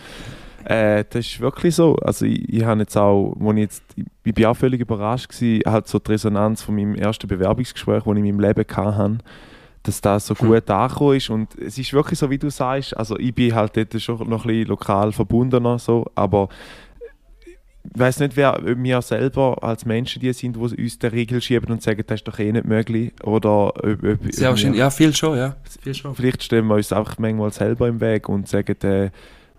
Äh, 0.63 1.03
das 1.10 1.27
ist 1.27 1.39
wirklich 1.39 1.75
so. 1.75 1.95
Also 1.97 2.25
ich, 2.25 2.49
ich 2.49 2.63
habe 2.63 2.81
jetzt 2.81 2.97
auch, 2.97 3.36
wo 3.38 3.51
ich 3.51 3.60
jetzt, 3.60 3.84
ich 4.23 4.34
bin 4.34 4.45
auch 4.45 4.55
völlig 4.55 4.81
überrascht 4.81 5.29
gewesen, 5.29 5.62
halt 5.65 5.88
so 5.88 5.99
die 5.99 6.12
Resonanz 6.12 6.63
von 6.63 6.75
meinem 6.75 6.95
ersten 6.95 7.27
Bewerbungsgespräch, 7.27 8.03
das 8.03 8.13
ich 8.13 8.17
in 8.17 8.23
meinem 8.23 8.39
Leben 8.39 8.65
hatte, 8.75 9.17
dass 9.84 10.01
das 10.01 10.25
so 10.25 10.36
hm. 10.36 10.47
gut 10.47 10.67
hm. 10.67 10.75
angekommen 10.75 11.17
ist. 11.17 11.29
Und 11.29 11.55
es 11.60 11.77
ist 11.77 11.93
wirklich 11.93 12.17
so, 12.17 12.29
wie 12.29 12.39
du 12.39 12.49
sagst, 12.49 12.97
also 12.97 13.17
ich 13.19 13.36
bin 13.36 13.53
halt 13.53 13.77
dort 13.77 14.01
schon 14.01 14.17
noch 14.27 14.45
ein 14.45 14.47
bisschen 14.47 14.69
lokal 14.69 15.12
verbundener, 15.12 15.77
so, 15.77 16.05
aber 16.15 16.49
ich 17.93 18.00
weiß 18.00 18.19
nicht, 18.19 18.36
wer 18.36 18.60
wir 18.63 19.02
selber 19.02 19.58
als 19.62 19.86
Menschen 19.86 20.21
die 20.21 20.34
sind, 20.34 20.56
die 20.56 20.60
uns 20.60 21.00
der 21.00 21.12
Regel 21.12 21.41
schieben 21.41 21.71
und 21.71 21.82
sagen, 21.82 22.04
das 22.06 22.21
ist 22.21 22.28
doch 22.28 22.39
eh 22.39 22.52
nicht 22.52 22.65
möglich. 22.65 23.13
Oder 23.24 23.67
ob, 23.67 24.04
ob, 24.04 24.39
ja, 24.39 24.54
ja, 24.54 24.89
viel 24.89 25.15
schon, 25.15 25.38
ja. 25.38 25.56
Viel 25.82 25.93
schon. 25.93 26.15
Vielleicht 26.15 26.43
stellen 26.43 26.67
wir 26.67 26.76
uns 26.76 26.91
einfach 26.91 27.17
manchmal 27.17 27.52
selber 27.52 27.88
im 27.88 28.00
Weg 28.02 28.30
und 28.30 28.48
sagen, 28.48 28.76
äh, 28.82 29.10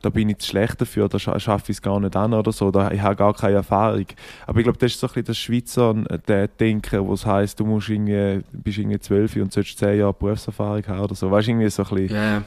da 0.02 0.10
bin 0.10 0.28
ich 0.28 0.38
zu 0.38 0.50
schlecht 0.50 0.80
dafür, 0.80 1.08
da 1.08 1.18
schaffe 1.18 1.72
ich 1.72 1.78
es 1.78 1.82
gar 1.82 1.98
nicht 1.98 2.14
an 2.14 2.34
oder 2.34 2.52
so, 2.52 2.70
da 2.70 2.90
ich 2.90 3.00
habe 3.00 3.16
gar 3.16 3.34
keine 3.34 3.56
Erfahrung. 3.56 4.06
Aber 4.46 4.58
ich 4.58 4.64
glaube, 4.64 4.78
das 4.78 4.92
ist 4.92 5.00
so 5.00 5.06
ein 5.06 5.14
bisschen 5.14 5.24
das 5.24 5.38
Schweizer 5.38 5.94
äh, 6.28 6.48
Denken, 6.60 7.06
wo 7.06 7.14
es 7.14 7.26
heisst, 7.26 7.58
du 7.58 7.64
musst 7.64 7.88
irgendwie, 7.88 8.42
bist 8.52 8.78
irgendwie 8.78 9.00
zwölf 9.00 9.34
und 9.36 9.52
sollst 9.52 9.78
zehn 9.78 9.98
Jahre 9.98 10.12
Berufserfahrung 10.12 10.86
haben 10.86 11.00
oder 11.00 11.14
so. 11.14 11.30
Weißt 11.30 11.48
du, 11.48 11.52
irgendwie 11.52 11.70
so 11.70 11.82
ein 11.82 11.88
bisschen. 11.88 12.16
Yeah. 12.16 12.44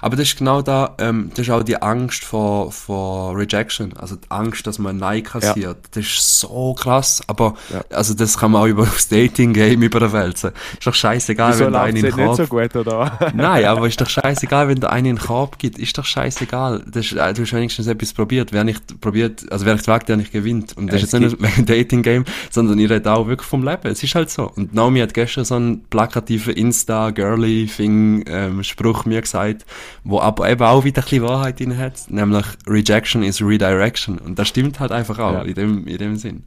Aber 0.00 0.16
das 0.16 0.28
ist 0.28 0.38
genau 0.38 0.62
da, 0.62 0.94
ähm, 0.98 1.30
das 1.34 1.46
ist 1.46 1.52
auch 1.52 1.62
die 1.62 1.80
Angst 1.80 2.24
vor, 2.24 2.72
vor 2.72 3.36
Rejection, 3.36 3.92
also 3.96 4.16
die 4.16 4.30
Angst, 4.30 4.66
dass 4.66 4.78
man 4.78 4.96
Nein 4.96 5.22
kassiert. 5.22 5.56
Ja. 5.56 5.74
Das 5.92 6.04
ist 6.04 6.40
so 6.40 6.74
krass, 6.74 7.22
aber 7.26 7.54
ja. 7.72 7.82
also 7.90 8.14
das 8.14 8.38
kann 8.38 8.52
man 8.52 8.62
auch 8.62 8.66
über 8.66 8.84
das 8.84 9.08
Dating-Game 9.08 9.82
überwälzen. 9.82 10.52
Ist 10.78 10.86
doch 10.86 10.94
scheißegal, 10.94 11.52
Wieso 11.52 11.66
wenn 11.66 11.72
da 11.72 11.82
einen 11.82 11.96
in 11.96 12.04
den 12.04 12.12
Korb... 12.12 12.38
nicht 12.38 12.48
so 12.48 12.56
gut, 12.56 12.76
oder? 12.76 13.18
Nein, 13.34 13.64
aber 13.64 13.86
ist 13.86 14.00
doch 14.00 14.08
scheißegal, 14.08 14.68
wenn 14.68 14.80
da 14.80 14.88
einen 14.88 15.06
in 15.06 15.16
den 15.16 15.22
Korb 15.22 15.58
gibt. 15.58 15.78
Ist 15.78 15.96
doch 15.98 16.04
scheißegal. 16.04 16.84
Das 16.86 17.06
ist, 17.06 17.12
äh, 17.12 17.34
du 17.34 17.42
hast 17.42 17.52
wenigstens 17.52 17.86
etwas 17.86 18.12
probiert. 18.12 18.52
Wer 18.52 18.64
nicht 18.64 19.00
probiert, 19.00 19.50
also 19.50 19.66
wer 19.66 19.74
nicht 19.74 19.88
wagt, 19.88 20.08
der 20.08 20.16
nicht 20.16 20.32
gewinnt. 20.32 20.76
Und 20.76 20.88
das 20.88 20.96
es 20.96 21.04
ist 21.04 21.12
jetzt 21.12 21.20
nicht 21.20 21.40
nur 21.40 21.50
wegen 21.50 21.66
Dating-Game, 21.66 22.24
sondern 22.50 22.78
ich 22.78 22.90
rede 22.90 23.12
auch 23.12 23.26
wirklich 23.26 23.48
vom 23.48 23.64
Leben. 23.64 23.88
Es 23.88 24.02
ist 24.02 24.14
halt 24.14 24.30
so. 24.30 24.50
Und 24.50 24.74
Naomi 24.74 25.00
hat 25.00 25.14
gestern 25.14 25.44
so 25.44 25.56
einen 25.56 25.84
plakativen 25.84 26.54
Insta-Girly-Thing-Spruch 26.54 29.04
ähm, 29.04 29.10
mir 29.10 29.20
gesagt, 29.20 29.59
wo 30.04 30.20
aber 30.20 30.48
eben 30.50 30.62
auch 30.62 30.84
wieder 30.84 31.02
ein 31.02 31.04
bisschen 31.04 31.22
Wahrheit 31.22 31.60
drin 31.60 31.76
hat, 31.76 32.10
nämlich 32.10 32.46
Rejection 32.66 33.22
is 33.22 33.40
Redirection. 33.40 34.18
Und 34.18 34.38
das 34.38 34.48
stimmt 34.48 34.80
halt 34.80 34.92
einfach 34.92 35.18
auch 35.18 35.32
ja. 35.32 35.42
in, 35.42 35.54
dem, 35.54 35.86
in 35.86 35.98
dem 35.98 36.16
Sinn. 36.16 36.44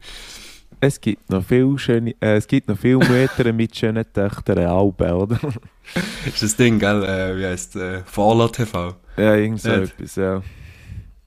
Es 0.79 0.99
gibt 0.99 1.29
noch 1.29 1.45
viel 1.45 1.77
schöne, 1.77 2.13
äh, 2.19 2.35
es 2.35 2.47
gibt 2.47 2.67
noch 2.67 2.77
viel 2.77 2.97
Mütter 2.97 3.53
mit 3.53 3.75
schönen 3.75 4.05
Töchtern 4.11 4.59
Alben, 4.59 5.11
oder? 5.11 5.39
ist 6.25 6.43
das 6.43 6.55
Ding, 6.57 6.77
gell? 6.77 7.03
Äh, 7.03 7.37
wie 7.37 7.45
heißt 7.45 7.77
äh, 7.77 8.01
Fallout 8.05 8.57
TV? 8.57 8.95
Ja, 9.15 9.35
irgend 9.35 9.61
so 9.61 9.69
Nicht? 9.69 9.93
etwas, 9.93 10.15
ja. 10.15 10.41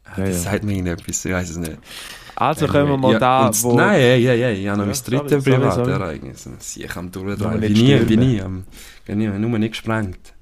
Ah, 0.05 0.13
das 0.17 0.29
ja, 0.29 0.51
sagt 0.51 0.65
mir 0.65 0.73
irgendetwas, 0.73 1.25
ich 1.25 1.33
weiß 1.33 1.51
es 1.51 1.57
nicht. 1.57 1.79
Also 2.37 2.67
können 2.67 2.91
wir 2.91 2.99
mal 2.99 3.13
ja, 3.15 3.19
da, 3.19 3.51
wo... 3.63 3.77
Nein, 3.77 3.99
ja, 3.99 4.17
ja, 4.17 4.35
ja, 4.35 4.51
ich 4.51 4.69
habe 4.69 4.79
noch 4.79 4.87
mein 4.87 4.95
drittes 4.95 5.43
Privatereignis. 5.43 6.77
Ich 6.77 6.97
am 6.97 7.11
durchdrehen, 7.11 7.63
wie 7.63 7.69
nie, 7.71 8.09
wie 8.09 8.17
nie. 8.19 8.43
Wie 9.07 9.15
nie, 9.15 9.29
nur 9.29 9.59
nicht 9.59 9.71
gesprengt. 9.71 10.35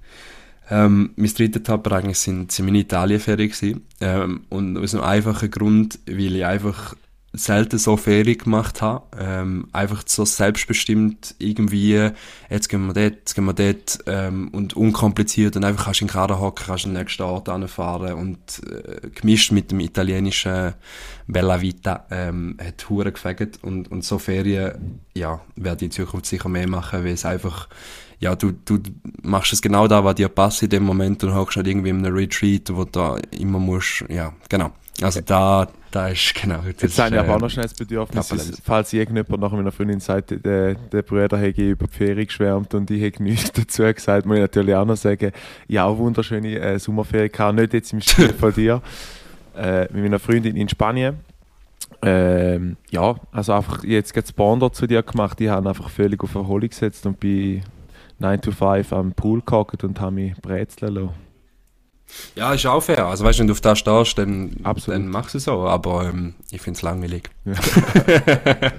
Ähm, 0.71 1.11
mein 1.17 1.35
dritter 1.35 1.63
Top-Ereignis 1.63 2.23
sind, 2.23 2.53
sind 2.53 2.67
meine 2.67 2.79
Italienferien 2.79 3.51
gewesen. 3.51 3.87
Ähm, 4.01 4.45
und 4.49 4.79
aus 4.79 4.95
einem 4.95 5.05
einfachen 5.05 5.51
Grund, 5.51 5.99
weil 6.07 6.37
ich 6.37 6.45
einfach 6.45 6.95
selten 7.35 7.79
so 7.79 7.97
Ferien 7.97 8.39
gemacht 8.39 8.81
habe. 8.81 9.05
Ähm, 9.19 9.69
einfach 9.73 10.05
so 10.07 10.25
selbstbestimmt 10.25 11.35
irgendwie, 11.39 12.11
jetzt 12.49 12.69
gehen 12.69 12.87
wir 12.87 12.95
dort, 12.95 13.17
jetzt 13.17 13.35
gehen 13.35 13.45
wir 13.45 13.53
dort 13.53 13.99
ähm, 14.07 14.49
und 14.49 14.75
unkompliziert 14.75 15.57
und 15.57 15.65
einfach 15.65 15.87
kannst 15.87 16.01
du 16.01 16.05
in 16.05 16.09
den 16.09 16.13
Kader 16.13 16.41
hocken, 16.41 16.67
kannst 16.67 16.85
du 16.85 16.91
den 16.91 16.99
nächsten 16.99 17.23
Ort 17.25 17.49
anfahren 17.49 18.15
und 18.15 18.39
äh, 18.71 19.11
gemischt 19.11 19.51
mit 19.51 19.73
dem 19.73 19.81
italienischen 19.81 20.75
Bella 21.27 21.61
Vita 21.61 22.07
ähm, 22.11 22.57
hat 22.65 22.89
Huren 22.89 23.13
gefegt 23.13 23.59
und, 23.63 23.91
und 23.91 24.05
so 24.05 24.19
Ferien, 24.19 25.01
ja, 25.15 25.41
werde 25.57 25.85
ich 25.85 25.89
in 25.89 25.91
Zukunft 25.91 26.27
sicher 26.27 26.49
mehr 26.49 26.69
machen, 26.69 27.05
weil 27.05 27.15
es 27.15 27.25
einfach 27.25 27.69
ja, 28.25 28.35
du, 28.35 28.53
du 28.53 28.79
machst 29.23 29.53
es 29.53 29.61
genau 29.61 29.87
da, 29.87 30.03
was 30.03 30.15
dir 30.15 30.29
passt 30.29 30.63
in 30.63 30.71
dem 30.71 30.83
Moment 30.83 31.23
und 31.25 31.35
hockst 31.35 31.59
nicht 31.59 31.67
irgendwie 31.67 31.91
in 31.91 32.05
einem 32.05 32.17
Retreat, 32.17 32.75
wo 32.75 32.85
du 32.85 32.91
da 32.91 33.19
immer 33.39 33.59
musst, 33.59 34.03
ja, 34.09 34.33
genau. 34.49 34.71
Also 35.03 35.21
da, 35.21 35.69
da 35.91 36.09
ist, 36.09 36.35
genau. 36.35 36.61
Das 36.65 36.81
Jetzt 36.81 36.99
habe 36.99 37.17
ich 37.17 37.21
aber 37.21 37.35
auch 37.35 37.41
noch 37.41 37.51
schnell 37.51 37.65
das 37.65 37.75
Bedürfnis, 37.75 38.31
ist, 38.31 38.63
falls 38.65 38.93
irgendjemand 38.95 39.43
nach 39.43 39.53
meiner 39.53 39.73
Freundin 39.73 40.01
sagt, 40.01 40.31
der, 40.43 40.75
der 40.75 41.03
Bruder 41.03 41.37
hätte 41.37 41.69
über 41.69 41.87
die 41.87 41.93
Ferien 41.93 42.27
geschwärmt 42.27 42.73
und 42.73 42.91
ich 42.91 43.03
hätte 43.03 43.23
nichts 43.23 43.53
dazu 43.53 43.83
gesagt, 43.83 44.25
muss 44.25 44.37
ich 44.37 44.43
natürlich 44.43 44.75
auch 44.75 44.87
noch 44.87 44.97
sagen, 44.97 45.33
habe 45.71 45.83
auch 45.83 45.99
wunderschöne 45.99 46.59
äh, 46.59 46.79
Sommerferien 46.79 47.31
gehabt, 47.31 47.57
nicht 47.57 47.75
jetzt 47.75 47.93
im 47.93 48.01
Stil 48.01 48.33
von 48.33 48.53
dir, 48.55 48.81
äh, 49.55 49.83
mit 49.93 50.05
meiner 50.05 50.19
Freundin 50.19 50.57
in 50.57 50.69
Spanien. 50.69 51.19
Ähm, 52.01 52.77
ja, 52.91 53.17
also 53.33 53.53
einfach 53.53 53.85
jetzt 53.85 54.17
das 54.17 54.33
Bonder 54.33 54.73
zu 54.73 54.87
dir 54.87 55.03
gemacht, 55.03 55.41
ich 55.43 55.49
habe 55.49 55.69
einfach 55.69 55.91
völlig 55.91 56.23
auf 56.23 56.35
Erholung 56.35 56.71
gesetzt 56.71 57.05
und 57.05 57.21
bin 57.21 57.63
9 58.19 58.41
to 58.41 58.51
5 58.53 58.93
am 58.93 59.13
Pool 59.13 59.43
gehockt 59.45 59.85
und 59.85 60.01
habe 60.01 60.13
mich 60.13 60.35
brezeln 60.41 60.95
lassen. 60.95 61.11
Ja, 62.37 62.53
ist 62.53 62.67
auch 62.67 62.83
fair. 62.83 63.07
Also 63.07 63.25
weißt 63.25 63.39
du, 63.39 63.41
wenn 63.41 63.47
du 63.49 63.53
auf 63.53 63.61
das 63.61 63.79
stehst, 63.79 64.19
dann, 64.19 64.57
dann 64.63 65.09
machst 65.09 65.35
du 65.35 65.39
es 65.39 65.45
so. 65.45 65.67
Aber 65.67 66.05
ähm, 66.07 66.35
ich 66.51 66.61
finde 66.61 66.77
es 66.77 66.83
langweilig. 66.83 67.31
Ja. 67.45 67.55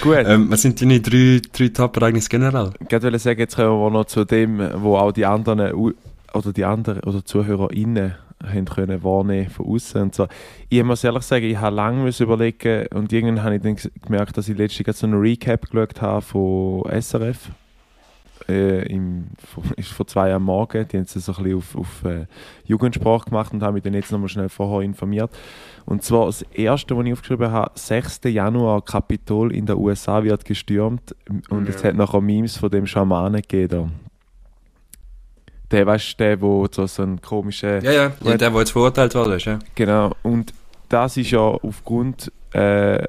Gut. 0.00 0.24
Ähm, 0.26 0.50
was 0.50 0.62
sind 0.62 0.80
deine 0.80 1.00
drei, 1.00 1.40
drei 1.52 1.68
Top-Ereignisse 1.68 2.28
generell? 2.28 2.72
Ich 2.80 2.92
wollte 2.92 3.18
sagen, 3.18 3.40
jetzt 3.40 3.56
kommen 3.56 3.80
wir 3.80 3.90
noch 3.90 4.04
zu 4.04 4.24
dem, 4.24 4.60
wo 4.82 4.96
auch 4.96 5.12
die 5.12 5.26
anderen 5.26 5.74
oder 6.32 6.52
die 6.52 6.64
anderen 6.64 7.00
oder 7.00 7.24
ZuhörerInnen 7.24 8.14
haben 8.44 8.64
können 8.66 9.02
wahrnehmen 9.02 9.50
von 9.50 9.66
außen 9.66 10.02
und 10.02 10.14
so. 10.14 10.28
Ich 10.68 10.84
muss 10.84 11.02
ehrlich 11.02 11.24
sagen, 11.24 11.44
ich 11.44 11.56
habe 11.56 11.74
lange 11.74 12.08
überlegen 12.16 12.86
und 12.94 13.12
irgendwann 13.12 13.42
habe 13.42 13.56
ich 13.56 13.62
dann 13.62 13.76
gemerkt, 14.02 14.36
dass 14.36 14.48
ich 14.48 14.56
letztens 14.56 15.00
so 15.00 15.06
einen 15.06 15.20
Recap 15.20 15.68
geschaut 15.68 16.00
habe 16.00 16.22
von 16.22 16.84
SRF 17.00 17.50
äh, 18.48 18.86
im, 18.92 19.28
ist 19.76 19.90
vor 19.90 20.06
zwei 20.06 20.30
Jahren 20.30 20.42
morgen. 20.42 20.86
Die 20.88 20.96
haben 20.96 21.04
es 21.04 21.12
so 21.12 21.32
ein 21.32 21.42
bisschen 21.42 21.58
auf, 21.58 21.76
auf 21.76 22.04
äh, 22.04 22.26
Jugendsprache 22.64 23.26
gemacht 23.26 23.52
und 23.52 23.62
haben 23.62 23.74
mich 23.74 23.82
dann 23.82 23.94
jetzt 23.94 24.12
nochmal 24.12 24.28
schnell 24.28 24.48
vorher 24.48 24.82
informiert. 24.82 25.30
Und 25.84 26.02
zwar 26.02 26.26
das 26.26 26.42
erste, 26.42 26.96
was 26.96 27.06
ich 27.06 27.12
aufgeschrieben 27.12 27.50
habe, 27.50 27.70
6. 27.74 28.20
Januar, 28.24 28.82
Kapitol 28.82 29.54
in 29.54 29.66
den 29.66 29.76
USA 29.76 30.22
wird 30.22 30.44
gestürmt 30.44 31.14
und 31.48 31.66
ja. 31.66 31.74
es 31.74 31.82
hat 31.82 31.94
nachher 31.94 32.20
Memes 32.20 32.56
von 32.56 32.70
dem 32.70 32.86
Schamanen 32.86 33.40
gegeben. 33.40 33.92
Der, 35.70 35.86
weißt 35.86 36.12
du, 36.12 36.24
der, 36.24 36.40
wo 36.40 36.66
so, 36.70 36.86
so 36.86 37.02
ein 37.02 37.20
komischer... 37.20 37.82
Ja, 37.82 37.92
ja, 37.92 38.12
ja 38.22 38.36
der, 38.36 38.50
der 38.50 38.58
jetzt 38.58 38.70
verurteilt 38.72 39.14
worden 39.14 39.34
ist, 39.34 39.44
ja. 39.44 39.58
Genau, 39.74 40.12
und 40.22 40.52
das 40.88 41.16
ist 41.16 41.30
ja 41.30 41.40
aufgrund 41.40 42.32
äh, 42.52 43.06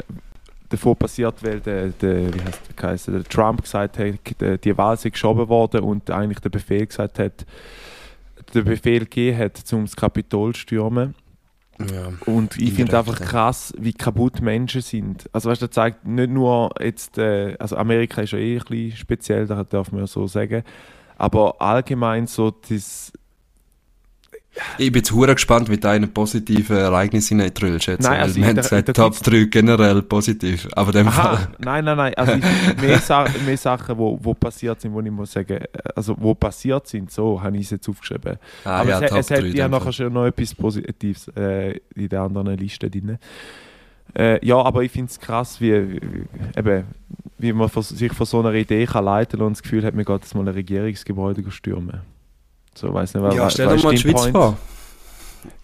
davor 0.69 0.95
passiert, 0.95 1.43
weil 1.43 1.59
der, 1.59 1.89
der, 1.89 2.33
wie 2.33 2.41
heißt 2.41 2.61
der, 2.77 2.89
heißt, 2.89 3.07
der 3.07 3.23
Trump 3.23 3.63
gesagt 3.63 3.99
hat, 3.99 4.63
die 4.63 4.77
Wahl 4.77 4.97
sei 4.97 5.09
geschoben 5.09 5.49
worden 5.49 5.81
und 5.81 6.09
eigentlich 6.11 6.39
der 6.39 6.49
Befehl 6.49 6.85
gesagt 6.85 7.19
hat, 7.19 7.45
der 8.53 8.61
Befehl 8.61 9.01
gegeben 9.01 9.37
hat, 9.37 9.61
um 9.73 9.85
das 9.85 9.95
Kapitol 9.95 10.53
zu 10.53 10.61
stürmen. 10.61 11.15
Ja, 11.79 12.11
und 12.25 12.57
ich 12.57 12.73
finde 12.73 12.97
einfach 12.97 13.19
krass, 13.21 13.73
wie 13.77 13.93
kaputt 13.93 14.41
Menschen 14.41 14.81
sind. 14.81 15.29
Also 15.31 15.49
weißt 15.49 15.61
du, 15.61 15.67
das 15.67 15.75
zeigt 15.75 16.05
nicht 16.05 16.29
nur 16.29 16.71
jetzt, 16.81 17.17
äh, 17.17 17.55
also 17.57 17.77
Amerika 17.77 18.21
ist 18.21 18.31
ja 18.31 18.39
eh 18.39 18.57
ein 18.57 18.65
bisschen 18.65 18.97
speziell, 18.97 19.47
da 19.47 19.63
darf 19.63 19.91
man 19.93 20.01
ja 20.01 20.07
so 20.07 20.27
sagen, 20.27 20.63
aber 21.17 21.61
allgemein 21.61 22.27
so 22.27 22.51
das 22.51 23.13
ich 24.77 24.91
bin 24.91 25.01
jetzt 25.01 25.35
gespannt, 25.35 25.69
wie 25.69 25.77
deine 25.77 26.07
positiven 26.07 26.77
Ereignisse 26.77 27.29
hineintrüllst 27.29 27.87
jetzt. 27.87 28.03
Nein, 28.03 28.19
also 28.19 28.35
wir 28.35 28.47
haben 28.47 28.55
gesagt, 28.55 28.93
Top 28.95 29.17
3 29.17 29.45
generell 29.45 30.01
positiv, 30.01 30.67
aber 30.73 30.91
dem 30.91 31.07
Aha, 31.07 31.21
Fall... 31.21 31.47
Nein, 31.59 31.85
nein, 31.85 31.97
nein, 31.97 32.13
also 32.15 32.33
mehr, 32.81 32.99
Sa 32.99 33.25
mehr 33.45 33.57
Sachen, 33.57 33.97
wo, 33.97 34.19
wo 34.21 34.33
passiert 34.33 34.81
sind, 34.81 34.93
wo 34.93 35.01
ich 35.01 35.11
muss 35.11 35.31
sagen, 35.31 35.59
also 35.95 36.15
wo 36.19 36.33
passiert 36.33 36.87
sind, 36.87 37.11
so 37.11 37.41
habe 37.41 37.57
ich 37.57 37.63
es 37.65 37.71
jetzt 37.71 37.87
aufgeschrieben. 37.87 38.37
Ah, 38.63 38.81
aber 38.81 38.89
ja, 38.89 39.01
es, 39.01 39.11
es 39.11 39.31
hat 39.31 39.43
ja 39.45 39.67
nachher 39.67 39.93
schon 39.93 40.11
noch 40.11 40.25
etwas 40.25 40.55
Positives 40.55 41.27
äh, 41.35 41.79
in 41.95 42.09
der 42.09 42.21
anderen 42.21 42.57
Liste 42.57 42.89
drin. 42.89 43.17
Äh, 44.17 44.43
ja, 44.45 44.57
aber 44.57 44.83
ich 44.83 44.91
finde 44.91 45.09
es 45.11 45.19
krass, 45.19 45.61
wie, 45.61 45.71
eben, 45.71 46.83
wie 47.37 47.53
man 47.53 47.69
sich 47.69 48.11
von 48.13 48.25
so 48.25 48.39
einer 48.39 48.53
Idee 48.53 48.85
kann 48.85 49.05
leiten 49.05 49.41
und 49.41 49.53
das 49.53 49.61
Gefühl 49.61 49.85
hat, 49.85 49.93
man 49.93 50.05
geht 50.05 50.21
jetzt 50.21 50.33
mal 50.33 50.41
ein 50.41 50.53
Regierungsgebäude 50.53 51.49
stürmen. 51.51 52.01
So, 52.79 52.93
weiß 52.93 53.13
nicht, 53.13 53.33
ja, 53.33 53.49
stell 53.49 53.75
dir 53.75 53.83
mal 53.83 53.91
die 53.91 53.97
Schweiz 53.97 54.13
Point? 54.13 54.31
vor. 54.31 54.57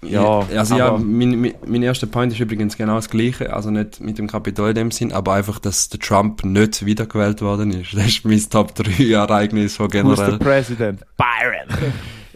Ja, 0.01 0.39
also 0.39 0.77
ja, 0.77 0.97
mein, 0.97 1.53
mein, 1.65 1.83
erster 1.83 2.07
Point 2.07 2.33
ist 2.33 2.39
übrigens 2.39 2.75
genau 2.75 2.95
das 2.95 3.09
gleiche, 3.09 3.53
also 3.53 3.71
nicht 3.71 4.01
mit 4.01 4.17
dem 4.17 4.27
Kapitol 4.27 4.69
in 4.69 4.75
dem 4.75 4.91
Sinn, 4.91 5.13
aber 5.13 5.33
einfach, 5.33 5.59
dass 5.59 5.87
der 5.87 5.99
Trump 6.01 6.43
nicht 6.43 6.85
wiedergewählt 6.85 7.41
worden 7.41 7.71
ist. 7.71 7.93
Das 7.93 8.07
ist 8.07 8.25
mein 8.25 8.41
Top 8.49 8.75
3 8.75 9.11
Ereignis 9.11 9.77
von 9.77 9.89
generell. 9.89 10.17
Who's 10.17 10.33
the 10.33 10.37
President? 10.37 11.01
Byron! 11.17 11.93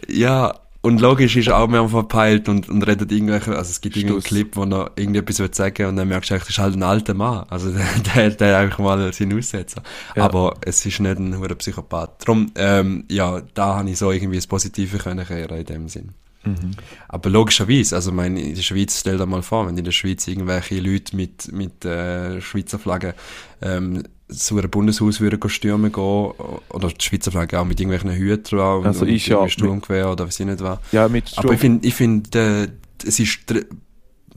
ja, 0.08 0.54
und 0.82 1.00
logisch 1.00 1.36
ist 1.36 1.50
auch 1.50 1.68
mehr 1.68 1.86
verpeilt 1.88 2.48
und, 2.48 2.68
und 2.68 2.82
redet 2.82 3.12
irgendwelche, 3.12 3.50
also 3.50 3.70
es 3.70 3.82
gibt 3.82 3.96
irgendeinen 3.96 4.22
Clip, 4.22 4.56
wo 4.56 4.64
er 4.64 4.90
irgendetwas 4.96 5.38
will 5.38 5.52
sagen 5.52 5.86
und 5.86 5.96
dann 5.96 6.08
merkst 6.08 6.30
du 6.30 6.38
das 6.38 6.48
ist 6.48 6.58
halt 6.58 6.74
ein 6.74 6.82
alter 6.82 7.12
Mann. 7.12 7.44
Also 7.50 7.70
der, 8.14 8.14
der, 8.14 8.30
der 8.30 8.58
einfach 8.58 8.78
mal 8.78 9.12
seinen 9.12 9.36
Aussetzer. 9.36 9.82
Ja. 10.16 10.24
Aber 10.24 10.54
es 10.62 10.84
ist 10.86 11.00
nicht 11.00 11.18
ein 11.18 11.38
hoher 11.38 11.54
Psychopath. 11.54 12.26
Darum, 12.26 12.50
ähm, 12.54 13.04
ja, 13.10 13.42
da 13.52 13.76
habe 13.76 13.90
ich 13.90 13.98
so 13.98 14.10
irgendwie 14.10 14.36
das 14.36 14.46
Positive 14.46 14.96
können 14.98 15.26
kehren 15.26 15.58
in 15.58 15.66
dem 15.66 15.88
Sinn. 15.88 16.14
Mhm. 16.44 16.70
Aber 17.08 17.28
logischerweise, 17.28 17.94
also 17.96 18.10
mein, 18.12 18.38
in 18.38 18.54
der 18.54 18.62
Schweiz, 18.62 19.00
stell 19.00 19.18
dir 19.18 19.26
mal 19.26 19.42
vor, 19.42 19.66
wenn 19.66 19.76
in 19.76 19.84
der 19.84 19.92
Schweiz 19.92 20.26
irgendwelche 20.26 20.80
Leute 20.80 21.14
mit, 21.14 21.52
mit 21.52 21.84
äh, 21.84 22.40
Schweizer 22.40 22.78
Flaggen 22.78 23.12
ähm, 23.60 24.04
zu 24.32 24.58
einem 24.58 24.70
Bundeshaus 24.70 25.20
würden 25.20 25.48
stürmen 25.48 25.92
gehen, 25.92 26.32
oder 26.70 26.88
die 26.88 27.04
Schweizer 27.04 27.30
Flagge 27.30 27.58
auch 27.58 27.64
mit 27.64 27.80
irgendwelchen 27.80 28.12
Hütern 28.12 28.78
und, 28.78 28.86
also 28.86 29.04
und 29.04 29.26
ja, 29.26 29.48
Sturmgewehr 29.48 30.10
oder 30.10 30.26
was 30.26 30.38
ich 30.40 30.46
nicht 30.46 30.60
war. 30.60 30.80
Ja, 30.92 31.08
mit 31.08 31.28
Sturm 31.28 31.44
Aber 31.44 31.54
ich 31.54 31.60
finde, 31.60 31.86
ich 31.86 31.94
find, 31.94 32.34
äh, 32.34 32.68
es 33.04 33.18
ist 33.18 33.50
die 33.50 33.66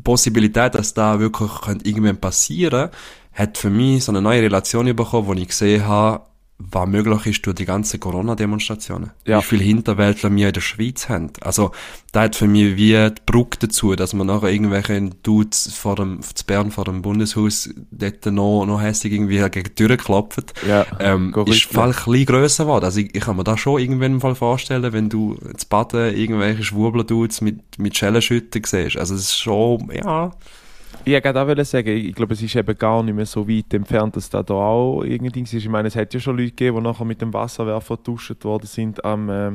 Possibilität, 0.04 0.76
dass 0.76 0.94
da 0.94 1.20
wirklich 1.20 1.52
irgendwann 1.84 2.18
passieren 2.18 2.90
hat 3.34 3.58
für 3.58 3.70
mich 3.70 4.04
so 4.04 4.12
eine 4.12 4.22
neue 4.22 4.44
Relation 4.44 4.96
bekommen, 4.96 5.28
wo 5.28 5.34
ich 5.34 5.48
gesehen 5.48 5.88
habe, 5.88 6.24
was 6.72 6.88
möglich 6.88 7.26
ist 7.26 7.46
durch 7.46 7.56
die 7.56 7.66
ganzen 7.66 8.00
Corona-Demonstrationen. 8.00 9.12
Ja. 9.26 9.40
Wie 9.40 9.44
viele 9.44 9.64
Hinterwäldler 9.64 10.34
wir 10.36 10.48
in 10.48 10.54
der 10.54 10.62
Schweiz 10.62 11.10
haben. 11.10 11.32
Also, 11.42 11.72
da 12.12 12.24
hat 12.24 12.36
für 12.36 12.48
mich 12.48 12.76
wie 12.76 12.94
die 12.94 13.22
Brücke 13.26 13.60
dazu, 13.60 13.96
dass 13.96 14.14
man 14.14 14.28
nachher 14.28 14.50
irgendwelche 14.50 15.10
Dudes 15.24 15.74
vor 15.74 15.96
dem, 15.96 16.22
zu 16.22 16.46
Bern 16.46 16.72
vor 16.72 16.86
dem 16.86 17.02
Bundeshaus 17.02 17.70
dort 17.92 18.26
noch, 18.28 18.66
noch 18.66 18.82
hässlich 18.82 19.14
irgendwie 19.14 19.38
gegen 19.38 19.64
die 19.64 19.76
Tür 19.76 19.98
klopft. 19.98 20.54
Ja, 20.68 20.86
ähm, 21.00 21.34
ist 21.46 21.66
Fall 21.66 21.90
ein 21.90 21.96
bisschen 21.96 22.26
grösser 22.26 22.66
geworden. 22.66 22.86
Also, 22.86 23.00
ich, 23.00 23.16
ich 23.16 23.22
kann 23.24 23.36
mir 23.36 23.44
das 23.44 23.60
schon 23.60 23.80
irgendwann 23.80 24.18
mal 24.18 24.36
vorstellen, 24.36 24.94
wenn 24.94 25.10
du 25.10 25.38
zu 25.58 25.68
Baden 25.68 26.16
irgendwelche 26.16 26.64
Schwurbler-Dudes 26.64 27.42
mit, 27.42 27.80
mit 27.80 27.98
Schellenschütten 27.98 28.64
siehst. 28.64 28.98
Also, 28.98 29.16
es 29.16 29.22
ist 29.22 29.38
schon, 29.38 29.92
ja, 29.94 30.32
ich 31.06 31.14
wollte 31.14 31.62
auch 31.62 31.66
sagen, 31.66 31.90
ich 31.90 32.14
glaube, 32.14 32.34
es 32.34 32.42
ist 32.42 32.56
eben 32.56 32.78
gar 32.78 33.04
nicht 33.04 33.16
mehr 33.16 33.26
so 33.26 33.48
weit 33.48 33.74
entfernt, 33.74 34.16
dass 34.16 34.30
da, 34.30 34.44
da 34.44 34.54
auch 34.54 35.04
irgendwie 35.04 35.42
ist. 35.42 35.54
Ich 35.54 35.70
meine, 35.70 35.88
es 35.88 35.96
hat 35.96 36.14
ja 36.14 36.20
schon 36.20 36.38
Leute 36.38 36.50
gegeben, 36.50 36.78
die 36.78 36.84
nachher 36.84 37.06
mit 37.06 37.22
dem 37.22 37.34
Wasserwerfer 37.34 37.98
getauscht 37.98 38.44
worden 38.44 38.68
sind 38.68 39.04
am, 39.04 39.30
äh, 39.30 39.52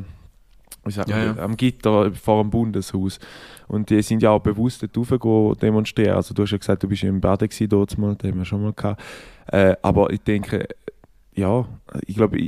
ja, 0.88 1.04
ja. 1.06 1.36
am 1.38 1.56
Gitter 1.56 2.12
vor 2.12 2.42
dem 2.42 2.50
Bundeshaus. 2.50 3.18
Und 3.66 3.90
die 3.90 4.02
sind 4.02 4.22
ja 4.22 4.30
auch 4.30 4.40
bewusst 4.40 4.82
dort 4.82 5.62
demonstrieren. 5.62 6.16
Also 6.16 6.34
du 6.34 6.42
hast 6.42 6.52
ja 6.52 6.58
gesagt, 6.58 6.82
du 6.82 6.88
bist 6.88 7.02
im 7.02 7.20
Baden 7.20 7.48
dort 7.68 7.98
mal, 7.98 8.14
den 8.14 8.32
haben 8.32 8.38
wir 8.38 8.44
schon 8.44 8.62
mal 8.62 8.72
gehabt. 8.72 9.02
Äh, 9.46 9.76
aber 9.82 10.10
ich 10.10 10.20
denke, 10.20 10.66
ja, 11.34 11.66
ich 12.06 12.16
glaube, 12.16 12.38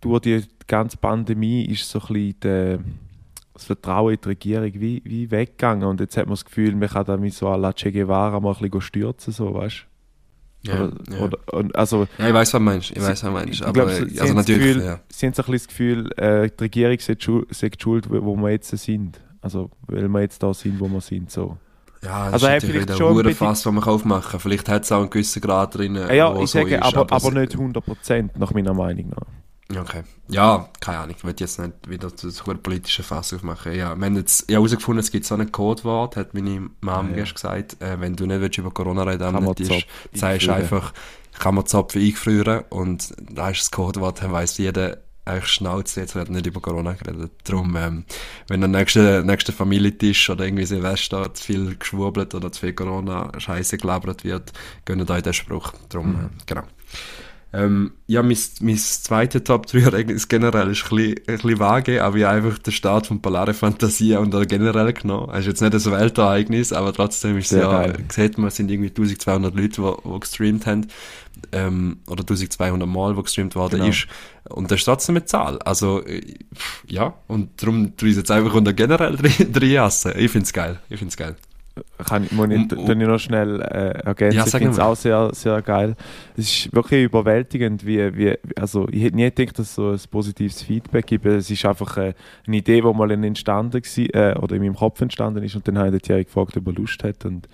durch 0.00 0.20
die 0.22 0.42
ganze 0.66 0.96
Pandemie 0.96 1.64
ist 1.66 1.88
so 1.88 2.00
ein 2.00 2.06
bisschen 2.06 2.40
der 2.40 2.78
das 3.60 3.66
Vertrauen 3.66 4.14
in 4.14 4.20
die 4.20 4.28
Regierung 4.28 4.72
wie, 4.74 5.02
wie 5.04 5.30
weggegangen. 5.30 5.88
Und 5.88 6.00
jetzt 6.00 6.16
hat 6.16 6.26
man 6.26 6.32
das 6.32 6.44
Gefühl, 6.44 6.74
man 6.74 6.88
kann 6.88 7.04
damit 7.04 7.34
so 7.34 7.48
à 7.48 7.56
la 7.56 7.72
Che 7.72 7.92
Guevara 7.92 8.40
mal 8.40 8.54
ein 8.54 8.58
bisschen 8.58 8.80
stürzen, 8.80 9.32
so, 9.32 9.54
weißt 9.54 9.86
ja, 10.62 10.74
oder, 10.74 10.92
ja. 11.10 11.20
Oder, 11.20 11.38
also, 11.74 12.06
ja, 12.18 12.28
ich 12.28 12.34
weiß, 12.34 12.52
was 12.52 12.58
du 12.58 12.60
meinst. 12.60 12.90
Ich 12.90 13.00
weiß, 13.00 13.24
was 13.24 13.32
meinst. 13.32 13.62
Aber, 13.62 13.72
glaub, 13.72 13.90
sie, 13.90 14.20
also 14.20 14.34
natürlich, 14.34 14.74
Gefühl, 14.74 14.84
ja. 14.84 15.00
Sie 15.08 15.26
haben 15.26 15.32
so 15.32 15.42
ein 15.42 15.50
bisschen 15.50 15.52
das 15.52 15.68
Gefühl, 15.68 16.12
äh, 16.18 16.50
die 16.50 16.62
Regierung 16.64 16.98
sagt 17.50 17.82
schuld, 17.82 18.10
wo 18.10 18.36
wir 18.36 18.50
jetzt 18.50 18.68
sind. 18.76 19.20
Also, 19.40 19.70
weil 19.86 20.08
wir 20.08 20.20
jetzt 20.20 20.42
da 20.42 20.52
sind, 20.52 20.78
wo 20.78 20.88
wir 20.88 21.00
sind, 21.00 21.30
so. 21.30 21.56
Ja, 22.02 22.30
das 22.30 22.44
also 22.44 22.48
ist 22.48 22.64
vielleicht 22.64 22.96
schon 22.96 23.26
ein 23.26 23.34
Fass, 23.34 23.62
das 23.62 23.72
man 23.72 23.84
aufmachen 23.84 24.32
kann. 24.32 24.40
Vielleicht 24.40 24.68
hat 24.68 24.84
es 24.84 24.92
auch 24.92 25.00
einen 25.00 25.10
gewissen 25.10 25.40
Grad 25.40 25.76
drin, 25.76 25.96
Ja, 25.96 26.38
ich 26.38 26.50
sage, 26.50 26.76
ist, 26.76 26.82
aber, 26.82 27.00
aber, 27.00 27.16
aber 27.16 27.40
nicht 27.40 27.54
100% 27.54 28.30
nach 28.38 28.52
meiner 28.52 28.74
Meinung 28.74 29.10
nach. 29.10 29.26
Okay. 29.78 30.02
Ja, 30.28 30.68
keine 30.80 30.98
Ahnung. 30.98 31.16
Ich 31.16 31.24
will 31.24 31.34
jetzt 31.38 31.58
nicht 31.58 31.88
wieder 31.88 32.10
das 32.10 32.42
politische 32.42 33.02
Fass 33.02 33.32
aufmachen. 33.32 33.72
Ja, 33.72 33.94
wir 33.94 34.06
haben 34.06 34.16
jetzt 34.16 34.50
herausgefunden, 34.50 35.00
es 35.00 35.10
gibt 35.10 35.24
so 35.24 35.34
ein 35.34 35.52
Codewort, 35.52 36.16
hat 36.16 36.34
meine 36.34 36.60
Mom 36.60 36.72
ah, 36.88 37.04
ja. 37.10 37.14
gestern 37.14 37.34
gesagt. 37.34 37.82
Äh, 37.82 38.00
wenn 38.00 38.16
du 38.16 38.26
nicht 38.26 38.40
willst, 38.40 38.58
über 38.58 38.70
Corona 38.70 39.04
reden 39.04 39.32
willst, 39.32 39.86
sagst 40.12 40.46
du 40.46 40.52
einfach, 40.52 40.92
kann 41.38 41.54
man 41.54 41.66
Zopfen 41.66 42.02
eingefrieren 42.02 42.64
und 42.70 43.14
da 43.18 43.50
ist 43.50 43.60
das 43.60 43.70
Codewort, 43.70 44.22
dann 44.22 44.32
weiss 44.32 44.58
jeder, 44.58 44.98
eigentlich 45.24 45.46
Schnauze, 45.50 46.00
jetzt 46.00 46.14
wird 46.14 46.30
nicht 46.30 46.46
über 46.46 46.60
Corona 46.60 46.92
geredet. 46.92 47.32
Darum, 47.44 47.76
ähm, 47.76 48.04
wenn 48.48 48.64
am 48.64 48.70
nächsten, 48.70 49.26
nächsten 49.26 49.52
Familientisch 49.52 50.30
oder 50.30 50.44
irgendwie 50.44 50.66
Silvester 50.66 51.32
zu 51.34 51.44
viel 51.44 51.76
geschwurbelt 51.76 52.34
oder 52.34 52.50
zu 52.50 52.60
viel 52.60 52.72
Corona-Scheiße 52.72 53.78
gelabert 53.78 54.24
wird, 54.24 54.52
gönnen 54.84 55.08
euch 55.10 55.22
den 55.22 55.32
Spruch. 55.32 55.72
Darum, 55.88 56.12
mhm. 56.12 56.24
äh, 56.24 56.28
genau. 56.46 56.62
Ähm, 57.52 57.92
ja, 58.06 58.22
mein, 58.22 58.38
mein 58.60 58.76
zweiter 58.76 59.42
Top 59.42 59.66
3 59.66 59.80
Ereignis 59.80 60.28
generell 60.28 60.70
ist 60.70 60.84
ein 60.84 60.96
bisschen, 60.96 61.18
ein 61.26 61.36
bisschen 61.36 61.58
vage, 61.58 62.04
aber 62.04 62.16
ich 62.16 62.24
habe 62.24 62.36
einfach 62.36 62.58
den 62.58 62.72
Start 62.72 63.08
von 63.08 63.20
Polare 63.20 63.54
Fantasie 63.54 64.14
und 64.14 64.30
generell 64.48 64.92
genommen. 64.92 65.30
Es 65.32 65.40
ist 65.40 65.46
jetzt 65.46 65.62
nicht 65.62 65.74
ein 65.74 65.92
Weltereignis, 65.92 66.72
aber 66.72 66.92
trotzdem 66.92 67.38
ist 67.38 67.50
es 67.50 67.58
ja, 67.58 67.70
geil. 67.70 68.04
sieht 68.08 68.38
man, 68.38 68.48
es 68.48 68.56
sind 68.56 68.70
irgendwie 68.70 68.90
1200 68.90 69.54
Leute, 69.54 69.82
die, 69.82 70.08
die 70.08 70.20
gestreamt 70.20 70.66
haben, 70.66 70.86
ähm, 71.50 71.98
oder 72.06 72.20
1200 72.20 72.88
Mal, 72.88 73.16
wo 73.16 73.22
gestreamt 73.22 73.56
worden 73.56 73.80
genau. 73.80 73.90
ist. 73.90 74.06
Und 74.48 74.70
das 74.70 74.78
ist 74.78 74.84
trotzdem 74.84 75.16
eine 75.16 75.24
Zahl. 75.24 75.58
Also, 75.62 76.04
äh, 76.04 76.22
ja, 76.86 77.14
und 77.26 77.60
darum 77.60 77.96
tue 77.96 78.10
ich 78.10 78.16
jetzt 78.16 78.30
einfach 78.30 78.54
unter 78.54 78.72
generell 78.74 79.16
drin 79.16 79.70
jassen. 79.70 80.12
Ich 80.16 80.30
find's 80.30 80.52
geil. 80.52 80.78
Ich 80.88 81.00
find's 81.00 81.16
geil 81.16 81.34
kann 82.04 82.24
ich, 82.24 82.32
muss 82.32 82.48
ich, 82.50 82.72
um, 82.72 82.78
um, 82.78 83.00
ich 83.00 83.06
noch 83.06 83.18
schnell 83.18 83.60
äh, 83.60 84.04
ergänzen. 84.04 84.38
Ja, 84.38 84.44
ich 84.46 84.50
finde 84.50 84.70
es 84.70 84.78
auch 84.78 84.96
sehr, 84.96 85.30
sehr 85.32 85.62
geil. 85.62 85.96
Es 86.36 86.44
ist 86.44 86.72
wirklich 86.72 87.04
überwältigend, 87.04 87.86
wie, 87.86 88.16
wie 88.16 88.34
also 88.56 88.88
ich 88.90 89.02
hätte 89.02 89.16
nie 89.16 89.30
gedacht, 89.30 89.58
dass 89.58 89.68
es 89.68 89.74
so 89.74 89.90
ein 89.90 90.00
positives 90.10 90.62
Feedback 90.62 91.06
gibt. 91.06 91.26
Es 91.26 91.50
ist 91.50 91.64
einfach 91.64 91.96
äh, 91.96 92.14
eine 92.46 92.56
Idee, 92.56 92.80
die 92.80 92.92
mal 92.92 93.10
entstanden 93.10 93.82
war, 93.82 94.14
äh, 94.14 94.38
oder 94.38 94.56
in 94.56 94.62
meinem 94.62 94.74
Kopf 94.74 95.00
entstanden 95.00 95.42
ist 95.42 95.54
und 95.54 95.66
dann 95.66 95.78
habe 95.78 95.88
ich 95.88 95.92
den 95.92 96.02
Thierry 96.02 96.24
gefragt, 96.24 96.56
ob 96.56 96.66
er 96.66 96.72
Lust 96.72 97.02
hat 97.04 97.24
und 97.24 97.48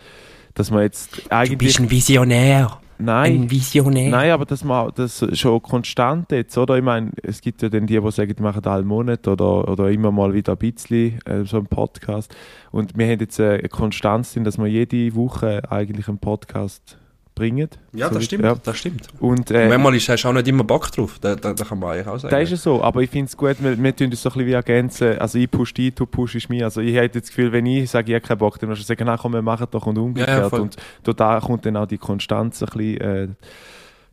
dass 0.55 0.71
man 0.71 0.83
jetzt 0.83 1.31
eigentlich... 1.31 1.59
Du 1.59 1.65
bist 1.65 1.81
ein 1.81 1.91
Visionär. 1.91 2.81
Nein. 2.99 3.43
Ein 3.43 3.51
Visionär. 3.51 4.11
Nein, 4.11 4.31
aber 4.31 4.45
das, 4.45 4.65
das 4.95 5.25
schon 5.39 5.63
konstant 5.63 6.31
jetzt, 6.33 6.57
oder? 6.57 6.77
Ich 6.77 6.83
meine, 6.83 7.13
es 7.23 7.41
gibt 7.41 7.63
ja 7.63 7.69
dann 7.69 7.87
die, 7.87 8.01
die 8.01 8.11
sagen, 8.11 8.35
die 8.35 8.43
machen 8.43 8.65
alle 8.65 8.85
Monat 8.85 9.29
oder, 9.29 9.69
oder 9.69 9.91
immer 9.91 10.11
mal 10.11 10.33
wieder 10.33 10.53
ein 10.53 10.59
bisschen 10.59 11.21
äh, 11.27 11.45
so 11.45 11.59
einen 11.59 11.67
Podcast. 11.67 12.35
Und 12.71 12.97
wir 12.97 13.07
haben 13.07 13.21
jetzt 13.21 13.39
äh, 13.39 13.59
eine 13.59 13.69
Konstanz 13.69 14.35
dass 14.35 14.59
wir 14.59 14.67
jede 14.67 15.15
Woche 15.15 15.63
eigentlich 15.71 16.09
einen 16.09 16.19
Podcast 16.19 16.99
bringen. 17.37 17.69
Ja, 17.93 18.09
So 18.09 18.15
das 18.15 18.25
stimmt, 18.25 18.43
Ja. 18.45 18.55
das 18.57 18.77
stimmt. 18.79 19.07
Und 19.21 19.39
Und 19.39 19.51
äh, 19.53 19.69
manchmal 19.69 19.95
ist, 19.95 20.09
hast 20.09 20.23
du 20.25 20.29
auch 20.29 20.33
nicht 20.33 20.49
immer 20.49 20.65
Bock 20.65 20.91
drauf, 20.91 21.19
da, 21.21 21.37
da, 21.37 21.53
da 21.53 21.65
kann 21.65 21.79
man 21.79 21.91
eigentlich 21.93 22.07
auch 22.09 22.19
sagen. 22.19 22.33
das 22.33 22.43
ist 22.45 22.51
ja 22.51 22.57
so, 22.57 22.83
aber 22.83 23.03
ich 23.03 23.11
finde 23.11 23.27
es 23.27 23.37
gut, 23.37 23.63
wir, 23.63 23.81
wir 23.81 23.95
tun 23.95 24.11
das 24.11 24.23
so 24.23 24.31
ein 24.31 24.33
bisschen 24.33 24.47
wie 24.49 24.53
ergänzen. 24.53 25.19
Also 25.19 25.39
ich 25.39 25.49
push 25.51 25.75
dich, 25.75 25.95
du 25.95 26.07
pushst 26.07 26.49
mich. 26.49 26.65
Also 26.65 26.81
ich 26.81 26.97
hätte 26.97 27.21
das 27.21 27.29
Gefühl, 27.29 27.53
wenn 27.53 27.67
ich 27.67 27.89
sage, 27.91 28.11
ich 28.11 28.15
habe 28.17 28.27
keinen 28.27 28.39
Bock, 28.39 28.59
dann 28.59 28.71
musst 28.71 28.81
du 28.83 28.87
sagen, 28.87 29.05
nein, 29.05 29.19
komm, 29.21 29.35
wir 29.35 29.43
machen 29.43 29.67
doch 29.71 29.87
und 29.87 29.99
umgekehrt. 29.99 30.51
Ja, 30.53 30.59
und 30.59 30.77
da 31.05 31.39
kommt 31.41 31.65
dann 31.67 31.77
auch 31.77 31.87
die 31.87 31.99
Konstanz 31.99 32.61
ein 32.63 32.69
bisschen 32.75 33.01
äh, 33.01 33.29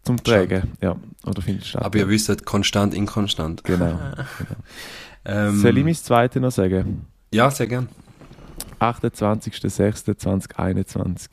zum 0.04 0.22
Tragen. 0.22 0.74
Ja, 0.82 0.96
oder 1.26 1.42
findest 1.42 1.74
du? 1.74 1.80
Aber 1.82 1.98
ihr 1.98 2.08
wisst, 2.10 2.46
konstant, 2.46 2.94
inkonstant. 2.94 3.64
Genau. 3.74 3.98
Ähm, 5.26 5.56
Soll 5.62 5.78
ich 5.78 5.86
mein 5.86 5.96
Zweites 5.96 6.42
noch 6.42 6.52
sagen? 6.52 7.06
Ja, 7.34 7.50
sehr 7.50 7.68
gern. 7.68 7.88
28.06.2021. 8.82 11.30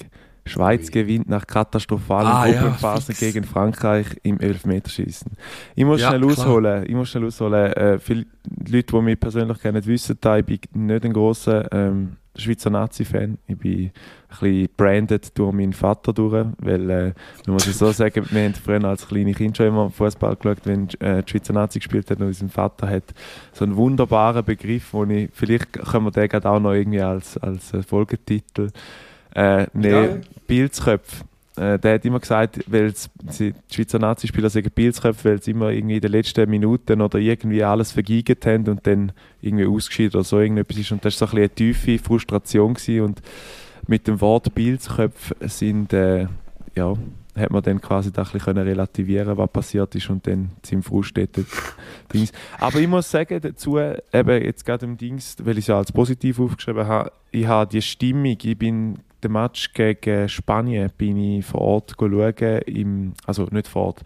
Schweiz 0.47 0.87
Ui. 0.87 0.91
gewinnt 0.93 1.29
nach 1.29 1.47
katastrophalen 1.47 2.27
Ah, 2.29 2.47
ja, 2.47 2.61
Gruppenphasen 2.63 3.15
fix. 3.15 3.21
gegen 3.21 3.45
Frankreich 3.45 4.07
im 4.23 4.41
Elfmeterschießen. 4.41 5.33
Ich 5.75 5.85
muss 5.85 6.01
Ja, 6.01 6.09
schnell 6.09 6.21
klar. 6.21 6.31
ausholen. 6.33 6.85
Ich 6.87 6.95
muss 6.95 7.09
schnell 7.11 7.25
ausholen. 7.27 7.73
Äh, 7.73 7.99
viele 7.99 8.27
Leute, 8.69 8.97
die 8.97 9.01
mich 9.03 9.21
persönlich 9.21 9.59
kennen, 9.61 9.85
wissen, 9.87 10.17
da 10.21 10.39
ich 10.39 10.45
bin 10.47 10.59
nicht 10.87 11.05
ein 11.05 11.13
großer 11.13 11.73
ähm, 11.73 12.17
Schweizer 12.37 12.71
Nazi-Fan. 12.71 13.39
Ich 13.49 13.59
bin 13.59 13.73
ein 13.87 13.91
bisschen 14.29 14.69
branded 14.77 15.37
durch 15.37 15.53
meinen 15.53 15.73
Vater 15.73 16.13
durch, 16.13 16.47
weil, 16.59 16.89
äh, 16.91 17.13
man 17.47 17.55
muss 17.55 17.67
es 17.67 17.79
so 17.79 17.91
sagen, 17.93 18.25
wir 18.31 18.45
haben 18.45 18.55
früher 18.55 18.83
als 18.85 19.07
kleine 19.09 19.33
Kind 19.35 19.57
schon 19.57 19.67
immer 19.67 19.91
Fußball 19.91 20.37
geschaut, 20.37 20.59
wenn 20.65 20.89
äh, 21.01 21.23
die 21.25 21.31
Schweizer 21.31 21.53
Nazi 21.53 21.81
gespielt 21.81 22.09
hat 22.11 22.21
und 22.21 22.29
unser 22.29 22.49
Vater 22.49 22.89
hat 22.89 23.03
so 23.53 23.65
einen 23.65 23.75
wunderbaren 23.77 24.45
Begriff, 24.45 24.93
wo 24.93 25.05
ich, 25.05 25.29
vielleicht 25.33 25.73
können 25.73 26.05
wir 26.07 26.13
den 26.13 26.45
auch 26.45 26.61
noch 26.61 26.73
irgendwie 26.73 27.03
als, 27.03 27.37
als 27.39 27.75
äh, 27.75 27.83
Folgetitel 27.83 28.71
äh, 29.35 29.67
nehmen. 29.73 30.23
Pilzköpfe. 30.47 31.25
Äh, 31.57 31.79
der 31.79 31.95
hat 31.95 32.05
immer 32.05 32.21
gesagt, 32.21 32.61
weil 32.67 32.93
die 33.39 33.55
Schweizer 33.71 33.99
Nazispieler 33.99 34.49
sagen 34.49 34.71
Pilzköpfe, 34.71 35.31
weil 35.31 35.43
sie 35.43 35.51
immer 35.51 35.71
irgendwie 35.71 35.97
in 35.97 36.01
den 36.01 36.13
letzten 36.13 36.49
Minuten 36.49 37.01
oder 37.01 37.19
irgendwie 37.19 37.63
alles 37.63 37.93
vergeigt 37.93 38.47
haben 38.47 38.69
und 38.69 38.87
dann 38.87 39.13
irgendwie 39.41 39.67
ausgeschieden 39.67 40.17
oder 40.17 40.25
so 40.25 40.39
irgendetwas 40.39 40.79
ist. 40.79 40.93
Und 40.93 41.05
das 41.05 41.21
war 41.21 41.29
so 41.29 41.37
ein 41.37 41.49
bisschen 41.49 41.67
eine 41.67 41.75
tiefe 41.75 41.99
Frustration 41.99 42.75
gewesen. 42.75 43.01
und 43.03 43.23
mit 43.87 44.07
dem 44.07 44.21
Wort 44.21 44.55
Pilzköpfe 44.55 45.37
sind, 45.49 45.93
äh, 45.93 46.27
ja, 46.77 46.95
hat 47.37 47.51
man 47.51 47.63
dann 47.63 47.81
quasi 47.81 48.13
da 48.13 48.23
ein 48.23 48.25
bisschen 48.25 48.41
können 48.41 48.67
relativieren, 48.67 49.37
was 49.37 49.51
passiert 49.51 49.95
ist 49.95 50.11
und 50.11 50.27
dann 50.27 50.51
sind 50.63 50.85
Frust 50.85 51.17
Dings. 51.17 52.33
Aber 52.59 52.79
ich 52.79 52.89
muss 52.89 53.11
sagen 53.11 53.41
dazu, 53.41 53.79
eben 53.79 54.45
jetzt 54.45 54.65
gerade 54.65 54.87
im 54.87 54.97
Dings, 54.97 55.37
weil 55.43 55.59
ich 55.59 55.65
es 55.65 55.69
ja 55.69 55.79
als 55.79 55.93
positiv 55.93 56.41
aufgeschrieben 56.41 56.87
habe, 56.87 57.13
ich 57.31 57.47
habe 57.47 57.71
die 57.71 57.83
Stimmung, 57.83 58.37
ich 58.43 58.59
bin 58.59 58.99
den 59.23 59.33
Match 59.33 59.73
gegen 59.73 60.29
Spanien 60.29 60.91
bin 60.97 61.17
ich 61.17 61.45
vor 61.45 61.61
Ort 61.61 61.95
schauen, 61.99 62.61
im, 62.67 63.13
also 63.27 63.47
nicht 63.51 63.69
vor 63.69 63.87
Ort, 63.87 64.03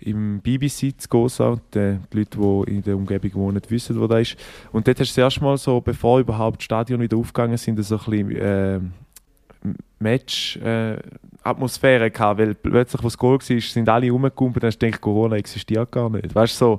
im 0.00 0.40
BBC 0.40 1.00
zu 1.00 1.08
Gosa. 1.08 1.60
Die, 1.74 1.98
Leute, 2.12 2.38
die 2.38 2.70
in 2.70 2.82
der 2.82 2.96
Umgebung 2.96 3.34
wohnen, 3.34 3.60
wissen, 3.68 4.00
wo 4.00 4.06
das 4.06 4.30
ist. 4.30 4.38
Und 4.72 4.86
dort 4.86 5.00
hast 5.00 5.16
du 5.16 5.20
das 5.20 5.24
erste 5.24 5.42
Mal 5.42 5.58
so, 5.58 5.80
bevor 5.80 6.20
überhaupt 6.20 6.60
die 6.60 6.64
Stadion 6.64 7.00
wieder 7.00 7.16
aufgegangen 7.16 7.56
sind, 7.56 7.82
so 7.82 7.96
ein 7.96 8.04
bisschen 8.04 8.36
äh, 8.36 8.78
Match-Atmosphäre 9.98 12.10
gehabt, 12.10 12.40
weil 12.40 12.54
plötzlich, 12.54 13.02
wo 13.02 13.06
das 13.06 13.18
Goal 13.18 13.38
war, 13.38 13.60
sind 13.60 13.88
alle 13.88 14.10
rumgekumpelt, 14.10 14.62
dann 14.62 14.68
hast 14.68 14.78
gedacht, 14.78 15.00
Corona 15.00 15.36
existiert 15.36 15.90
gar 15.90 16.10
nicht. 16.10 16.34
Weißt 16.34 16.60
du, 16.60 16.78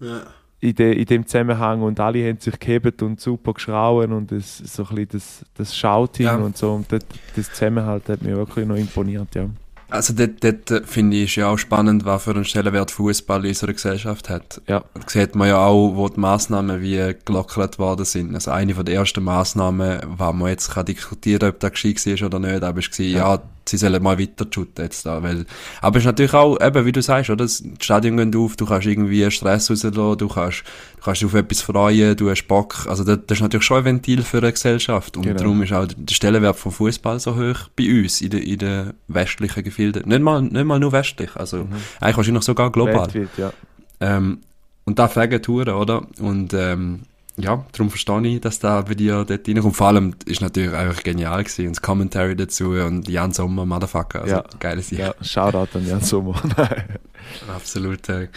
so 0.00 0.16
in, 0.62 0.74
de, 0.76 0.92
in 0.96 1.04
dem 1.06 1.26
Zusammenhang 1.26 1.82
und 1.82 1.98
alle 1.98 2.26
haben 2.26 2.38
sich 2.38 2.58
gehebt 2.58 3.02
und 3.02 3.20
super 3.20 3.52
geschrauen 3.52 4.12
und 4.12 4.30
das, 4.30 4.58
so 4.58 4.84
ein 4.84 4.94
bisschen 4.94 5.08
das, 5.12 5.44
das 5.56 5.76
Shouting 5.76 6.26
Ja. 6.26 6.36
und 6.36 6.56
so 6.56 6.72
und 6.72 6.90
das, 6.90 7.00
das 7.34 7.52
Zusammenhalt 7.52 8.08
hat 8.08 8.22
mir 8.22 8.36
wirklich 8.36 8.64
noch 8.64 8.76
imponiert, 8.76 9.34
ja. 9.34 9.46
Also 9.90 10.14
dort, 10.14 10.42
dort 10.42 10.70
äh, 10.70 10.82
finde 10.84 11.18
ich 11.18 11.24
ist 11.24 11.36
ja 11.36 11.48
auch 11.48 11.58
spannend, 11.58 12.06
was 12.06 12.24
für 12.24 12.30
einen 12.30 12.46
Stellenwert 12.46 12.90
Fußball 12.92 13.44
in 13.44 13.50
unserer 13.50 13.72
Gesellschaft 13.74 14.30
hat. 14.30 14.62
Ja. 14.66 14.82
Das 14.94 15.12
sieht 15.12 15.34
man 15.34 15.48
ja 15.48 15.58
auch, 15.58 15.96
wo 15.96 16.08
die 16.08 16.18
Massnahmen 16.18 16.80
wie 16.80 17.14
gelockert 17.26 17.78
worden 17.78 18.06
sind. 18.06 18.34
Also 18.34 18.52
eine 18.52 18.74
von 18.74 18.86
der 18.86 18.94
ersten 18.94 19.22
Massnahmen, 19.22 20.00
wo 20.16 20.32
man 20.32 20.48
jetzt 20.48 20.70
kann 20.70 20.86
diskutieren 20.86 21.50
ob 21.50 21.60
das 21.60 21.72
gescheit 21.72 22.06
war 22.06 22.26
oder 22.26 22.38
nicht, 22.38 22.62
aber 22.62 22.78
es 22.78 22.98
war, 22.98 23.04
ja. 23.06 23.42
Sie 23.68 23.76
sollen 23.76 24.02
mal 24.02 24.18
weiter 24.18 24.46
shooten 24.50 24.84
jetzt 24.84 25.06
da, 25.06 25.22
weil, 25.22 25.46
aber 25.80 25.96
es 25.96 26.02
ist 26.02 26.06
natürlich 26.06 26.34
auch, 26.34 26.60
eben, 26.60 26.86
wie 26.86 26.92
du 26.92 27.02
sagst, 27.02 27.30
oder, 27.30 27.44
das 27.44 27.62
Stadion 27.80 28.16
geht 28.16 28.36
auf, 28.36 28.56
du 28.56 28.66
kannst 28.66 28.86
irgendwie 28.86 29.30
Stress 29.30 29.70
rauslassen, 29.70 29.92
du 29.92 30.28
kannst, 30.28 30.64
du 30.96 31.02
kannst 31.02 31.20
dich 31.20 31.26
auf 31.26 31.34
etwas 31.34 31.60
freuen, 31.62 32.16
du 32.16 32.30
hast 32.30 32.46
Bock, 32.46 32.86
also 32.88 33.04
das, 33.04 33.18
das 33.26 33.38
ist 33.38 33.42
natürlich 33.42 33.66
schon 33.66 33.78
ein 33.78 33.84
Ventil 33.84 34.22
für 34.22 34.38
eine 34.38 34.52
Gesellschaft 34.52 35.16
und 35.16 35.22
Genau. 35.24 35.38
darum 35.38 35.62
ist 35.62 35.72
auch 35.72 35.86
der 35.86 36.14
Stellenwert 36.14 36.56
vom 36.56 36.72
Fußball 36.72 37.20
so 37.20 37.36
hoch 37.36 37.68
bei 37.76 37.88
uns 37.88 38.20
in 38.20 38.30
den, 38.30 38.42
in 38.42 38.58
den 38.58 38.92
westlichen 39.08 39.62
Gefilden. 39.64 40.08
Nicht 40.08 40.20
mal, 40.22 40.42
nicht 40.42 40.64
mal 40.64 40.78
nur 40.78 40.92
westlich, 40.92 41.34
also 41.36 41.66
eigentlich 42.00 42.16
wahrscheinlich 42.16 42.44
sogar 42.44 42.70
global. 42.70 43.12
Weltweit, 43.14 43.38
ja. 43.38 43.52
Ähm, 44.00 44.38
und 44.84 44.98
da 44.98 45.08
fegen 45.08 45.40
Touren, 45.40 45.74
oder? 45.74 46.02
Und 46.18 46.52
ähm, 46.54 47.02
ja, 47.36 47.64
darum 47.72 47.88
verstehe 47.90 48.26
ich, 48.26 48.40
dass 48.40 48.58
da 48.58 48.82
bei 48.82 48.94
dir 48.94 49.24
dort 49.24 49.48
reinkommt. 49.48 49.74
Vor 49.76 49.86
allem 49.88 50.14
ist 50.26 50.40
natürlich 50.42 50.72
einfach 50.72 51.02
genial 51.02 51.42
gewesen. 51.42 51.68
Und 51.68 51.76
das 51.76 51.82
Commentary 51.82 52.36
dazu 52.36 52.70
und 52.70 53.08
Jan 53.08 53.32
Sommer, 53.32 53.64
Motherfucker. 53.66 54.22
Also, 54.22 54.36
Ja. 54.36 54.44
geiles 54.60 54.90
Jahr. 54.90 55.14
ja. 55.18 55.24
Shoutout 55.24 55.78
an 55.78 55.86
Jan 55.86 56.00
Sommer. 56.02 56.40
Absolut. 57.54 58.08
Äh, 58.08 58.28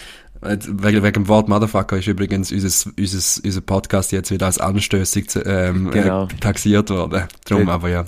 wegen, 0.41 1.01
wegen 1.03 1.13
dem 1.13 1.27
Wort 1.27 1.47
Motherfucker 1.49 1.97
ist 1.97 2.07
übrigens 2.07 2.51
unser, 2.51 2.91
unser, 2.97 3.41
unser 3.43 3.61
Podcast 3.61 4.11
jetzt 4.11 4.31
wieder 4.31 4.45
als 4.45 4.59
anstößig 4.59 5.27
ähm, 5.45 5.89
Genau. 5.91 6.25
äh, 6.25 6.27
taxiert 6.39 6.89
worden. 6.89 7.23
Drum, 7.45 7.67
Ja. 7.67 7.73
aber 7.73 7.89
ja. 7.89 8.05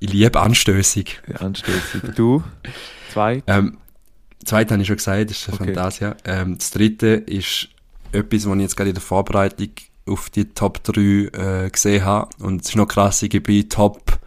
Ich 0.00 0.12
liebe 0.12 0.40
anstößig. 0.40 1.20
Anstößig. 1.38 2.02
Du? 2.14 2.42
Zwei? 3.12 3.42
Ähm, 3.46 3.78
zweite 4.44 4.74
habe 4.74 4.82
ich 4.82 4.86
schon 4.88 4.96
gesagt, 4.96 5.30
das 5.30 5.38
ist 5.38 5.48
Okay. 5.48 5.64
Fantasia. 5.66 6.16
Ähm, 6.24 6.56
das 6.58 6.70
dritte 6.70 7.06
ist 7.08 7.68
etwas, 8.12 8.46
was 8.48 8.56
ich 8.56 8.62
jetzt 8.62 8.76
gerade 8.76 8.90
in 8.90 8.94
der 8.94 9.02
Vorbereitung 9.02 9.70
auf 10.06 10.30
die 10.30 10.46
Top 10.46 10.82
3 10.84 11.00
äh, 11.00 11.70
gesehen 11.70 12.04
habe. 12.04 12.28
Und 12.40 12.62
es 12.62 12.70
ist 12.70 12.76
noch 12.76 12.88
krass, 12.88 13.22
ich 13.22 13.42
bin 13.42 13.68
Top 13.68 14.18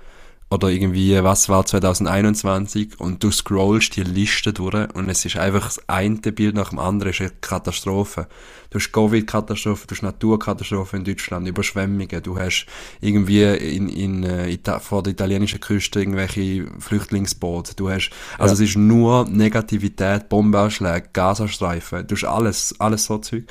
oder 0.52 0.68
irgendwie, 0.68 1.24
was 1.24 1.48
war 1.48 1.66
2021 1.66 3.00
und 3.00 3.24
du 3.24 3.32
scrollst 3.32 3.96
die 3.96 4.04
Liste 4.04 4.52
durch 4.52 4.94
und 4.94 5.08
es 5.08 5.24
ist 5.24 5.38
einfach 5.38 5.64
das 5.64 5.88
eine 5.88 6.18
Bild 6.18 6.56
nach 6.56 6.70
dem 6.70 6.80
anderen, 6.80 7.14
ist 7.14 7.22
eine 7.22 7.32
Katastrophe. 7.40 8.28
Du 8.70 8.78
hast 8.78 8.92
Covid-Katastrophe, 8.92 9.88
du 9.88 9.96
hast 9.96 10.02
Naturkatastrophe 10.02 10.98
in 10.98 11.06
Deutschland, 11.06 11.48
Überschwemmungen, 11.48 12.22
du 12.22 12.38
hast 12.38 12.66
irgendwie 13.00 13.44
in, 13.44 13.88
in, 13.88 14.24
äh, 14.24 14.50
Ita 14.50 14.80
vor 14.80 15.04
der 15.04 15.14
italienischen 15.14 15.62
Küste 15.62 16.00
irgendwelche 16.00 16.68
Flüchtlingsboote, 16.80 17.74
du 17.76 17.90
hast, 17.90 18.10
also 18.38 18.54
es 18.54 18.60
ist 18.60 18.76
nur 18.76 19.30
Negativität, 19.30 20.28
Bombenanschläge, 20.28 21.08
Gazastreifen, 21.14 22.06
du 22.08 22.16
hast 22.16 22.26
alles, 22.26 22.76
alles 22.78 23.06
so 23.06 23.20
Zeug 23.20 23.46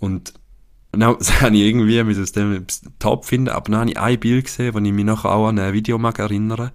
und 0.00 0.32
Das 1.18 1.40
habe 1.40 1.54
ich 1.54 1.62
irgendwie 1.62 2.02
mit 2.02 2.18
aus 2.18 2.32
dem 2.32 2.64
top 2.98 3.24
finden, 3.24 3.50
aber 3.50 3.70
dann 3.70 3.80
habe 3.80 3.90
ich 3.90 3.98
ein 3.98 4.20
Bild 4.20 4.46
gesehen, 4.46 4.74
wo 4.74 4.78
ich 4.78 4.92
mich 4.92 5.04
noch 5.04 5.24
auch 5.24 5.48
an 5.48 5.58
ein 5.58 5.72
Video 5.72 5.98
mag 5.98 6.18
erinnern, 6.18 6.70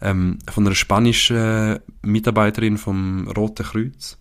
ähm, 0.00 0.38
von 0.50 0.66
einer 0.66 0.74
spanischen 0.74 1.78
Mitarbeiterin 2.02 2.78
vom 2.78 3.28
Roten 3.28 3.64
Kreuz, 3.64 4.18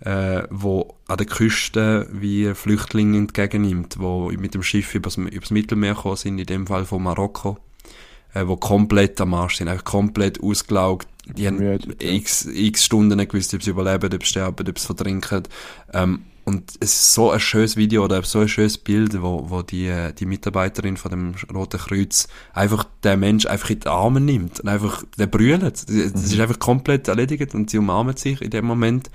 äh, 0.00 0.42
wo 0.50 0.96
an 1.06 1.16
der 1.16 1.26
Küste 1.26 2.08
wie 2.12 2.54
Flüchtlinge 2.54 3.18
entgegennimmt, 3.18 3.98
wo 3.98 4.30
mit 4.30 4.54
dem 4.54 4.62
Schiff 4.62 4.94
übers, 4.94 5.16
übers 5.16 5.50
Mittelmeer 5.50 5.94
gekommen 5.94 6.16
sind, 6.16 6.38
in 6.38 6.46
dem 6.46 6.66
Fall 6.66 6.84
von 6.84 7.02
Marokko, 7.02 7.58
äh, 8.34 8.46
wo 8.46 8.56
komplett 8.56 9.20
am 9.20 9.34
Arsch 9.34 9.56
sind, 9.56 9.68
einfach 9.68 9.84
komplett 9.84 10.42
ausgelaugt, 10.42 11.08
die 11.26 11.46
haben 11.46 11.58
Müde, 11.58 11.96
x, 11.98 12.46
x 12.46 12.84
Stunden 12.84 13.16
nicht 13.16 13.30
gewusst, 13.30 13.54
ob 13.54 13.62
sie 13.62 13.70
überleben, 13.70 14.12
ob 14.12 14.22
sie 14.22 14.30
sterben, 14.30 14.68
ob 14.68 14.78
sie 14.78 14.86
vertrinken. 14.86 15.42
Ähm, 15.92 16.22
und 16.46 16.70
es 16.78 16.92
ist 16.92 17.14
so 17.14 17.32
ein 17.32 17.40
schönes 17.40 17.76
Video 17.76 18.04
oder 18.04 18.22
so 18.22 18.38
ein 18.38 18.48
schönes 18.48 18.78
Bild, 18.78 19.20
wo, 19.20 19.50
wo 19.50 19.62
die, 19.62 19.88
äh, 19.88 20.12
die 20.12 20.26
Mitarbeiterin 20.26 20.96
von 20.96 21.10
dem 21.10 21.34
Roten 21.52 21.78
Kreuz 21.80 22.28
einfach 22.54 22.84
den 23.02 23.18
Mensch 23.18 23.46
einfach 23.46 23.68
in 23.70 23.80
die 23.80 23.88
Arme 23.88 24.20
nimmt 24.20 24.60
und 24.60 24.68
einfach, 24.68 25.02
der 25.18 25.26
brüllt. 25.26 25.62
Es 25.64 25.88
Mhm. 25.88 26.14
ist 26.14 26.38
einfach 26.38 26.60
komplett 26.60 27.08
erledigt 27.08 27.52
und 27.56 27.68
sie 27.68 27.78
umarmen 27.78 28.16
sich 28.16 28.40
in 28.40 28.50
dem 28.50 28.64
Moment. 28.64 29.10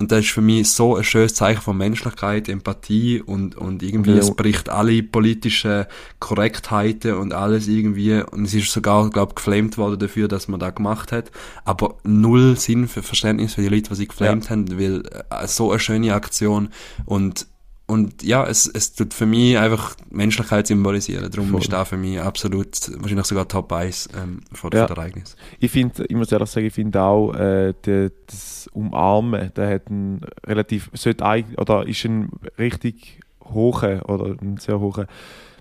Und 0.00 0.12
das 0.12 0.20
ist 0.20 0.30
für 0.30 0.40
mich 0.40 0.70
so 0.70 0.94
ein 0.94 1.02
schönes 1.02 1.34
Zeichen 1.34 1.60
von 1.60 1.76
Menschlichkeit, 1.76 2.48
Empathie 2.48 3.20
und, 3.20 3.56
und 3.56 3.82
irgendwie, 3.82 4.12
Ja. 4.12 4.18
es 4.18 4.30
bricht 4.34 4.68
alle 4.68 5.02
politischen 5.02 5.86
Korrektheiten 6.20 7.14
und 7.14 7.32
alles 7.32 7.66
irgendwie. 7.66 8.22
Und 8.22 8.44
es 8.44 8.54
ist 8.54 8.72
sogar, 8.72 9.10
glaube 9.10 9.30
ich, 9.32 9.34
geflamed 9.36 9.76
worden 9.76 9.98
dafür, 9.98 10.28
dass 10.28 10.46
man 10.46 10.60
das 10.60 10.74
gemacht 10.74 11.10
hat. 11.10 11.30
Aber 11.64 11.96
null 12.04 12.56
Sinn 12.56 12.86
für 12.86 13.02
Verständnis 13.02 13.54
für 13.54 13.62
die 13.62 13.68
Leute, 13.68 13.90
die 13.90 13.96
sie 13.96 14.08
geflamed 14.08 14.50
haben, 14.50 14.78
weil 14.78 15.02
äh, 15.30 15.46
so 15.48 15.70
eine 15.72 15.80
schöne 15.80 16.14
Aktion 16.14 16.68
und 17.04 17.46
und 17.88 18.22
ja, 18.22 18.46
es, 18.46 18.66
es 18.66 18.92
tut 18.92 19.14
für 19.14 19.24
mich 19.24 19.58
einfach 19.58 19.96
Menschlichkeit 20.10 20.66
symbolisieren. 20.66 21.30
Darum 21.30 21.48
Voll. 21.48 21.60
ist 21.62 21.72
da 21.72 21.84
für 21.86 21.96
mich 21.96 22.20
absolut, 22.20 22.68
wahrscheinlich 23.00 23.26
sogar 23.26 23.48
Top 23.48 23.72
1 23.72 24.10
ähm, 24.14 24.40
von, 24.52 24.70
Ja. 24.72 24.86
der 24.86 24.96
Ereignis. 24.96 25.36
Ich 25.58 25.70
finde, 25.70 26.04
ich 26.06 26.14
muss 26.14 26.30
ehrlich 26.30 26.50
sagen, 26.50 26.66
ich 26.66 26.74
finde 26.74 27.00
auch, 27.02 27.32
äh, 27.34 27.72
die, 27.86 28.10
das 28.26 28.68
Umarmen, 28.74 29.50
der 29.56 29.74
hat 29.74 29.88
einen 29.88 30.20
relativ, 30.46 30.90
sollte 30.92 31.24
eigentlich, 31.24 31.58
oder 31.58 31.88
ist 31.88 32.04
ein 32.04 32.30
richtig 32.58 33.20
hoher 33.42 34.06
oder 34.08 34.36
ein 34.40 34.58
sehr 34.58 34.78
hoher 34.80 35.06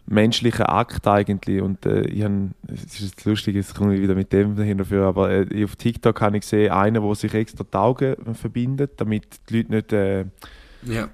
menschlicher 0.06 0.70
Akt 0.70 1.08
eigentlich. 1.08 1.62
Und 1.62 1.86
äh, 1.86 2.02
ich 2.08 2.24
habe, 2.24 2.50
es 2.68 3.00
ist 3.00 3.24
lustig, 3.24 3.56
jetzt 3.56 3.74
komme 3.74 3.96
ich 3.96 4.02
wieder 4.02 4.16
mit 4.16 4.34
dem 4.34 4.56
dafür, 4.78 5.06
aber 5.06 5.32
äh, 5.32 5.64
auf 5.64 5.78
TikTok 5.78 6.20
habe 6.20 6.38
ich 6.38 6.42
gesehen, 6.42 6.72
einen, 6.72 7.02
der 7.02 7.16
sich 7.16 7.34
extra 7.34 7.64
die 7.64 7.78
Augen 7.78 8.36
verbindet, 8.36 8.92
damit 8.98 9.24
die 9.50 9.58
Leute 9.58 9.72
nicht 9.74 9.94
äh, 9.94 10.26
Ja. 10.84 11.08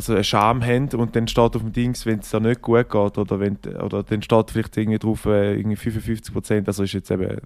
Also 0.00 0.14
eine 0.14 0.24
Scham 0.24 0.64
haben 0.64 0.88
und 0.94 1.14
dann 1.14 1.28
steht 1.28 1.54
auf 1.56 1.62
dem 1.62 1.72
Dings, 1.72 2.06
wenn 2.06 2.20
es 2.20 2.30
da 2.30 2.40
nicht 2.40 2.62
gut 2.62 2.88
geht 2.90 3.18
oder 3.18 3.38
wenn 3.38 3.58
oder 3.82 4.02
dann 4.02 4.22
steht 4.22 4.50
vielleicht 4.50 4.76
irgendwie 4.76 4.98
drauf 4.98 5.26
äh, 5.26 5.54
irgendwie 5.56 5.76
55 5.76 6.32
Prozent, 6.32 6.68
also 6.68 6.82
ist 6.82 6.92
jetzt 6.94 7.10
eben 7.10 7.38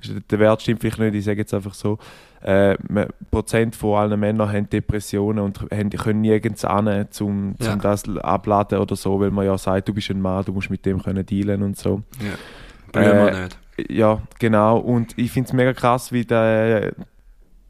ist, 0.00 0.12
der 0.30 0.38
Wert 0.38 0.62
stimmt 0.62 0.80
vielleicht 0.80 0.98
nicht, 0.98 1.14
ich 1.14 1.24
sage 1.24 1.38
jetzt 1.38 1.54
einfach 1.54 1.74
so, 1.74 1.98
äh, 2.42 2.76
Prozent 3.30 3.76
von 3.76 3.96
allen 3.98 4.18
Männern 4.18 4.50
haben 4.52 4.68
Depressionen 4.68 5.44
und 5.44 5.60
haben, 5.70 5.90
können 5.90 6.20
nirgends 6.22 6.64
an, 6.64 7.06
zum, 7.10 7.54
Ja. 7.60 7.76
das 7.76 8.04
abladen 8.18 8.78
oder 8.78 8.96
so, 8.96 9.20
weil 9.20 9.30
man 9.30 9.46
ja 9.46 9.56
sagt, 9.56 9.88
du 9.88 9.94
bist 9.94 10.10
ein 10.10 10.20
Mann, 10.20 10.44
du 10.44 10.52
musst 10.52 10.70
mit 10.70 10.84
dem 10.84 11.02
können 11.02 11.24
dealen 11.24 11.62
und 11.62 11.76
so. 11.78 12.02
ja. 12.20 13.00
Mal 13.00 13.28
Äh, 13.28 13.42
nicht. 13.44 13.58
Ja, 13.90 14.20
genau. 14.38 14.76
Und 14.78 15.16
ich 15.16 15.30
finde 15.30 15.46
es 15.48 15.52
mega 15.54 15.72
krass, 15.72 16.12
wie 16.12 16.24
der, 16.26 16.92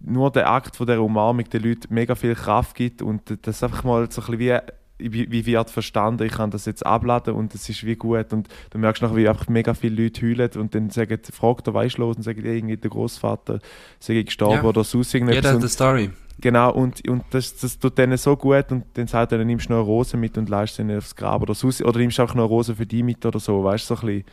nur 0.05 0.31
der 0.31 0.51
Akt 0.51 0.77
von 0.77 0.87
der 0.87 1.03
Umarmung 1.03 1.49
den 1.49 1.63
Leuten 1.63 1.93
mega 1.95 2.15
viel 2.15 2.35
Kraft 2.35 2.75
gibt 2.75 3.03
und 3.03 3.39
das 3.43 3.63
einfach 3.63 3.85
mal 3.85 4.11
so 4.11 4.23
ein 4.23 4.39
bisschen 4.39 4.63
wie, 5.03 5.31
wie, 5.31 5.47
wird 5.47 5.71
verstanden, 5.71 6.25
ich 6.25 6.33
kann 6.33 6.51
das 6.51 6.65
jetzt 6.65 6.85
abladen 6.87 7.35
und 7.35 7.55
es 7.55 7.69
ist 7.69 7.85
wie 7.85 7.97
gut 7.97 8.33
und 8.33 8.49
du 8.71 8.79
merkst 8.79 9.03
nachher, 9.03 9.17
wie 9.17 9.29
einfach 9.29 9.49
mega 9.49 9.75
viele 9.75 10.05
Leute 10.05 10.23
heulen 10.23 10.51
und 10.57 10.75
dann 10.75 10.91
sagen, 10.91 11.19
fragt 11.33 11.67
der 11.67 11.75
weißt 11.75 11.99
los 11.99 12.17
und 12.17 12.23
sagen, 12.23 12.45
irgendwie 12.45 12.77
der 12.77 12.91
Großvater 12.91 13.59
sei 13.99 14.23
gestorben 14.23 14.57
Ja. 14.57 14.63
oder 14.65 14.85
sonst 14.85 15.13
irgendetwas. 15.15 15.47
hat 15.47 15.55
und, 15.57 15.63
eine 15.63 15.69
Story. 15.69 16.11
Genau, 16.41 16.73
und, 16.73 17.07
und 17.09 17.25
das, 17.31 17.57
das 17.57 17.79
tut 17.79 17.99
denen 17.99 18.17
so 18.17 18.37
gut 18.37 18.71
und 18.71 18.85
dann 18.95 19.07
sagt 19.07 19.33
er, 19.33 19.39
dann 19.39 19.47
nimmst 19.47 19.69
du 19.69 19.73
noch 19.73 19.81
eine 19.81 19.87
Rose 19.87 20.17
mit 20.17 20.37
und 20.39 20.49
leist 20.49 20.77
sie 20.77 20.97
aufs 20.97 21.15
Grab 21.15 21.43
oder, 21.43 21.55
sonst, 21.55 21.83
oder 21.83 21.99
nimmst 21.99 22.19
einfach 22.21 22.35
noch 22.35 22.45
eine 22.45 22.51
Rose 22.51 22.75
für 22.75 22.87
die 22.87 23.03
mit 23.03 23.25
oder 23.27 23.39
so, 23.39 23.63
weißt 23.63 23.91
du, 23.91 23.95
so 23.95 24.01
ein 24.03 24.07
bisschen, 24.07 24.25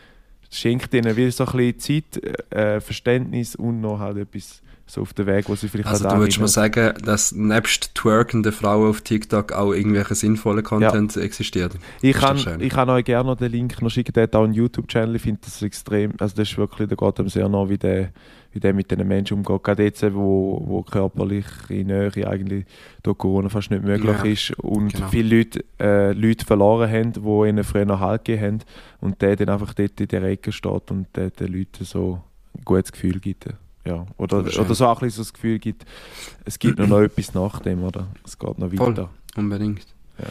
schenkt 0.52 0.94
ihnen 0.94 1.16
wie 1.16 1.30
so 1.32 1.46
ein 1.46 1.76
bisschen 1.76 2.04
Zeit, 2.14 2.54
äh, 2.54 2.80
Verständnis 2.80 3.56
und 3.56 3.82
noch 3.82 4.00
halt 4.00 4.18
etwas 4.18 4.62
so 4.90 5.02
auf 5.02 5.14
den 5.14 5.28
Weg, 5.28 5.48
wo 5.48 5.56
sie 5.56 5.68
vielleicht 5.68 5.88
Also 5.88 6.10
du 6.10 6.18
würdest 6.18 6.40
mal 6.40 6.48
sagen, 6.48 6.94
dass 7.04 7.32
nebst 7.32 7.94
twerkenden 7.94 8.52
Frauen 8.52 8.90
auf 8.90 9.02
TikTok 9.02 9.52
auch 9.52 9.72
irgendwelche 9.72 10.16
sinnvolle 10.16 10.64
Content 10.64 11.16
existiert? 11.16 11.74
Ich 12.02 12.16
doch 12.16 12.22
kann, 12.22 12.60
ich 12.60 12.70
kann 12.70 12.90
euch 12.90 13.06
gerne 13.06 13.30
noch 13.30 13.38
den 13.38 13.52
Link 13.52 13.80
noch 13.82 13.92
schicken, 13.92 14.14
der 14.14 14.24
hat 14.24 14.36
auch 14.36 14.44
einen 14.44 14.54
YouTube-Channel, 14.54 15.16
ich 15.16 15.22
finde 15.22 15.42
das 15.44 15.62
extrem, 15.62 16.14
also 16.18 16.36
das 16.36 16.50
ist 16.50 16.58
wirklich, 16.58 16.88
der 16.88 16.98
geht 16.98 17.20
einem 17.20 17.30
sehr 17.30 17.48
nah, 17.48 17.70
wie 17.70 17.78
der, 17.78 18.10
wie 18.52 18.60
der 18.60 18.74
mit 18.74 18.90
den 18.90 19.08
Menschen 19.08 19.38
umgeht, 19.38 19.64
gerade 19.64 19.84
jetzt, 19.84 20.02
wo, 20.14 20.60
wo 20.66 20.82
körperliche 20.82 21.74
Nähe 21.74 22.28
eigentlich 22.28 22.66
durch 23.04 23.20
Corona 23.20 23.50
fast 23.50 23.70
nicht 23.70 23.84
möglich 23.84 24.18
Ja, 24.18 24.24
ist 24.24 24.60
und 24.60 24.94
genau. 24.94 25.08
viele 25.10 25.38
Leute, 25.38 25.64
äh, 25.80 26.14
Leute 26.14 26.46
verloren 26.46 26.90
haben, 26.90 27.14
die 27.14 27.50
ihnen 27.50 27.64
früher 27.64 27.86
noch 27.86 28.00
Halt 28.00 28.26
gegeben 28.26 28.44
haben 28.44 28.60
und 29.02 29.22
der 29.22 29.36
dann 29.36 29.50
einfach 29.50 29.76
dort 29.76 30.02
in 30.02 30.08
der 30.08 30.24
Ecke 30.24 30.52
steht 30.52 30.90
und 30.90 31.06
der 31.16 31.30
den 31.30 31.54
Leuten 31.54 31.86
so 31.86 32.22
ein 32.58 32.64
gutes 32.66 32.92
Gefühl 32.92 33.20
gibt. 33.20 33.50
Ja. 33.90 34.06
Oder, 34.18 34.44
Voll 34.46 34.66
oder 34.66 34.76
so 34.76 34.86
auch 34.86 35.02
ein 35.02 35.08
bisschen 35.08 35.24
so 35.24 35.30
das 35.30 35.34
Gefühl 35.34 35.58
gibt, 35.58 35.84
es 36.46 36.60
gibt 36.60 36.78
noch, 36.78 37.00
etwas 37.02 37.34
nach 37.34 37.60
dem, 37.60 37.84
oder? 37.84 38.08
Es 38.24 38.38
geht 38.38 38.60
noch 38.60 38.70
Voll. 38.72 38.90
weiter. 38.92 39.10
Unbedingt. 39.36 39.86
Ja. 40.20 40.26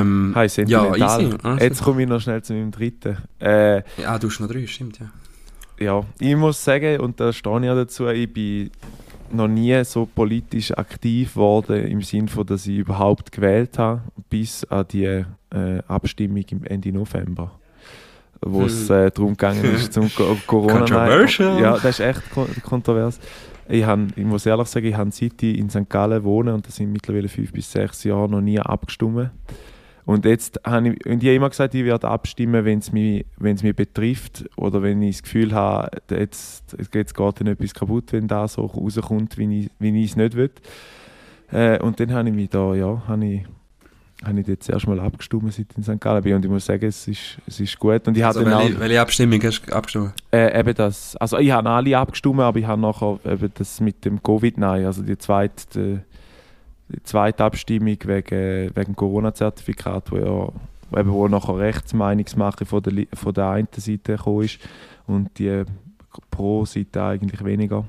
Ähm, 0.00 0.32
ja, 0.36 0.48
sentimental. 0.48 1.22
easy. 1.22 1.36
Ah, 1.42 1.56
Jetzt 1.58 1.82
komme 1.82 2.02
ich 2.02 2.08
noch 2.08 2.20
schnell 2.20 2.42
zu 2.42 2.52
meinem 2.52 2.70
dritten. 2.70 3.16
Äh, 3.40 3.76
ja, 4.02 4.18
du 4.18 4.28
hast 4.28 4.38
noch 4.40 4.48
drei, 4.48 4.66
stimmt, 4.66 4.98
ja. 5.00 5.10
ja, 5.78 6.04
ich 6.18 6.36
muss 6.36 6.62
sagen, 6.62 7.00
und 7.00 7.18
da 7.18 7.32
stehe 7.32 7.64
ich 7.64 7.70
auch 7.70 7.74
dazu, 7.76 8.06
ich 8.08 8.30
bin 8.30 8.70
noch 9.32 9.48
nie 9.48 9.82
so 9.84 10.04
politisch 10.04 10.72
aktiv 10.72 11.32
geworden, 11.32 11.86
im 11.86 12.02
Sinne 12.02 12.28
von, 12.28 12.44
dass 12.44 12.66
ich 12.66 12.76
überhaupt 12.76 13.32
gewählt 13.32 13.78
habe, 13.78 14.02
bis 14.28 14.64
an 14.64 14.84
die 14.90 15.04
äh, 15.04 15.82
Abstimmung 15.88 16.44
im 16.50 16.64
Ende 16.64 16.92
November. 16.92 17.52
Wo 18.42 18.62
es 18.64 18.88
Hm. 18.88 18.96
äh, 18.96 19.10
darum 19.10 19.30
gegangen 19.32 19.64
ist, 19.64 19.92
zum 19.92 20.12
Co- 20.14 20.36
Corona. 20.46 20.78
Controversial. 20.78 21.60
Ja, 21.60 21.72
das 21.74 21.84
ist 21.84 22.00
echt 22.00 22.30
kon 22.30 22.46
kontrovers. 22.62 23.20
Ich, 23.68 23.84
han, 23.84 24.12
ich 24.16 24.24
muss 24.24 24.46
ehrlich 24.46 24.66
sagen, 24.68 24.86
ich 24.86 24.96
habe 24.96 25.10
seit 25.12 25.42
ich 25.42 25.58
in 25.58 25.68
St. 25.70 25.88
Gallen 25.88 26.24
wohne, 26.24 26.54
und 26.54 26.66
das 26.66 26.76
sind 26.76 26.90
mittlerweile 26.90 27.28
fünf 27.28 27.52
bis 27.52 27.70
sechs 27.70 28.02
Jahre, 28.04 28.28
noch 28.28 28.40
nie 28.40 28.58
abgestimmt. 28.58 29.30
Und 30.06 30.24
jetzt 30.24 30.58
habe 30.64 30.88
ich, 30.88 31.06
und 31.06 31.22
ich 31.22 31.28
habe 31.28 31.34
immer 31.36 31.50
gesagt, 31.50 31.74
ich 31.74 31.84
werde 31.84 32.08
abstimmen, 32.08 32.64
wenn 32.64 32.78
es 32.80 32.90
mich, 32.90 33.26
wenn 33.36 33.54
es 33.54 33.62
mich 33.62 33.76
betrifft 33.76 34.44
oder 34.56 34.82
wenn 34.82 35.00
ich 35.02 35.16
das 35.18 35.22
Gefühl 35.22 35.52
habe, 35.52 35.88
jetzt, 36.10 36.74
jetzt 36.78 37.14
geht 37.14 37.40
dann 37.40 37.46
etwas 37.46 37.74
kaputt, 37.74 38.12
wenn 38.12 38.26
da 38.26 38.48
so 38.48 38.62
rauskommt, 38.64 39.38
wie 39.38 39.60
ich, 39.66 39.70
wie 39.78 40.02
ich 40.02 40.10
es 40.12 40.16
nicht 40.16 40.34
will. 40.34 40.50
Äh, 41.52 41.78
und 41.80 42.00
dann 42.00 42.12
habe 42.12 42.28
ich 42.28 42.34
mich 42.34 42.48
da, 42.48 42.74
ja, 42.74 43.02
habe 43.06 43.24
ich, 43.24 43.42
habe 44.24 44.40
ich 44.40 44.46
jetzt 44.46 44.68
erst 44.68 44.86
mal 44.86 45.00
abgestimmt, 45.00 45.52
seit 45.52 45.66
ich 45.70 45.76
in 45.76 45.82
St. 45.82 46.00
Gallen 46.00 46.22
bin. 46.22 46.34
Und 46.34 46.44
ich 46.44 46.50
muss 46.50 46.66
sagen, 46.66 46.84
es 46.86 47.08
ist, 47.08 47.38
es 47.46 47.60
ist 47.60 47.78
gut. 47.78 48.06
Und 48.06 48.16
ich 48.16 48.24
Also, 48.24 48.40
auch, 48.40 48.46
welche, 48.46 48.78
welche 48.78 49.00
Abstimmung 49.00 49.42
hast 49.42 49.62
du 49.62 49.72
abgestimmt? 49.72 50.12
äh, 50.32 50.60
eben 50.60 50.74
das, 50.74 51.16
also 51.16 51.38
ich 51.38 51.50
habe 51.50 51.68
alle 51.68 51.96
abgestimmt, 51.96 52.40
aber 52.40 52.58
ich 52.58 52.66
habe 52.66 52.80
nachher 52.80 53.18
eben 53.24 53.50
das 53.54 53.80
mit 53.80 54.04
dem 54.04 54.22
Covid-Nein, 54.22 54.84
also 54.84 55.02
die 55.02 55.16
zweite, 55.16 56.02
die, 56.88 57.02
zweite 57.04 57.44
Abstimmung 57.44 57.96
wegen, 58.04 58.70
wegen 58.74 58.96
Corona-Zertifikat, 58.96 60.10
wo 60.10 60.16
ja 60.16 61.00
eben 61.00 61.10
wo 61.12 61.28
nachher 61.28 61.56
Rechtsmeinungsmache 61.56 62.66
von 62.66 62.82
der, 62.82 63.06
von 63.14 63.32
der 63.32 63.48
einen 63.50 63.68
Seite 63.74 64.16
gekommen 64.16 64.44
ist 64.44 64.58
und 65.06 65.38
die 65.38 65.64
Pro-Seite 66.30 67.02
eigentlich 67.02 67.44
weniger. 67.44 67.84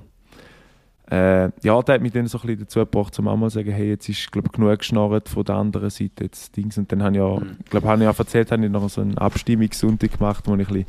Äh, 1.12 1.52
ja, 1.64 1.82
der 1.82 1.96
hat 1.96 2.02
mich 2.02 2.14
dann 2.14 2.26
so 2.28 2.38
ein 2.38 2.42
bisschen 2.48 2.60
dazu 2.62 2.80
gebracht, 2.80 3.14
zum 3.14 3.28
einmal 3.28 3.50
zu 3.50 3.56
sagen, 3.56 3.72
hey, 3.72 3.90
jetzt 3.90 4.08
ist 4.08 4.32
glaub, 4.32 4.52
genug 4.54 4.80
geschnarrt 4.80 5.28
von 5.28 5.44
der 5.44 5.56
anderen 5.56 5.90
Seite 5.90 6.24
jetzt 6.24 6.56
Dings. 6.56 6.78
Und 6.78 6.90
dann 6.92 7.04
habe 7.04 7.12
ich 7.16 7.22
ja, 7.22 7.36
Mhm. 7.40 7.58
glaube 7.70 7.88
habe 7.90 8.02
ich 8.04 8.10
ja 8.10 8.16
erzählt, 8.18 8.50
habe 8.52 8.64
ich 8.66 8.72
noch 8.72 8.90
so 8.90 9.02
einen 9.02 9.18
Abstimmungssonntag 9.18 10.18
gemacht, 10.18 10.46
wo 10.48 10.56
ich 10.56 10.60
ein 10.70 10.74
bisschen 10.74 10.86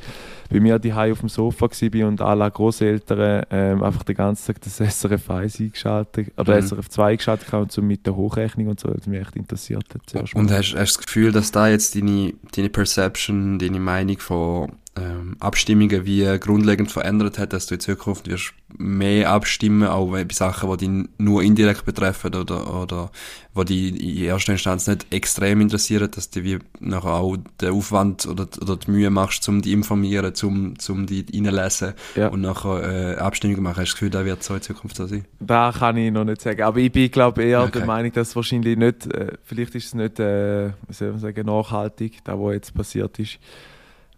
bei 0.48 0.60
mir 0.60 0.78
daheim 0.78 1.12
auf 1.12 1.20
dem 1.20 1.28
Sofa 1.28 1.66
war 1.68 2.08
und 2.08 2.20
alle 2.20 2.48
Großeltern 2.50 3.44
ähm, 3.50 3.82
einfach 3.82 4.04
den 4.04 4.14
ganzen 4.14 4.46
Tag 4.54 4.60
das 4.62 4.76
SRF 4.76 5.28
1 5.28 5.58
eingeschaltet, 5.60 6.32
oder 6.38 6.54
Mhm. 6.54 6.62
SRF 6.68 6.88
2 6.88 7.10
eingeschaltet 7.10 7.50
haben 7.52 7.62
und 7.62 7.72
so 7.72 7.82
mit 7.82 8.06
der 8.06 8.14
Hochrechnung 8.14 8.68
und 8.68 8.78
so, 8.78 8.90
das 8.90 9.06
mich 9.08 9.20
echt 9.20 9.34
interessiert 9.34 9.84
hat. 9.92 10.34
Und 10.34 10.50
hast, 10.52 10.74
hast 10.74 10.74
du 10.74 10.76
das 10.76 10.98
Gefühl, 10.98 11.32
dass 11.32 11.50
da 11.50 11.66
jetzt 11.68 11.96
deine, 11.96 12.32
deine 12.54 12.68
Perception, 12.68 13.58
deine 13.58 13.80
Meinung 13.80 14.18
von 14.18 14.70
ähm, 14.94 15.36
Abstimmungen 15.40 16.04
wie 16.04 16.24
grundlegend 16.38 16.90
verändert 16.92 17.38
hat, 17.38 17.52
dass 17.54 17.66
du 17.66 17.74
in 17.74 17.80
Zukunft 17.80 18.28
wirst 18.28 18.52
mehr 18.76 19.30
abstimmen, 19.30 19.88
auch 19.88 20.10
bei 20.10 20.26
Sachen, 20.30 20.70
die 20.76 20.86
dich 20.86 21.08
nur 21.18 21.42
indirekt 21.42 21.84
betreffen 21.84 22.34
oder, 22.34 22.82
oder 22.82 23.10
die 23.66 23.92
dich 23.92 24.18
in 24.18 24.24
erster 24.24 24.52
Instanz 24.52 24.86
nicht 24.86 25.06
extrem 25.10 25.60
interessieren, 25.62 26.10
dass 26.10 26.30
du 26.30 26.42
wie 26.42 26.58
nachher 26.80 27.14
auch 27.14 27.36
den 27.60 27.70
Aufwand 27.72 28.26
oder, 28.26 28.46
oder 28.60 28.76
die 28.76 28.90
Mühe 28.90 29.10
machst, 29.10 29.48
um 29.48 29.62
dich 29.62 29.72
informieren, 29.72 30.32
um, 30.42 30.74
um 30.88 31.06
dich 31.06 31.24
reinlesen 31.34 31.94
Ja. 32.16 32.28
und 32.28 32.42
nachher 32.42 33.14
äh, 33.14 33.16
Abstimmungen 33.16 33.62
machen. 33.62 33.76
Hast 33.82 33.92
du 33.92 33.92
das 33.92 33.94
Gefühl, 33.94 34.10
das 34.10 34.24
wird 34.24 34.42
so 34.42 34.54
in 34.54 34.62
Zukunft 34.62 34.96
so 34.96 35.06
sein? 35.06 35.24
Da 35.40 35.72
kann 35.76 35.96
ich 35.96 36.12
noch 36.12 36.24
nicht 36.24 36.40
sagen. 36.42 36.62
Aber 36.62 36.78
ich 36.78 36.92
bin, 36.92 37.10
glaube 37.10 37.42
eher 37.42 37.62
Okay. 37.62 37.78
der 37.78 37.86
Meinung, 37.86 38.12
dass 38.12 38.36
wahrscheinlich 38.36 38.76
nicht, 38.76 39.06
äh, 39.06 39.32
vielleicht 39.44 39.74
ist 39.74 39.86
es 39.86 39.94
nicht, 39.94 40.18
äh, 40.20 40.68
wie 40.88 40.92
soll 40.92 41.10
man 41.12 41.20
sagen, 41.20 41.46
nachhaltig, 41.46 42.18
da 42.24 42.38
was 42.38 42.54
jetzt 42.54 42.74
passiert 42.74 43.18
ist. 43.18 43.38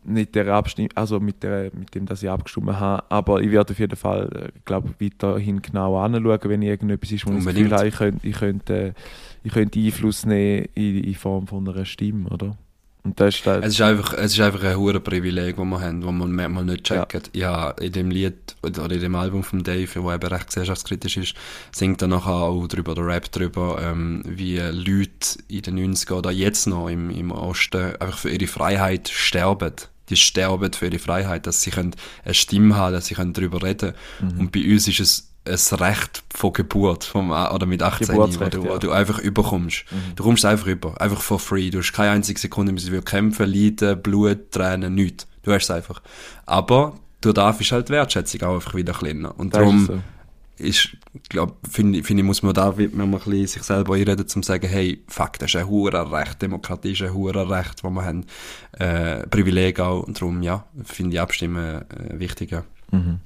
Nicht 0.05 0.35
der 0.35 0.49
Abstimmung, 0.49 0.91
also 0.95 1.21
mit, 1.21 1.43
der, 1.43 1.71
mit 1.73 1.95
dem, 1.95 2.07
dass 2.07 2.23
ich 2.23 2.31
abgestimmt 2.31 2.79
habe. 2.79 3.05
Aber 3.09 3.41
ich 3.41 3.51
werde 3.51 3.73
auf 3.73 3.79
jeden 3.79 3.97
Fall, 3.97 4.29
äh, 4.35 4.59
glaube 4.65 4.95
weiterhin 5.01 5.63
genau 5.63 5.99
anschauen, 5.99 6.41
wenn 6.45 6.63
irgendetwas 6.63 7.13
ist, 7.13 7.27
wo 7.27 7.31
ich 7.33 7.45
das. 7.45 7.55
Gefühl 7.55 7.73
habe, 7.73 7.89
ich 7.89 7.97
könnte, 7.97 8.27
ich 8.27 8.37
könnte, 8.37 8.95
ich 9.43 9.53
könnte 9.53 9.81
Einfluss 9.81 10.27
nehmen 10.27 10.67
in, 10.75 11.05
in 11.05 11.15
Form 11.15 11.47
von 11.47 11.69
einer 11.69 11.85
Stimme, 11.85 12.29
oder? 12.29 12.57
Und 13.05 13.21
das 13.21 13.35
ist 13.35 13.47
halt, 13.47 13.65
Es 13.65 13.75
ist 13.75 13.83
einfach, 13.83 14.15
es 14.15 14.33
ist 14.33 14.41
einfach 14.41 14.65
ein 14.65 14.79
hohes 14.79 15.03
Privileg, 15.03 15.57
das 15.57 15.65
wir 15.65 15.81
haben, 15.81 16.01
das 16.01 16.11
man 16.11 16.33
manchmal 16.33 16.65
nicht 16.65 16.85
checkt. 16.85 17.37
Ja. 17.37 17.71
in 17.73 17.93
dem 17.93 18.11
Lied 18.11 18.57
oder 18.63 18.91
in 18.93 19.01
dem 19.01 19.15
Album 19.15 19.43
von 19.43 19.63
Dave, 19.63 20.03
wo 20.03 20.11
eben 20.11 20.27
recht 20.27 20.47
gesellschaftskritisch 20.47 21.19
ist, 21.19 21.35
singt 21.71 22.01
er 22.01 22.09
nachher 22.09 22.33
auch 22.33 22.67
drüber, 22.67 22.93
oder 22.93 23.07
Rap 23.07 23.31
drüber, 23.31 23.79
ähm, 23.83 24.23
wie 24.27 24.57
Leute 24.59 25.39
in 25.49 25.63
den 25.63 25.95
90er 25.95 26.15
oder 26.15 26.31
jetzt 26.31 26.67
noch 26.67 26.89
im, 26.89 27.11
im 27.11 27.31
Osten 27.31 27.95
einfach 27.97 28.17
für 28.17 28.31
ihre 28.31 28.47
Freiheit 28.47 29.11
sterben. 29.11 29.75
Die 30.11 30.17
sterben 30.17 30.73
für 30.73 30.87
ihre 30.87 30.99
Freiheit, 30.99 31.47
dass 31.47 31.63
sie 31.63 31.71
können 31.71 31.95
eine 32.25 32.35
Stimme 32.35 32.77
haben, 32.77 32.93
dass 32.93 33.07
sie 33.07 33.15
können 33.15 33.33
darüber 33.33 33.63
reden 33.63 33.95
Mhm. 34.21 34.41
Und 34.41 34.53
bei 34.53 34.61
uns 34.71 34.87
ist 34.87 35.01
es 35.45 35.73
ein 35.73 35.79
Recht 35.79 36.23
von 36.35 36.53
Geburt, 36.53 37.05
vom, 37.05 37.31
oder 37.31 37.67
mit 37.67 37.83
18, 37.83 38.09
wo 38.09 38.13
Geburtsrecht, 38.13 38.55
du, 38.55 38.65
wo 38.65 38.69
ja. 38.69 38.79
du 38.79 38.93
einfach 38.93 39.19
überkommst. 39.19 39.85
Mhm. 39.91 40.17
Du 40.17 40.23
kommst 40.23 40.45
einfach 40.45 40.67
über, 40.67 41.01
einfach 41.01 41.21
for 41.21 41.39
free. 41.39 41.71
Du 41.71 41.79
hast 41.79 41.93
keine 41.93 42.11
einzige 42.11 42.39
Sekunde 42.39 42.73
müssen 42.73 43.05
kämpfen, 43.05 43.51
leiden, 43.51 44.01
Blut, 44.01 44.51
Tränen, 44.53 44.95
nichts. 44.95 45.27
Du 45.43 45.53
hast 45.53 45.65
es 45.65 45.71
einfach. 45.71 46.03
Aber 46.47 46.95
durch 47.21 47.35
das 47.35 47.61
ist 47.61 47.73
halt 47.73 47.91
Wertschätzung 47.91 48.43
auch 48.43 48.55
einfach 48.55 48.75
wieder 48.75 48.93
kleiner. 48.93 49.39
Und 49.39 49.55
das 49.55 49.61
darum 49.61 50.03
so. 50.59 50.65
ist, 50.65 50.97
glaub, 51.29 51.59
finde 51.69 52.03
find 52.03 52.21
ich, 52.21 52.27
muss 52.27 52.43
man 52.43 52.55
da 52.55 52.73
man 52.73 53.01
ein 53.01 53.11
bisschen 53.11 53.47
sich 53.47 53.63
selber 53.63 53.95
einreden, 53.95 54.27
um 54.35 54.43
zu 54.43 54.43
sagen, 54.43 54.69
hey, 54.69 55.03
fuck, 55.09 55.39
das 55.39 55.51
ist 55.51 55.57
ein 55.57 55.69
hoher 55.69 56.13
Recht, 56.13 56.43
Demokratie 56.43 56.93
ist 56.93 57.03
ein 57.03 57.15
hoher 57.15 57.49
Recht, 57.51 57.83
wo 57.85 57.91
wir 57.91 58.05
haben, 58.05 58.27
äh, 58.73 59.27
Privileg 59.27 59.81
auch, 59.81 60.03
und 60.03 60.21
darum, 60.21 60.43
ja, 60.43 60.65
finde 60.85 61.15
ich 61.15 61.21
Abstimmen 61.21 61.83
äh, 61.91 62.19
wichtiger. 62.19 62.65
Mhm. 62.91 63.21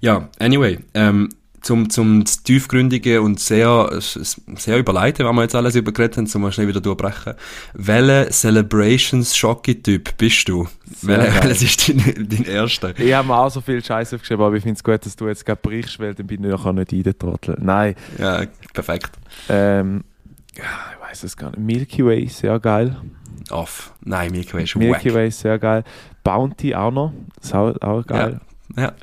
Ja, 0.00 0.28
anyway, 0.38 0.78
ähm, 0.94 1.28
zum, 1.60 1.90
zum 1.90 2.24
tiefgründigen 2.24 3.20
und 3.20 3.40
sehr, 3.40 3.90
sehr 4.00 4.78
überleiten, 4.78 5.26
wenn 5.26 5.34
wir 5.34 5.42
jetzt 5.42 5.54
alles 5.54 5.74
übergeredet 5.74 6.16
haben, 6.16 6.26
zum 6.26 6.50
schnell 6.52 6.68
wieder 6.68 6.80
durchbrechen. 6.80 7.34
Welcher 7.74 8.30
Celebrations-Schocki-Typ 8.30 10.16
bist 10.16 10.48
du? 10.48 10.68
Welches 11.02 11.62
ist 11.62 11.88
dein, 11.88 12.28
dein 12.28 12.44
erster? 12.44 12.98
Ich 12.98 13.12
habe 13.12 13.28
mir 13.28 13.38
auch 13.38 13.50
so 13.50 13.60
viel 13.60 13.84
Scheiß 13.84 14.14
aufgeschrieben, 14.14 14.44
aber 14.44 14.56
ich 14.56 14.62
finde 14.62 14.76
es 14.76 14.84
gut, 14.84 15.04
dass 15.04 15.16
du 15.16 15.28
jetzt 15.28 15.44
gerade 15.44 15.60
brichst, 15.62 15.98
weil 16.00 16.14
dann 16.14 16.26
bin 16.26 16.42
ich 16.44 16.50
nachher 16.50 16.72
nicht 16.72 16.92
eingetrotteln. 16.92 17.58
Nein. 17.60 17.94
Ja, 18.18 18.44
perfekt. 18.72 19.10
Ähm, 19.48 20.04
ich 20.54 20.62
weiß 21.08 21.24
es 21.24 21.36
gar 21.36 21.50
nicht. 21.50 21.60
Milky 21.60 22.04
Way, 22.04 22.28
sehr 22.28 22.58
geil. 22.58 22.96
Off. 23.50 23.92
Nein, 24.02 24.30
Milky 24.32 24.54
Way 24.54 24.64
ist 24.64 24.76
Milky 24.76 25.08
wack. 25.10 25.14
Way, 25.14 25.30
sehr 25.30 25.58
geil. 25.58 25.84
Bounty 26.22 26.74
auch 26.74 26.90
noch, 26.90 27.12
ist 27.40 27.54
auch, 27.54 27.74
auch 27.80 28.06
geil. 28.06 28.40
Ja, 28.40 28.49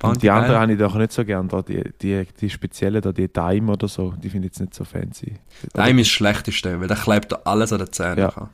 Und 0.02 0.24
die 0.24 0.30
anderen 0.30 0.60
habe 0.60 0.72
ich 0.74 0.80
doch 0.80 0.96
nicht 0.96 1.12
so 1.12 1.26
gern. 1.26 1.48
Da, 1.48 1.62
die, 1.62 1.84
die, 2.02 2.26
die 2.40 2.50
speziellen, 2.50 3.02
da, 3.02 3.12
die 3.12 3.28
Dime 3.32 3.72
oder 3.74 3.88
so, 3.88 4.14
die 4.18 4.30
finde 4.30 4.48
ich 4.48 4.54
jetzt 4.54 4.60
nicht 4.62 4.74
so 4.74 4.84
fancy. 4.84 5.36
Daim 5.74 6.00
ist 6.00 6.08
das 6.08 6.14
Schlechteste, 6.14 6.80
weil 6.80 6.88
der 6.88 6.98
klebt 6.98 7.32
da 7.32 7.40
alles 7.46 7.74
an 7.74 7.80
den 7.80 7.92
Zähnen. 7.92 8.20
Ja. 8.20 8.50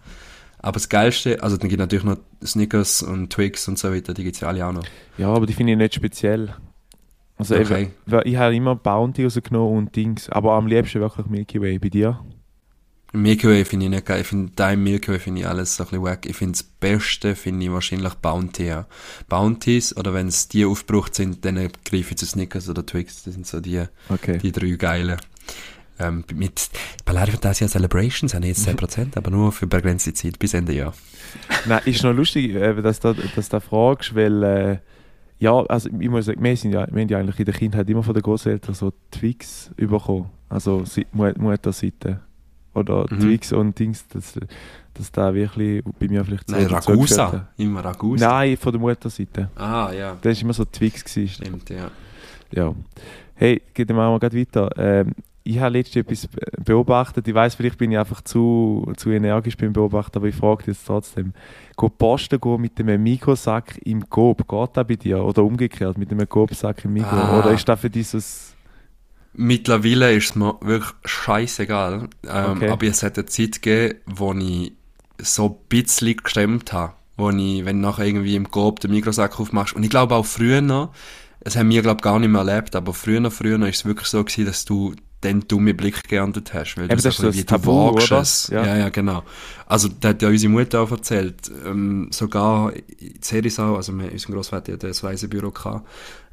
Aber 0.59 0.74
das 0.74 0.88
Geilste, 0.89 1.43
also 1.43 1.57
dann 1.57 1.68
gibt 1.70 1.80
es 1.82 1.84
natürlich 1.84 2.05
noch 2.05 2.18
Snickers 2.43 3.03
und 3.03 3.32
Twix 3.32 3.68
und 3.68 3.78
so 3.78 3.93
weiter, 3.93 4.14
die 4.14 4.24
gibt 4.24 4.36
es 4.36 4.41
ja 4.41 4.47
alle 4.47 4.66
auch 4.66 4.72
noch. 4.72 4.86
Ja, 5.18 5.28
aber 5.28 5.45
die 5.45 5.53
finde 5.53 5.74
ich 5.74 5.78
nicht 5.78 5.93
speziell. 5.93 6.55
Also 7.38 7.55
Okay. 7.55 7.89
eben, 8.07 8.22
ich 8.24 8.36
habe 8.38 8.55
immer 8.55 8.76
Bounty 8.76 9.24
rausgenommen 9.26 9.78
und 9.78 9.95
Dings, 9.95 10.30
aber 10.30 10.53
am 10.53 10.68
liebsten 10.68 11.01
wirklich 11.01 11.26
Milky 11.28 11.61
Way. 11.61 11.80
Bei 11.80 11.89
dir? 11.89 12.20
Milky 13.14 13.47
Way 13.47 13.64
finde 13.66 13.86
ich 13.86 13.89
nicht 13.91 14.05
geil. 14.05 14.22
Ich 14.22 14.28
finde 14.28 14.51
Daim 14.55 14.84
Milky 14.84 15.11
Way 15.11 15.20
finde 15.20 15.41
ich 15.41 15.47
alles 15.47 15.76
so 15.76 15.84
ein 15.84 15.89
bisschen 15.89 16.03
wack. 16.03 16.26
Ich 16.26 16.36
finde 16.36 16.53
das 16.53 16.64
Beste 16.64 17.36
finde 17.36 17.66
ich 17.66 17.72
wahrscheinlich 17.72 18.14
Bounty. 18.16 18.66
Ja. 18.66 18.88
Bounties, 19.30 19.95
oder 19.95 20.14
wenn 20.14 20.28
es 20.28 20.47
die 20.47 20.66
aufgebraucht 20.66 21.14
sind, 21.14 21.45
dann 21.45 21.55
greife 21.86 22.11
ich 22.11 22.18
zu 22.18 22.26
Snickers 22.26 22.70
oder 22.70 22.86
Twix. 22.86 23.24
Das 23.24 23.36
sind 23.36 23.45
so 23.45 23.59
die, 23.59 23.84
Okay. 24.09 24.39
die 24.39 24.51
drei 24.51 24.72
geilen. 24.72 25.18
Ähm, 25.99 26.24
mit 26.34 26.70
Ballade 27.05 27.32
Fantasia 27.32 27.68
Celebrations 27.68 28.34
habe 28.34 28.47
ich 28.47 28.57
jetzt 28.57 28.68
10%, 28.68 29.16
aber 29.16 29.30
nur 29.30 29.51
für 29.51 29.68
begrenzte 29.68 30.11
Zeit, 30.14 30.39
bis 30.39 30.55
Ende 30.55 30.74
Jahr. 30.74 30.93
Nein, 31.68 31.82
ist 31.86 32.03
noch 32.03 32.14
lustig, 32.14 32.55
äh, 32.55 32.82
dass 32.82 32.99
du 32.99 33.14
dass 33.14 33.49
du 33.49 33.61
fragst, 33.61 34.16
weil, 34.16 34.43
äh, 34.43 34.78
ja, 35.38 35.53
also 35.53 35.89
ich 35.89 36.09
muss 36.09 36.26
sagen, 36.26 36.43
wir, 36.43 36.57
sind 36.57 36.72
ja, 36.72 36.88
wir 36.91 37.01
haben 37.01 37.09
ja 37.09 37.20
eigentlich 37.20 37.38
in 37.38 37.45
der 37.45 37.53
Kindheit 37.53 37.88
immer 37.89 38.01
von 38.01 38.16
den 38.16 38.24
Großeltern 38.24 38.74
so 38.74 38.91
Twix 39.11 39.70
bekommen. 39.78 40.32
Also 40.49 40.84
Mutterseite. 41.11 42.22
Oder 42.76 43.05
Mhm. 43.09 43.19
Twix 43.19 43.53
und 43.53 43.78
Dings, 43.78 44.07
dass, 44.07 44.39
dass 44.93 45.11
da 45.11 45.34
wirklich 45.34 45.84
bei 45.99 46.07
mir 46.07 46.24
vielleicht 46.26 46.49
Nein, 46.49 46.67
dazu 46.69 46.91
Ragusa. 46.91 47.47
Immer 47.57 47.86
Ragusa. 47.86 48.28
Nein, 48.28 48.57
von 48.57 48.71
der 48.71 48.82
Mutterseite. 48.82 49.49
Ah, 49.55 49.91
ja. 49.91 50.17
Das 50.21 50.38
war 50.38 50.41
immer 50.43 50.53
so 50.53 50.65
Twix. 50.65 51.03
Gewesen. 51.03 51.34
Stimmt, 51.43 51.69
ja. 51.69 51.91
Ja. 52.51 52.74
Hey, 53.36 53.61
geht 53.74 53.89
machen 53.89 54.13
wir 54.21 54.30
gleich 54.30 54.47
weiter. 54.47 54.69
Ähm, 54.78 55.11
ich 55.45 55.59
habe 55.59 55.74
letztens 55.78 56.05
etwas 56.05 56.28
be- 56.28 56.39
beobachtet. 56.63 57.28
Ich 57.28 57.34
weiß, 57.34 57.55
vielleicht 57.55 57.78
bin 57.78 57.91
ich 57.91 57.97
einfach 57.97 58.21
zu, 58.21 58.89
zu 58.95 59.09
energisch 59.09 59.57
beim 59.57 59.74
Beobachten, 59.74 60.17
aber 60.17 60.28
ich 60.28 60.36
frage 60.36 60.63
jetzt 60.67 60.86
trotzdem. 60.88 61.34
Geht 61.78 61.97
Posten 61.97 62.39
gehen 62.39 62.61
mit 62.61 62.80
einem 62.80 63.03
Mikrosack 63.03 63.78
im 63.84 64.09
Coop? 64.09 64.47
Geht 64.47 64.69
das 64.78 64.88
bei 64.88 64.95
dir? 64.95 65.24
Oder 65.24 65.43
umgekehrt, 65.43 65.97
mit 65.97 66.11
einem 66.11 66.30
Coop-Sack 66.30 66.86
im 66.86 66.93
Mikro? 66.93 67.15
Ah. 67.17 67.39
Oder 67.39 67.51
ist 67.51 67.67
das 67.67 67.80
für 67.80 67.89
dieses... 67.89 68.53
Mittlerweile 69.36 70.14
ist 70.14 70.32
es 70.32 70.36
mir 70.36 70.56
wirklich 70.62 70.94
scheißegal. 71.06 72.10
Ähm, 72.28 72.52
Okay. 72.52 72.70
Aber 72.70 72.86
es 72.86 73.04
hat 73.04 73.18
eine 73.18 73.26
Zeit 73.26 73.62
gegeben, 73.62 74.00
wo 74.06 74.34
ich 74.34 74.74
so 75.20 75.48
ein 75.48 75.56
bisschen 75.70 76.18
gestemmt 76.18 76.72
habe. 76.74 76.94
Wo 77.18 77.30
ich, 77.30 77.66
wenn 77.66 77.82
du 77.82 77.88
nachher 77.88 78.06
irgendwie 78.06 78.36
im 78.36 78.50
Coop 78.50 78.80
den 78.80 78.92
Mikrosack 78.92 79.40
aufmachst. 79.40 79.76
Und 79.76 79.84
ich 79.84 79.90
glaube 79.90 80.16
auch 80.16 80.26
früher 80.26 80.62
noch, 80.62 80.94
das 81.42 81.56
haben 81.56 81.70
wir 81.70 81.82
glaube 81.82 82.02
gar 82.02 82.20
nicht 82.20 82.30
mehr 82.30 82.42
erlebt, 82.42 82.76
aber 82.76 82.94
früher, 82.94 83.30
früher 83.30 83.62
ist 83.68 83.78
es 83.78 83.86
wirklich 83.86 84.08
so 84.08 84.24
gewesen, 84.24 84.46
dass 84.46 84.66
du 84.66 84.94
den 85.24 85.48
dummen 85.48 85.76
Blick 85.76 86.08
geerntet 86.08 86.54
hast. 86.54 86.76
Weil 86.76 86.86
Eben, 86.86 86.98
du 86.98 87.04
das 87.04 87.06
ist 87.06 87.18
so 87.18 87.28
das 87.28 87.36
wie, 87.36 87.42
du 87.42 87.46
Tabu, 87.46 87.94
wagst 87.96 88.12
oder? 88.12 88.22
es. 88.22 88.48
Ja. 88.52 88.66
Ja. 88.66 88.78
ja, 88.78 88.90
genau. 88.90 89.24
Also, 89.66 89.88
da 89.88 90.10
hat 90.10 90.22
ja 90.22 90.30
unsere 90.30 90.52
Mutter 90.52 90.82
auch 90.82 90.92
erzählt, 90.92 91.52
ähm, 91.66 92.08
sogar 92.12 92.74
in 92.74 93.22
Serisau, 93.22 93.76
also 93.76 93.98
wir, 93.98 94.12
unser 94.12 94.34
Grossvater 94.34 94.74
hat 94.74 94.84
ein 94.84 94.92
Reisebüro 94.92 95.52
gehabt, 95.52 95.88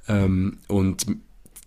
ähm, 0.09 0.59
und 0.67 1.07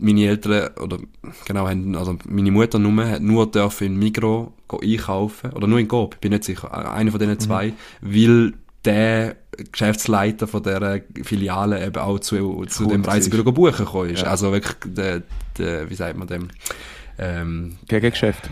meine 0.03 0.25
Eltern, 0.27 0.69
oder 0.77 0.99
genau, 1.45 1.67
haben, 1.67 1.95
also 1.95 2.17
meine 2.27 2.51
Mutter 2.51 2.79
nur, 2.79 3.07
hat 3.07 3.21
nur 3.21 3.49
dürfen 3.49 3.87
in 3.87 3.97
Migro 3.97 4.53
einkaufen, 4.69 5.51
oder 5.51 5.67
nur 5.67 5.79
in 5.79 5.87
Coop, 5.87 6.15
ich 6.15 6.19
bin 6.19 6.31
nicht 6.31 6.43
sicher, 6.43 6.93
einer 6.93 7.11
von 7.11 7.19
diesen 7.19 7.39
zwei, 7.39 7.73
weil 8.01 8.53
der 8.85 9.37
Geschäftsleiter 9.71 10.47
von 10.47 10.63
dieser 10.63 10.99
Filiale 11.23 11.85
eben 11.85 11.97
auch 11.97 12.19
zu, 12.19 12.65
zu 12.65 12.85
dem 12.87 13.03
Gut 13.03 13.11
Reisebüro 13.11 13.51
buchen 13.51 14.09
ist. 14.09 14.23
Ja. 14.23 14.27
Also 14.27 14.51
wirklich, 14.51 14.75
der, 14.85 15.21
der, 15.57 15.89
wie 15.89 15.95
sagt 15.95 16.17
man 16.17 16.27
dem, 16.27 16.49
ähm, 17.17 17.77
Gegengeschäft? 17.87 18.49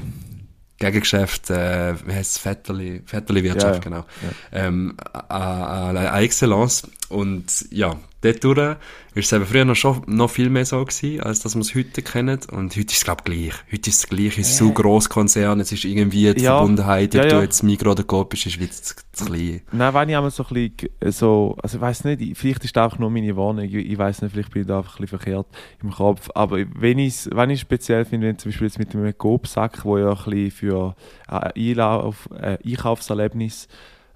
Gegengeschäft, 0.78 1.50
äh, 1.50 1.96
wie 2.06 2.14
heisst 2.14 2.38
es, 2.38 2.46
Vetterli, 2.46 3.02
Vetterli 3.06 3.44
Wirtschaft, 3.44 3.86
Ja, 3.86 3.92
ja. 3.92 4.04
genau. 4.04 4.06
Ähm, 4.52 4.96
à, 5.14 5.92
à, 5.92 6.14
à 6.14 6.22
Excellence. 6.22 6.84
Und 7.12 7.66
ja, 7.72 7.96
dort 8.22 8.44
durch 8.44 8.76
ist 9.14 9.26
es 9.26 9.34
eben 9.34 9.46
früher 9.46 9.66
noch, 9.66 9.76
schon, 9.76 10.02
noch 10.08 10.30
viel 10.30 10.50
mehr 10.50 10.64
so 10.66 10.80
gewesen, 10.86 11.20
als 11.22 11.42
dass 11.42 11.56
wir 11.56 11.62
es 11.62 11.76
heute 11.76 12.02
kennen. 12.02 12.40
Und 12.52 12.72
heute 12.78 12.88
ist 12.88 12.94
es, 12.98 13.04
glaube 13.04 13.22
ich, 13.26 13.50
gleich. 13.50 13.54
Heute 13.72 13.90
ist 13.90 14.00
es 14.04 14.08
gleich, 14.08 14.38
es 14.38 14.50
ist 14.50 14.58
so 14.58 14.72
gross 14.72 15.10
Konzern, 15.10 15.60
es 15.60 15.72
ist 15.74 15.84
irgendwie 15.84 16.34
die 16.34 16.44
Ja. 16.44 16.58
Verbundenheit, 16.58 17.14
ob 17.16 17.24
Ja, 17.24 17.30
du 17.30 17.36
ja. 17.36 17.42
jetzt 17.42 17.62
Migros 17.64 17.92
oder 17.92 18.04
Coop 18.04 18.30
bist, 18.30 18.46
ist 18.46 18.60
wie 18.60 18.70
zu, 18.70 18.96
zu 19.12 19.26
klein. 19.26 19.62
Nein, 19.74 19.94
wenn 19.94 20.10
ich 20.10 20.16
einmal 20.16 20.32
so 20.32 20.46
ein 20.50 20.72
bisschen 20.78 21.12
so, 21.12 21.58
also 21.62 21.78
ich 21.78 21.82
weiß 21.82 22.06
nicht, 22.06 22.22
ich- 22.22 22.38
vielleicht 22.38 22.64
ist 22.64 22.76
das 22.78 22.94
auch 22.94 23.00
nur 23.00 23.10
meine 23.10 23.36
Warnung, 23.36 23.66
ich, 23.66 23.74
ich 23.76 23.98
weiß 23.98 24.22
nicht, 24.22 24.32
vielleicht 24.32 24.52
bin 24.52 24.62
ich 24.62 24.68
da 24.70 24.78
einfach 24.78 24.98
ein 24.98 25.02
bisschen 25.02 25.20
verkehrt 25.20 25.48
im 25.84 25.92
Kopf, 25.92 26.30
aber 26.34 26.60
wenn 26.76 27.00
ich 27.00 27.28
wenn 27.34 27.50
ich 27.50 27.60
speziell 27.60 28.06
finde, 28.06 28.28
wenn 28.28 28.38
zum 28.38 28.52
Beispiel 28.52 28.68
jetzt 28.68 28.80
mit 28.80 28.96
einem 28.96 29.18
Coop-Sack, 29.18 29.84
wo 29.84 29.98
ja 29.98 30.12
ein 30.12 30.16
bisschen 30.24 30.52
für 30.52 30.96
äh, 31.30 31.72
Einlauf, 31.72 32.30
äh, 32.40 32.58
Einkaufserlebnis 32.66 33.68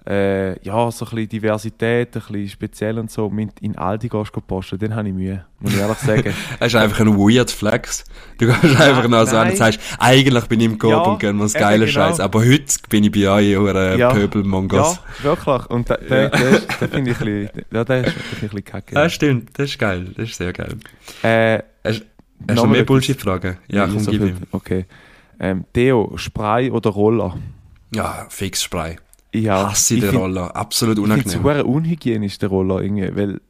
äh, 0.08 0.58
ja, 0.64 0.90
so 0.90 1.04
ein 1.04 1.10
bisschen 1.10 1.28
Diversität, 1.28 2.14
ein 2.16 2.22
bisschen 2.22 2.48
speziell 2.48 2.98
und 2.98 3.10
so, 3.10 3.28
mit 3.28 3.58
in 3.60 3.76
Aldi 3.76 4.08
gehst 4.08 4.30
du 4.36 4.40
posten, 4.40 4.78
dann 4.78 4.94
habe 4.94 5.08
ich 5.08 5.14
Mühe, 5.14 5.44
muss 5.58 5.72
ich 5.74 5.80
ehrlich 5.80 5.98
sagen. 5.98 6.32
Es 6.60 6.68
ist 6.68 6.74
einfach 6.76 7.00
ein 7.00 7.16
weird 7.18 7.50
Flex. 7.50 8.04
Du 8.38 8.46
gehst 8.46 8.80
einfach 8.80 9.08
noch 9.08 9.26
so 9.26 9.36
an 9.36 9.48
und 9.50 9.56
sagst, 9.56 9.80
eigentlich 9.98 10.44
bin 10.44 10.60
ich 10.60 10.66
im 10.66 10.78
Coop 10.78 10.90
Ja, 10.90 10.98
und 10.98 11.18
gönn 11.18 11.36
mir 11.36 11.42
das 11.42 11.54
geile 11.54 11.86
genau. 11.86 11.90
Scheiß. 11.92 12.20
Aber 12.20 12.38
heute 12.40 12.64
bin 12.88 13.02
ich 13.04 13.10
bei 13.10 13.28
euch, 13.28 13.46
ihr 13.48 13.96
Ja. 13.98 14.12
Pöbelmongos. 14.12 15.00
ja, 15.22 15.24
wirklich. 15.24 15.66
Und 15.70 15.90
da, 15.90 15.96
da, 15.96 16.28
da, 16.28 16.38
ist- 16.38 16.68
da 16.80 16.86
finde 16.86 17.10
ich 17.10 17.20
ein 17.20 17.24
bisschen, 17.24 17.50
ja, 17.72 17.84
da 17.84 17.94
ist, 17.96 18.06
ein 18.08 18.40
bisschen 18.40 18.64
kacke. 18.64 18.94
Ja, 18.94 19.08
stimmt. 19.08 19.50
Das 19.58 19.70
ist 19.70 19.78
geil. 19.78 20.12
Das 20.16 20.28
ist 20.30 20.36
sehr 20.36 20.52
geil. 20.52 20.76
Äh, 21.22 21.62
Hast, 21.84 22.02
hast 22.48 22.58
du 22.62 22.66
mehr? 22.66 22.84
Bullshit-Fragen? 22.84 23.56
Ja, 23.68 23.86
komm, 23.86 23.98
so 24.00 24.10
gib 24.10 24.20
ihm. 24.22 24.36
Okay. 24.52 24.86
Ähm, 25.40 25.64
Deo, 25.74 26.12
Spray 26.16 26.70
oder 26.70 26.90
Roller? 26.90 27.36
Ja, 27.94 28.26
fix 28.28 28.62
Spray. 28.62 28.96
Ich 29.32 29.50
auch. 29.50 29.70
Hasse 29.70 29.94
ich 29.94 30.00
den 30.00 30.10
find- 30.10 30.22
Roller. 30.22 30.54
Absolut 30.56 30.98
Ich 30.98 31.04
finde 31.04 31.28
es 31.28 31.34
unangenehm. 31.36 31.66
unhygienisch, 31.66 32.38
der 32.38 32.48
Roller, 32.48 32.80
irgendwie, 32.80 33.14
weil, 33.14 33.40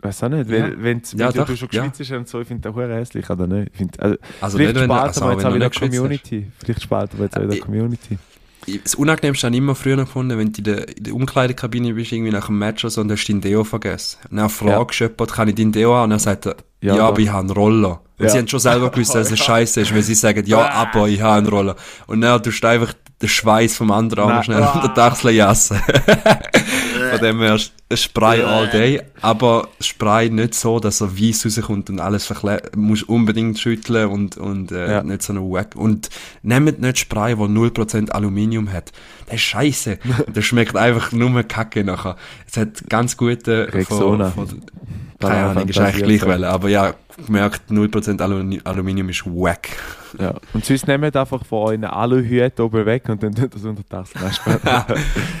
weiß 0.00 0.22
auch 0.24 0.28
nicht, 0.28 0.48
weil, 0.50 0.58
Ja. 0.58 0.66
wenn, 0.78 1.02
Ja, 1.14 1.28
wenn 1.28 1.32
doch, 1.34 1.46
du 1.46 1.56
schon 1.56 1.68
ja. 1.72 1.82
geschwitzt 1.86 2.00
hast 2.10 2.16
und 2.18 2.28
so, 2.28 2.40
ich 2.40 2.48
finde 2.48 2.62
das 2.68 2.74
hure 2.74 2.94
hässlich, 2.94 3.28
oder 3.28 3.46
nicht? 3.46 3.70
Ich 3.72 3.78
find, 3.78 4.00
also, 4.00 4.16
Also 4.40 4.56
vielleicht 4.58 4.74
wenn 4.76 4.84
spalten 4.84 5.06
also 5.08 5.20
wir 5.24 5.32
jetzt 5.32 5.38
wenn 5.44 5.50
auch 5.50 5.54
wieder 5.56 5.68
geschwitzt 5.70 5.92
hast. 5.94 5.98
Community. 6.00 6.52
Vielleicht 6.58 6.82
spalten 6.82 7.18
wir 7.18 7.24
jetzt 7.24 7.36
auch 7.36 7.42
wieder 7.42 7.54
ich- 7.54 7.60
Community. 7.60 8.18
Das 8.84 8.94
Unangenehmste 8.96 9.46
habe 9.46 9.56
ich 9.56 9.62
immer 9.62 9.74
früher 9.74 9.96
gefunden, 9.96 10.36
wenn 10.36 10.52
du 10.52 10.58
in 10.58 10.64
der, 10.64 10.96
in 10.98 11.04
der 11.04 11.14
Umkleidekabine 11.14 11.94
bist, 11.94 12.12
irgendwie 12.12 12.32
nach 12.32 12.48
einem 12.50 12.58
Match 12.58 12.84
oder 12.84 12.90
so, 12.90 13.00
und 13.00 13.10
hast 13.10 13.26
dein 13.26 13.40
Deo 13.40 13.64
vergessen. 13.64 14.18
Und 14.30 14.36
dann 14.36 14.50
fragst 14.50 15.00
du 15.00 15.04
jemanden, 15.04 15.26
kann 15.32 15.48
ich 15.48 15.54
dein 15.54 15.72
Deo 15.72 15.94
haben? 15.94 16.04
Und 16.04 16.10
dann 16.10 16.18
sagt 16.18 16.46
er, 16.46 16.56
Ja, 16.82 16.96
ja, 16.96 17.08
aber 17.08 17.18
ich 17.18 17.28
habe 17.30 17.40
einen 17.40 17.50
Roller. 17.50 18.02
Und 18.18 18.24
Ja. 18.26 18.30
sie 18.30 18.38
haben 18.38 18.48
schon 18.48 18.60
selber 18.60 18.90
gewusst, 18.90 19.14
dass 19.14 19.30
es 19.30 19.38
scheiße 19.44 19.80
ist, 19.80 19.94
weil 19.94 20.02
sie 20.02 20.14
sagen, 20.14 20.44
ja, 20.46 20.68
aber 20.70 21.08
ich 21.08 21.20
habe 21.22 21.38
einen 21.38 21.46
Roller. 21.48 21.76
Und 22.06 22.20
dann 22.20 22.42
tust 22.42 22.62
du 22.62 22.68
einfach 22.68 22.92
den 23.20 23.28
Schweiß 23.28 23.76
vom 23.76 23.90
anderen 23.90 24.24
auch 24.24 24.28
noch 24.28 24.34
Nein. 24.34 24.44
schnell 24.44 24.68
unter 24.74 24.88
die 24.88 25.00
Achseln 25.00 25.34
jassen. 25.34 25.80
Von 27.10 27.20
dem 27.20 27.40
her, 27.40 27.58
Spray 27.94 28.42
all 28.42 28.68
day, 28.68 29.00
aber 29.22 29.68
Spray 29.80 30.30
nicht 30.30 30.54
so, 30.54 30.78
dass 30.78 31.00
er 31.00 31.18
weiss 31.18 31.44
rauskommt 31.44 31.90
und 31.90 32.00
alles 32.00 32.26
verklebt. 32.26 32.76
musst 32.76 33.08
unbedingt 33.08 33.58
schütteln 33.58 34.08
und, 34.08 34.36
und 34.36 34.72
äh, 34.72 34.92
Ja. 34.92 35.02
nicht 35.02 35.22
so 35.22 35.32
eine 35.32 35.40
Wack. 35.40 35.74
Und 35.74 36.10
nehmt 36.42 36.80
nicht 36.80 36.98
Spray, 36.98 37.38
wo 37.38 37.44
0% 37.44 38.10
Aluminium 38.10 38.72
hat. 38.72 38.92
Das 39.26 39.36
ist 39.36 39.42
scheiße. 39.42 39.98
das 40.32 40.44
schmeckt 40.44 40.76
einfach 40.76 41.12
nur 41.12 41.42
Kacke 41.44 41.82
nachher. 41.82 42.16
Es 42.48 42.56
hat 42.56 42.88
ganz 42.88 43.16
gute... 43.16 43.72
Rexona. 43.72 44.30
Von, 44.30 44.48
von, 44.48 44.62
keine 45.18 45.46
Ahnung, 45.46 45.68
ist 45.68 45.78
eigentlich 45.78 46.20
gleich. 46.20 46.44
Aber 46.44 46.68
ja, 46.68 46.94
gemerkt, 47.26 47.70
0% 47.70 48.20
Alumini 48.20 48.60
Aluminium 48.64 49.08
ist 49.08 49.26
wack. 49.26 49.68
Ja. 50.18 50.34
Und 50.54 50.64
sonst 50.64 50.86
nehmt 50.86 51.16
einfach 51.16 51.44
von 51.44 51.68
euren 51.68 51.84
Aluhüten 51.84 52.64
oben 52.64 52.86
weg 52.86 53.08
und 53.08 53.22
dann 53.22 53.34
tut 53.34 53.54
das 53.54 53.64
unter 53.64 54.04
Spaß. 54.04 54.40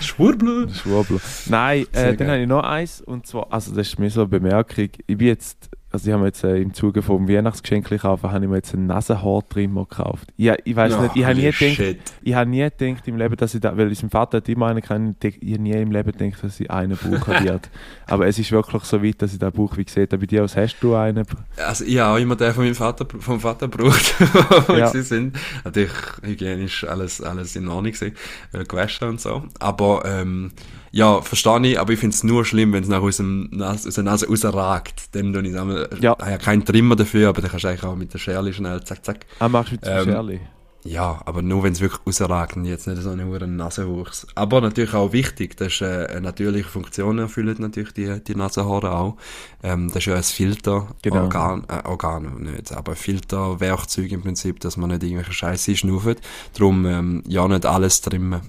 Schwurbler. 0.00 0.68
Schwurbler. 0.68 1.20
Nein, 1.46 1.86
äh, 1.92 2.08
dann 2.08 2.16
geil. 2.16 2.28
habe 2.28 2.40
ich 2.40 2.48
noch 2.48 2.62
eins, 2.62 3.00
und 3.00 3.26
zwar, 3.26 3.46
also 3.50 3.74
das 3.74 3.88
ist 3.88 3.98
mir 3.98 4.10
so 4.10 4.22
eine 4.22 4.28
Bemerkung, 4.28 4.88
ich 5.06 5.16
bin 5.16 5.26
jetzt 5.26 5.70
also 5.90 6.08
ich 6.08 6.14
habe 6.14 6.26
jetzt 6.26 6.44
äh, 6.44 6.58
im 6.58 6.74
Zuge 6.74 7.00
vom 7.02 7.28
Weihnachtsgeschenk 7.28 7.88
kaufen, 8.00 8.30
habe 8.30 8.44
ich 8.44 8.50
mir 8.50 8.56
jetzt 8.56 8.74
einen 8.74 8.86
Nasenhaartrimmer 8.86 9.86
gekauft. 9.86 10.28
Ich, 10.36 10.52
ich 10.64 10.76
weiß 10.76 10.94
Oh, 10.98 11.02
nicht, 11.02 11.16
ich 11.16 11.24
habe 11.24 11.34
nie 11.36 11.50
gedacht, 11.50 12.12
ich 12.22 12.34
habe 12.34 12.50
nie 12.50 12.68
gedacht 12.78 13.08
im 13.08 13.16
Leben, 13.16 13.36
dass 13.36 13.54
ich 13.54 13.60
da, 13.60 13.76
weil 13.76 13.86
mein 13.86 14.10
Vater 14.10 14.36
hat 14.38 14.48
immer 14.48 14.66
einen 14.66 14.82
kennen, 14.82 15.16
ich 15.22 15.34
habe 15.54 15.62
nie 15.62 15.72
im 15.72 15.90
Leben 15.90 16.12
gedacht, 16.12 16.44
dass 16.44 16.60
ich 16.60 16.70
einen 16.70 16.96
brauchen 16.96 17.44
werde. 17.44 17.68
Aber 18.06 18.26
es 18.26 18.38
ist 18.38 18.52
wirklich 18.52 18.82
so 18.84 19.02
weit, 19.02 19.20
dass 19.22 19.32
ich 19.32 19.38
den 19.38 19.50
brauche, 19.52 19.76
wie 19.78 19.84
gesagt, 19.84 20.10
bei 20.10 20.16
dir 20.18 20.44
aus 20.44 20.56
hast 20.56 20.76
du 20.80 20.94
einen? 20.94 21.24
Also 21.56 21.84
ich 21.84 21.98
habe 21.98 22.14
auch 22.16 22.22
immer 22.22 22.36
den 22.36 22.52
von 22.52 22.64
meinem 22.64 22.74
Vater, 22.74 23.06
vom 23.18 23.40
Vater 23.40 23.68
gebraucht, 23.68 24.14
wo 24.68 24.74
Ja. 24.74 24.88
sie 24.88 25.02
sind. 25.02 25.38
Natürlich 25.64 25.92
hygienisch 26.22 26.84
alles, 26.84 27.20
alles 27.22 27.56
in 27.56 27.66
Ordnung 27.68 27.92
gewesen, 27.92 28.14
weil 28.52 28.64
gewaschen 28.64 29.08
und 29.08 29.20
so. 29.20 29.42
Aber 29.58 30.02
ähm, 30.04 30.52
ja, 30.90 31.20
verstehe 31.22 31.66
ich, 31.66 31.78
aber 31.80 31.92
ich 31.92 31.98
finde 32.00 32.14
es 32.14 32.24
nur 32.24 32.44
schlimm, 32.44 32.72
wenn 32.72 32.82
es 32.82 32.88
nach 32.88 33.02
aus, 33.02 33.18
dem 33.18 33.48
Nase, 33.52 33.88
aus 33.88 33.94
der 33.94 34.04
Nase 34.04 34.26
rausragt. 34.28 35.14
Dann 35.14 35.32
tue 35.32 35.46
ich 35.46 35.58
einmal, 35.58 35.88
Ja. 36.00 36.16
ja. 36.18 36.30
ja 36.30 36.38
keinen 36.38 36.64
Trimmer 36.64 36.96
dafür, 36.96 37.28
aber 37.30 37.40
dann 37.42 37.50
kannst 37.50 37.64
du 37.64 37.68
eigentlich 37.68 37.84
auch 37.84 37.96
mit 37.96 38.12
der 38.12 38.18
Scherle 38.18 38.52
schnell 38.52 38.82
zack, 38.84 39.04
zack. 39.04 39.26
Ah, 39.38 39.48
machst 39.48 39.72
du 39.72 39.74
mit 39.76 39.84
Ähm, 39.86 40.04
Scherli? 40.04 40.40
Ja, 40.84 41.20
aber 41.26 41.42
nur 41.42 41.64
wenn 41.64 41.72
es 41.72 41.80
wirklich 41.80 42.00
rausragt 42.06 42.56
und 42.56 42.64
jetzt 42.64 42.86
nicht 42.86 43.02
so 43.02 43.10
einen 43.10 43.26
hohen 43.28 43.56
Nasenwuchs. 43.56 44.26
Aber 44.36 44.60
natürlich 44.60 44.94
auch 44.94 45.12
wichtig, 45.12 45.56
das 45.56 45.74
ist 45.74 45.80
äh, 45.82 46.06
eine 46.08 46.20
natürliche 46.22 46.68
Funktion 46.68 47.18
erfüllen 47.18 47.56
natürlich 47.58 47.92
die, 47.92 48.22
die 48.24 48.34
Nasenhaare 48.36 48.92
auch. 48.92 49.16
Ähm, 49.62 49.88
das 49.88 49.98
ist 49.98 50.06
ja 50.06 50.14
ein 50.14 50.22
Filter, 50.22 50.86
Genau. 51.02 51.22
Organ, 51.24 51.64
äh, 51.68 51.86
Organ 51.86 52.42
nicht, 52.42 52.72
aber 52.72 52.94
Filterwerkzeug 52.94 54.10
im 54.12 54.22
Prinzip, 54.22 54.60
dass 54.60 54.76
man 54.76 54.90
nicht 54.90 55.02
irgendwelche 55.02 55.32
Scheiße 55.32 55.76
schnauft. 55.76 56.18
Darum 56.54 56.86
ähm, 56.86 57.22
ja 57.26 57.46
nicht 57.48 57.66
alles 57.66 58.00
trimmen. 58.00 58.40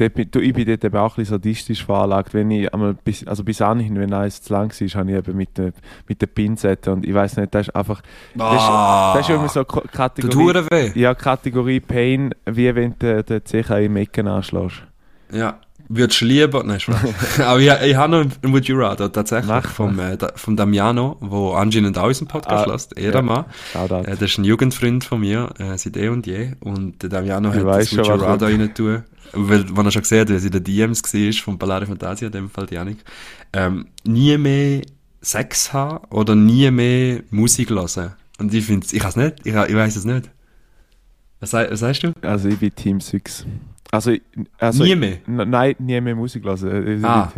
Dort 0.00 0.36
ich 0.36 0.52
bin 0.54 0.66
dort 0.66 0.84
eben 0.84 0.96
auch 0.96 1.12
ein 1.12 1.16
bisschen 1.16 1.34
sadistisch 1.34 1.84
veranlagt. 1.84 2.32
Wenn 2.32 2.50
ich 2.50 2.72
einmal 2.72 2.94
bis, 2.94 3.26
also 3.26 3.44
bis 3.44 3.60
anhin, 3.60 3.98
wenn 4.00 4.14
eins 4.14 4.40
zu 4.40 4.52
lang 4.52 4.70
war, 4.70 4.88
habe 5.00 5.10
ich 5.10 5.16
eben 5.18 5.36
mit 5.36 5.58
der, 5.58 5.72
mit 6.08 6.22
der 6.22 6.26
Pinzette 6.26 6.90
und 6.90 7.04
ich 7.06 7.12
weiß 7.12 7.36
nicht, 7.36 7.54
das 7.54 7.68
ist 7.68 7.76
einfach, 7.76 8.00
das 8.34 8.54
ist, 8.54 8.68
das 8.68 9.28
ist 9.28 9.34
immer 9.34 9.48
so 9.48 9.64
Kategorie, 9.64 10.92
ja, 10.94 11.14
Kategorie 11.14 11.80
Pain, 11.80 12.34
wie 12.46 12.74
wenn 12.74 12.94
du 12.98 13.22
den 13.22 13.44
Zecher 13.44 13.80
im 13.80 13.96
Ecken 13.96 14.26
anschlägst. 14.26 14.82
Ja. 15.32 15.58
Würdest 15.92 16.20
du 16.20 16.24
lieber, 16.26 16.62
nein, 16.62 16.78
Spaß. 16.78 17.40
Aber 17.40 17.58
ich, 17.58 17.68
ich 17.68 17.96
habe 17.96 18.12
noch 18.12 18.20
einen 18.20 18.52
Would 18.52 18.66
You 18.66 18.78
Rather, 18.78 19.10
tatsächlich, 19.10 19.48
Mach 19.48 19.68
vom, 19.68 19.98
äh, 19.98 20.16
vom 20.36 20.54
Damiano, 20.56 21.16
wo 21.18 21.50
anscheinend 21.54 21.98
auch 21.98 22.06
unseren 22.06 22.28
Podcast 22.28 22.68
Ah, 22.68 22.72
lässt, 22.72 22.96
Ehrenmann. 22.96 23.46
Shoutout. 23.72 24.04
Äh, 24.04 24.12
das 24.12 24.22
ist 24.22 24.38
ein 24.38 24.44
Jugendfreund 24.44 25.02
von 25.02 25.18
mir, 25.18 25.50
äh, 25.58 25.76
seit 25.76 25.96
eh 25.96 26.08
und 26.08 26.28
je. 26.28 26.52
Und 26.60 27.02
der 27.02 27.08
Damiano 27.08 27.48
Ich 27.50 27.56
hat 27.56 27.66
das 27.66 27.92
Would 27.96 28.06
schon, 28.06 28.20
You 28.20 28.24
Rather 28.24 28.46
rein 28.46 28.72
tun. 28.72 29.02
Weil, 29.32 29.76
wenn 29.76 29.84
er 29.84 29.90
schon 29.90 30.02
gesehen 30.02 30.20
hat, 30.20 30.28
wie 30.28 30.34
es 30.34 30.44
in 30.44 30.50
den 30.50 30.64
DMs 30.64 31.02
war, 31.02 31.32
von 31.44 31.58
Ballare 31.58 31.86
Fantasia, 31.86 32.26
in 32.26 32.32
dem 32.32 32.50
Fall 32.50 32.66
die 32.66 32.74
Janik, 32.74 32.98
ähm, 33.52 33.86
nie 34.04 34.36
mehr 34.36 34.82
Sex 35.20 35.72
haben 35.72 36.04
oder 36.10 36.34
nie 36.34 36.70
mehr 36.70 37.22
Musik 37.30 37.70
hören. 37.70 38.14
Und 38.38 38.54
ich 38.54 38.64
finde 38.64 38.86
ich 38.90 39.16
nicht, 39.16 39.34
ich, 39.44 39.54
ich 39.54 39.54
weiß 39.54 39.96
es 39.96 40.04
nicht. 40.04 40.30
Was, 41.40 41.52
was 41.52 41.80
sagst 41.80 42.02
du? 42.02 42.12
Also 42.22 42.48
ich 42.48 42.58
bin 42.58 42.74
Team 42.74 43.00
6. 43.00 43.46
Also, 43.90 44.14
also 44.58 44.84
nie 44.84 44.94
mehr? 44.94 45.18
Nein, 45.26 45.74
nie 45.78 46.00
mehr 46.00 46.14
Musik 46.14 46.44
hören. 46.44 47.04
Ah. 47.04 47.32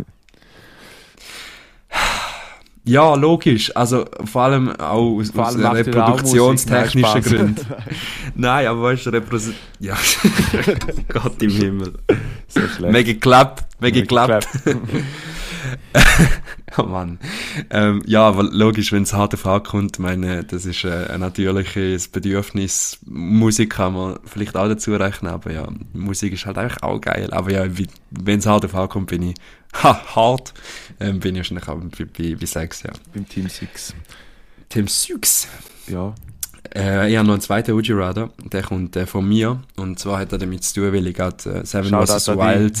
Ja, 2.85 3.15
logisch. 3.15 3.75
Also 3.75 4.05
vor 4.25 4.41
allem 4.43 4.75
auch 4.75 5.17
aus, 5.17 5.31
Vor 5.31 5.47
aus 5.47 5.55
allem 5.55 5.65
auch 5.65 5.73
reproduktionstechnischen 5.73 7.21
Gründen. 7.21 7.65
Nein, 8.35 8.67
aber 8.67 8.83
weißt 8.83 9.05
du, 9.05 9.09
Reproduktion... 9.11 9.55
Ja, 9.79 9.95
Gott 11.07 11.41
im 11.41 11.51
Himmel. 11.51 11.93
So 12.47 12.61
schlecht. 12.61 12.91
Mega 12.91 13.13
geklappt, 13.13 13.65
mega 13.79 14.01
geklappt. 14.01 14.47
Oh 16.77 16.83
Mann. 16.83 17.19
Ähm, 17.69 18.01
ja, 18.05 18.23
aber 18.27 18.43
logisch, 18.43 18.91
wenn 18.91 19.03
es 19.03 19.13
hart 19.13 19.35
kommt, 19.63 19.99
meine, 19.99 20.43
das 20.43 20.65
ist 20.65 20.83
äh, 20.83 21.07
ein 21.11 21.19
natürliches 21.19 22.07
Bedürfnis. 22.07 22.97
Musik 23.05 23.73
kann 23.73 23.93
man 23.93 24.19
vielleicht 24.25 24.57
auch 24.57 24.67
dazu 24.67 24.95
rechnen, 24.95 25.31
aber 25.31 25.51
ja, 25.51 25.67
Musik 25.93 26.33
ist 26.33 26.45
halt 26.45 26.57
eigentlich 26.57 26.81
auch 26.81 26.99
geil. 26.99 27.29
Aber 27.31 27.51
ja, 27.51 27.65
wenn 28.09 28.39
es 28.39 28.47
hart 28.47 28.67
kommt, 28.89 29.07
bin 29.07 29.21
ich 29.21 29.35
ha, 29.81 30.15
hart, 30.15 30.53
ähm, 30.99 31.19
bin 31.19 31.35
ich 31.35 31.39
wahrscheinlich 31.39 31.67
auch 31.67 31.77
bei, 31.97 32.05
bei, 32.05 32.35
bei 32.35 32.45
Sex, 32.45 32.83
ja. 32.83 32.91
Beim 33.13 33.27
Team 33.27 33.47
6. 33.49 33.93
Tim 34.69 34.87
Sux. 34.87 35.47
Ja. 35.87 36.13
Äh, 36.75 37.11
ich 37.11 37.17
habe 37.17 37.27
noch 37.27 37.33
einen 37.33 37.41
zweiten 37.41 37.71
Rather, 37.93 38.29
der 38.51 38.63
kommt 38.63 38.95
äh, 38.95 39.05
von 39.05 39.27
mir. 39.27 39.61
Und 39.75 39.99
zwar 39.99 40.19
hat 40.19 40.31
er 40.31 40.37
damit 40.39 40.63
zu 40.63 40.75
tun, 40.81 40.93
weil 40.93 41.05
ich 41.05 41.15
gerade 41.15 41.37
äh, 41.61 41.65
Seven 41.65 41.91
vs. 42.05 42.27
Wild. 42.29 42.77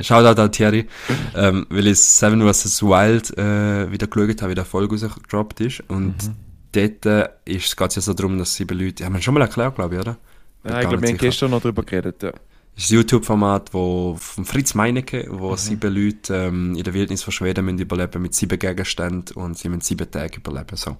Shoutout 0.04 0.40
an 0.40 0.50
Thierry. 0.50 0.88
ähm, 1.36 1.66
weil 1.70 1.86
ich 1.88 1.98
Seven 2.00 2.40
vs. 2.40 2.82
Wild 2.82 3.36
äh, 3.38 3.90
wieder 3.92 4.06
geschaut 4.06 4.42
habe, 4.42 4.50
wie 4.50 4.54
der 4.56 4.64
Folge 4.64 4.94
rausgedroppt 5.00 5.60
ist. 5.60 5.82
Und 5.88 6.16
Mhm. 6.24 6.34
dort 6.72 7.06
äh, 7.06 7.28
geht 7.44 7.60
es 7.62 7.94
ja 7.96 8.02
so 8.02 8.14
darum, 8.14 8.38
dass 8.38 8.54
sieben 8.54 8.78
Leute. 8.78 9.04
Haben 9.04 9.14
wir 9.14 9.22
schon 9.22 9.34
mal 9.34 9.42
erklärt, 9.42 9.74
glaube 9.76 9.94
ich, 9.94 10.00
oder? 10.00 10.16
Nein, 10.64 10.82
ich 10.82 10.88
glaube, 10.88 11.02
wir 11.02 11.08
haben 11.10 11.18
gestern 11.18 11.50
noch 11.50 11.60
darüber 11.60 11.82
geredet. 11.82 12.22
Ja. 12.22 12.32
Das 12.74 12.84
ist 12.84 12.90
ein 12.90 12.94
YouTube-Format, 12.96 13.74
wo 13.74 14.16
von 14.18 14.46
Fritz 14.46 14.74
Meinecke, 14.74 15.28
Mhm. 15.30 15.38
wo 15.40 15.54
sieben 15.56 15.94
Leute 15.94 16.34
ähm, 16.34 16.74
in 16.74 16.82
der 16.82 16.94
Wildnis 16.94 17.22
von 17.22 17.30
Schweden 17.30 17.66
müssen 17.66 17.80
überleben 17.80 18.22
mit 18.22 18.34
sieben 18.34 18.58
Gegenständen 18.58 19.36
und 19.36 19.58
sie 19.58 19.68
müssen 19.68 19.82
sieben 19.82 20.10
Tage 20.10 20.38
überleben. 20.38 20.74
So. 20.76 20.96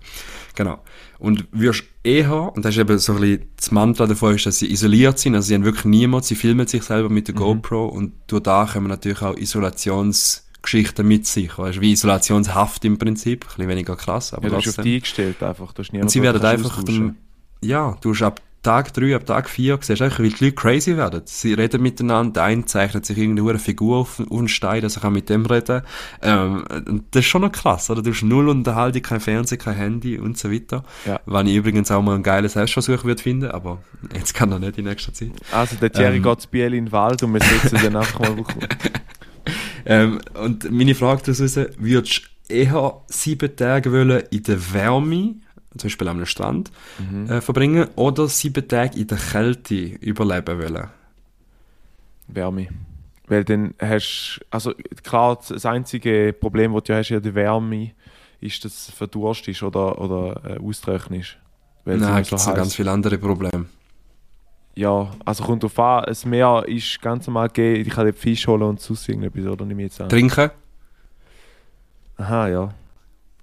Genau. 0.55 0.83
Und 1.19 1.47
wirst 1.53 1.85
eher, 2.03 2.53
und 2.55 2.63
das 2.65 2.75
ist 2.75 2.81
eben 2.81 2.99
so 2.99 3.15
ein 3.15 3.21
bisschen 3.21 3.49
das 3.57 3.71
Mantra 3.71 4.07
davon, 4.07 4.35
ist, 4.35 4.45
dass 4.45 4.59
sie 4.59 4.71
isoliert 4.71 5.19
sind, 5.19 5.35
also 5.35 5.49
sie 5.49 5.55
haben 5.55 5.65
wirklich 5.65 5.87
niemand, 5.87 6.27
sie 6.27 6.35
filmen 6.35 6.67
sich 6.67 6.83
selber 6.83 7.09
mit 7.09 7.25
Mhm. 7.29 7.33
der 7.33 7.35
GoPro 7.37 7.87
und 7.87 8.13
durch 8.27 8.43
da 8.43 8.69
kommen 8.71 8.89
natürlich 8.89 9.23
auch 9.23 9.35
Isolationsgeschichten 9.37 11.07
mit 11.09 11.27
sich, 11.27 11.57
weißt, 11.57 11.81
wie 11.81 11.93
Isolationshaft 11.93 12.85
im 12.85 12.99
Prinzip, 12.99 13.45
ein 13.45 13.49
bisschen 13.49 13.69
weniger 13.69 13.97
krass, 13.97 14.35
aber 14.35 14.45
Ja, 14.45 14.51
du 14.51 14.57
bist 14.57 14.79
auf 14.79 14.85
die 14.85 14.97
eingestellt 14.97 15.43
einfach. 15.43 15.73
Du 15.73 15.83
hast 15.83 15.91
Und 15.93 16.11
sie 16.11 16.21
werden 16.23 16.43
einfach 16.45 16.83
dem, 16.85 17.17
ja, 17.63 17.97
du 18.03 18.11
hast 18.11 18.23
ab 18.23 18.41
Tag 18.63 18.95
3, 18.95 19.17
ab 19.17 19.27
Tag 19.27 19.51
4, 19.51 19.79
siehst 19.81 20.01
du 20.01 20.05
einfach, 20.05 20.21
wie 20.21 20.29
die 20.29 20.45
Leute 20.45 20.55
crazy 20.55 20.97
werden. 20.97 21.23
Sie 21.25 21.53
reden 21.53 21.83
miteinander, 21.83 22.33
der 22.35 22.43
eine 22.45 22.65
zeichnet 22.65 23.05
sich 23.05 23.19
irgendeine 23.19 23.59
Figur 23.59 23.99
auf, 23.99 24.21
auf 24.21 24.39
einen 24.39 24.47
Stein, 24.49 24.83
dass 24.83 24.97
er 24.97 25.03
kann 25.03 25.13
mit 25.13 25.29
dem 25.29 25.45
reden. 25.47 25.83
Ähm, 26.23 26.65
das 27.11 27.21
ist 27.21 27.27
schon 27.27 27.43
noch 27.43 27.51
krass, 27.51 27.91
oder? 27.91 28.03
Du 28.03 28.11
hast 28.11 28.23
null 28.23 28.49
Unterhaltung, 28.49 29.03
kein 29.03 29.19
Fernsehen, 29.21 29.59
kein 29.59 29.75
Handy 29.75 30.17
und 30.17 30.39
so 30.39 30.53
weiter. 30.53 30.85
Ja. 31.07 31.19
Wann 31.27 31.49
ich 31.49 31.57
übrigens 31.57 31.91
auch 31.91 32.03
mal 32.03 32.15
einen 32.15 32.23
geilen 32.23 32.49
Selbstversuch 32.49 33.03
würde 33.05 33.21
finden, 33.21 33.51
aber 33.51 33.83
jetzt 34.15 34.35
kann 34.35 34.53
er 34.53 34.61
nicht 34.61 34.79
in 34.79 34.85
nächster 34.85 35.13
Zeit. 35.13 35.33
Also 35.51 35.77
der 35.77 35.91
Thierry 35.91 36.17
Ähm. 36.17 36.23
geht 36.23 36.41
zu 36.43 36.49
Biel 36.49 36.75
in 36.75 36.87
den 36.87 36.93
Wald 36.93 37.23
und 37.25 37.35
wir 37.35 37.41
sitzen 37.41 37.79
dann 37.83 37.97
einfach 37.97 38.21
mal 38.21 38.37
Ähm, 39.85 40.21
und 40.35 40.71
meine 40.71 40.95
Frage 40.95 41.23
daraus 41.23 41.41
ist, 41.41 41.57
würdest 41.79 42.23
du 42.49 42.55
eher 42.55 43.01
sieben 43.09 43.57
Tage 43.57 43.91
wollen 43.93 44.23
in 44.31 44.43
der 44.45 44.73
Wärme, 44.73 45.35
zum 45.77 45.89
Beispiel 45.89 46.09
am 46.09 46.25
Strand, 46.27 46.71
äh, 47.29 47.41
verbringen, 47.41 47.89
oder 47.97 48.29
sieben 48.29 48.67
Tage 48.67 48.99
in 48.99 49.07
der 49.07 49.19
Kälte 49.19 49.75
überleben 49.75 50.59
wollen? 50.59 50.89
Wärme. 52.29 52.69
Weil 53.27 53.45
dann 53.45 53.75
hast 53.79 54.41
also 54.51 54.73
klar, 55.03 55.39
das 55.49 55.65
einzige 55.65 56.35
Problem, 56.39 56.75
das 56.75 56.85
du 56.85 56.95
hast, 56.95 57.07
ist 57.07 57.11
ja 57.11 57.21
die 57.21 57.35
Wärme, 57.35 57.93
ist, 58.41 58.65
dass 58.65 58.87
du 58.87 58.93
verdurstest 58.93 59.63
oder, 59.63 60.01
oder 60.01 60.41
äh, 60.45 60.59
austrocknest. 60.59 61.37
Weil 61.85 61.99
Nein, 61.99 62.09
immer 62.09 62.23
gibt 62.23 62.33
noch 62.33 62.55
ganz 62.55 62.75
viele 62.75 62.91
andere 62.91 63.19
Probleme. 63.19 63.67
Ja, 64.75 65.11
also 65.25 65.45
kommt 65.45 65.63
drauf 65.63 65.79
an, 65.79 66.05
das 66.07 66.25
Meer 66.25 66.65
ist 66.67 67.01
ganz 67.03 67.27
normal 67.27 67.49
gegeben, 67.49 67.87
ich 67.87 67.95
kann 67.95 68.07
den 68.07 68.15
Fisch 68.15 68.47
holen 68.47 68.63
und 68.63 68.81
sonst 68.81 69.09
irgendetwas, 69.09 69.47
oder 69.47 69.67
nicht 69.67 69.79
jetzt 69.79 70.01
an. 70.01 70.09
Trinken, 70.09 70.51
Aha, 72.17 72.49
ja. 72.49 72.75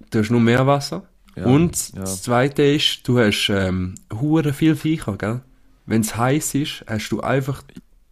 du 0.09 0.19
hast 0.19 0.29
nur 0.31 0.39
Meerwasser. 0.39 1.03
Ja. 1.39 1.45
und 1.45 1.97
das 1.97 2.21
zweite 2.21 2.63
ist, 2.63 3.07
du 3.07 3.19
hast 3.19 3.49
ähm, 3.49 3.95
hure 4.13 4.53
viel 4.53 4.75
Viecher, 4.75 5.17
gell? 5.17 5.41
Wenn 5.85 6.01
es 6.01 6.15
heiß 6.15 6.55
ist, 6.55 6.85
hast 6.87 7.09
du 7.09 7.21
einfach 7.21 7.63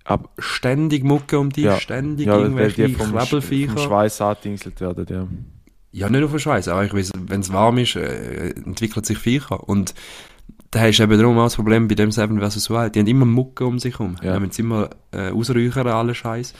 Ab, 0.04 0.30
ständig 0.40 1.04
Mucke 1.04 1.38
um 1.38 1.50
dich, 1.50 1.66
Ja. 1.66 1.80
ständig 1.82 2.28
ja, 2.28 2.38
irgendwelche 2.38 2.88
die 2.88 2.94
vom. 2.96 3.12
Schweiß 3.78 4.22
angedingselt 4.22 4.80
werden, 4.80 5.06
ja. 5.10 5.28
Ja, 5.92 6.10
nicht 6.10 6.22
nur 6.22 6.30
von 6.30 6.40
Schweiß, 6.40 6.70
aber 6.70 6.86
ich 6.86 6.94
weiß, 6.94 7.12
wenn 7.28 7.42
es 7.42 7.52
warm 7.52 7.78
ist, 7.78 7.98
äh, 7.98 8.52
entwickelt 8.52 9.06
sich 9.06 9.18
Viecher. 9.18 9.68
Und 9.68 9.94
da 10.72 10.80
hast 10.82 10.98
du 10.98 11.04
eben 11.04 11.18
darum 11.18 11.38
auch 11.38 11.46
das 11.46 11.56
Problem 11.56 11.88
bei 11.88 11.96
dem 11.96 12.12
Seven 12.12 12.40
vs. 12.40 12.70
Wild. 12.70 12.96
Die 12.96 13.00
haben 13.00 13.08
immer 13.08 13.26
Mucke 13.26 13.66
um 13.66 13.80
sich 13.80 14.00
herum. 14.00 14.18
Ja. 14.22 14.34
Die 14.34 14.40
müssen 14.46 14.62
immer 14.62 14.90
äh, 15.12 15.32
ausräuchern, 15.32 15.88
alle 15.88 16.14
Scheiß. 16.14 16.54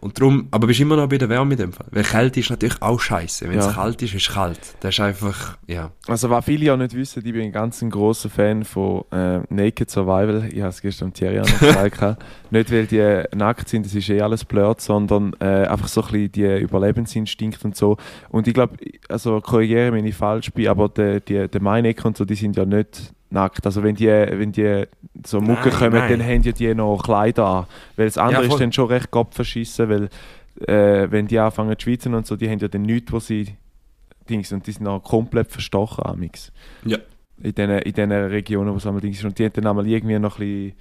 Und 0.00 0.20
darum, 0.20 0.48
aber 0.50 0.66
bist 0.66 0.80
immer 0.80 0.96
noch 0.96 1.08
bei 1.08 1.16
der 1.16 1.30
Wärme 1.30 1.54
in 1.54 1.58
dem 1.58 1.72
Fall. 1.72 1.86
Weil 1.90 2.02
Kälte 2.02 2.40
ist 2.40 2.50
natürlich 2.50 2.82
auch 2.82 3.00
scheiße. 3.00 3.48
Wenn 3.48 3.58
es 3.58 3.64
Ja. 3.64 3.72
kalt 3.72 4.02
ist, 4.02 4.12
ist 4.14 4.28
es 4.28 4.34
kalt. 4.34 4.58
Das 4.80 4.94
ist 4.94 5.00
einfach, 5.00 5.56
ja. 5.66 5.92
Also, 6.06 6.28
was 6.28 6.44
viele 6.44 6.66
ja 6.66 6.76
nicht 6.76 6.94
wissen, 6.94 7.22
ich 7.24 7.32
bin 7.32 7.40
ein 7.40 7.52
ganz 7.52 7.80
ein 7.80 7.88
grosser 7.88 8.28
Fan 8.28 8.64
von 8.64 9.04
äh, 9.10 9.40
Naked 9.48 9.90
Survival. 9.90 10.46
Ich 10.52 10.60
habe 10.60 10.68
es 10.68 10.82
gestern 10.82 11.14
Thierry 11.14 11.40
auch 11.40 11.46
noch 11.46 11.58
gesagt. 11.58 12.18
nicht, 12.50 12.70
weil 12.70 12.86
die 12.86 13.22
nackt 13.34 13.70
sind, 13.70 13.86
das 13.86 13.94
ist 13.94 14.10
eh 14.10 14.20
alles 14.20 14.44
blöd, 14.44 14.78
sondern 14.82 15.32
äh, 15.40 15.66
einfach 15.66 15.88
so 15.88 16.02
ein 16.02 16.08
bisschen 16.08 16.32
die 16.32 16.58
Überlebensinstinkt 16.58 17.64
und 17.64 17.74
so. 17.74 17.96
Und 18.28 18.46
ich 18.46 18.52
glaube, 18.52 18.76
also 19.08 19.40
korrigiere 19.40 19.90
mich, 19.90 20.02
wenn 20.02 20.06
ich 20.10 20.16
falsch 20.16 20.52
bin, 20.52 20.68
aber 20.68 20.90
der 20.90 21.20
die, 21.20 21.48
die 21.48 21.60
Meineck 21.60 22.04
und 22.04 22.18
so, 22.18 22.26
die 22.26 22.34
sind 22.34 22.56
ja 22.58 22.66
nicht 22.66 23.13
nackt. 23.30 23.64
Also 23.66 23.82
wenn 23.82 23.94
die, 23.94 24.06
wenn 24.06 24.52
die 24.52 24.84
so 25.24 25.40
Mucke 25.40 25.68
Nein, 25.68 25.78
kommen, 25.78 25.92
nein. 25.94 26.10
dann 26.10 26.26
haben 26.26 26.42
ja 26.42 26.52
die 26.52 26.74
noch 26.74 27.02
Kleider 27.02 27.46
an. 27.46 27.66
Weil 27.96 28.06
das 28.06 28.18
andere 28.18 28.44
Ja, 28.44 28.52
ist 28.52 28.60
dann 28.60 28.72
schon 28.72 28.88
recht 28.88 29.10
Kopf 29.10 29.34
verschissen, 29.34 29.88
weil 29.88 30.08
äh, 30.68 31.10
wenn 31.10 31.26
die 31.26 31.38
anfangen 31.38 31.76
zu 31.78 31.84
schwitzen 31.84 32.14
und 32.14 32.26
so, 32.26 32.36
die 32.36 32.48
haben 32.48 32.58
ja 32.58 32.68
dann 32.68 32.82
nichts, 32.82 33.12
wo 33.12 33.18
sie 33.18 33.56
Dings 34.28 34.52
und 34.52 34.66
die 34.66 34.72
sind 34.72 34.86
auch 34.86 35.02
komplett 35.02 35.50
verstochen 35.50 36.04
amix. 36.04 36.52
Ja. 36.84 36.98
In 37.42 37.54
diesen 37.54 37.70
in 37.70 37.92
den 37.92 38.12
Regionen, 38.12 38.72
wo 38.72 38.76
es 38.76 38.86
einmal 38.86 39.00
Dings 39.00 39.18
ist. 39.18 39.24
Und 39.24 39.38
die 39.38 39.44
haben 39.44 39.52
dann 39.52 39.66
einmal 39.66 39.86
irgendwie 39.86 40.18
noch 40.18 40.38
ein 40.38 40.46
bisschen 40.46 40.72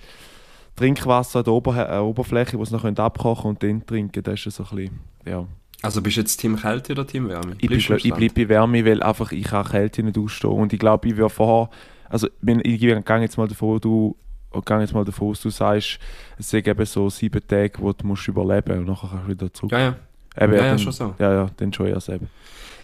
Trinkwasser 0.75 1.39
an 1.39 1.45
der 1.45 1.53
Ober 1.53 1.89
äh, 1.89 1.99
Oberfläche, 1.99 2.57
wo 2.57 2.65
sie 2.65 2.73
noch 2.73 2.85
abkochen 2.85 3.49
und 3.49 3.63
dann 3.63 3.85
trinken. 3.85 4.23
Das 4.23 4.45
ist 4.45 4.55
so 4.55 4.63
ein 4.63 4.75
bisschen, 4.75 4.99
ja. 5.25 5.45
Also 5.81 6.01
bist 6.01 6.15
du 6.15 6.21
jetzt 6.21 6.37
Team 6.37 6.55
Kälte 6.55 6.93
oder 6.93 7.05
Team 7.05 7.27
Wärme? 7.27 7.55
Ich 7.59 7.67
bleibe 7.67 7.97
ich 7.97 8.13
am 8.13 8.33
bei 8.33 8.49
Wärme, 8.49 8.85
weil 8.85 9.03
einfach 9.03 9.33
ich 9.33 9.43
kann 9.43 9.65
Kälte 9.65 10.01
nicht 10.01 10.17
ausstehen. 10.17 10.53
Und 10.53 10.71
ich 10.71 10.79
glaube, 10.79 11.09
ich 11.09 11.17
würde 11.17 11.29
vorher, 11.29 11.69
also 12.09 12.27
ich 12.63 12.79
gehe 12.79 13.03
jetzt 13.21 13.37
mal 13.37 13.47
davon, 13.47 13.79
du 13.79 14.15
gehe 14.65 14.79
jetzt 14.79 14.93
mal 14.93 15.05
davon 15.05 15.29
aus, 15.29 15.41
du 15.41 15.49
sagst, 15.49 15.99
es 16.37 16.49
sind 16.49 16.67
eben 16.67 16.85
so 16.85 17.09
sieben 17.09 17.45
Tage, 17.47 17.73
wo 17.79 17.91
du 17.93 18.05
musst 18.05 18.27
überleben 18.27 18.79
und 18.79 18.85
nachher 18.85 19.09
kannst 19.09 19.25
du 19.25 19.31
wieder 19.31 19.53
zurück. 19.53 19.71
Ja, 19.71 19.79
ja. 19.79 19.95
Eben, 20.39 20.53
ja, 20.53 20.59
ja, 20.59 20.69
dann, 20.69 20.79
schon 20.79 20.91
so. 20.91 21.15
Ja, 21.19 21.33
ja, 21.33 21.49
dann 21.57 21.73
schon 21.73 21.87
erst 21.87 22.09
eben. 22.09 22.27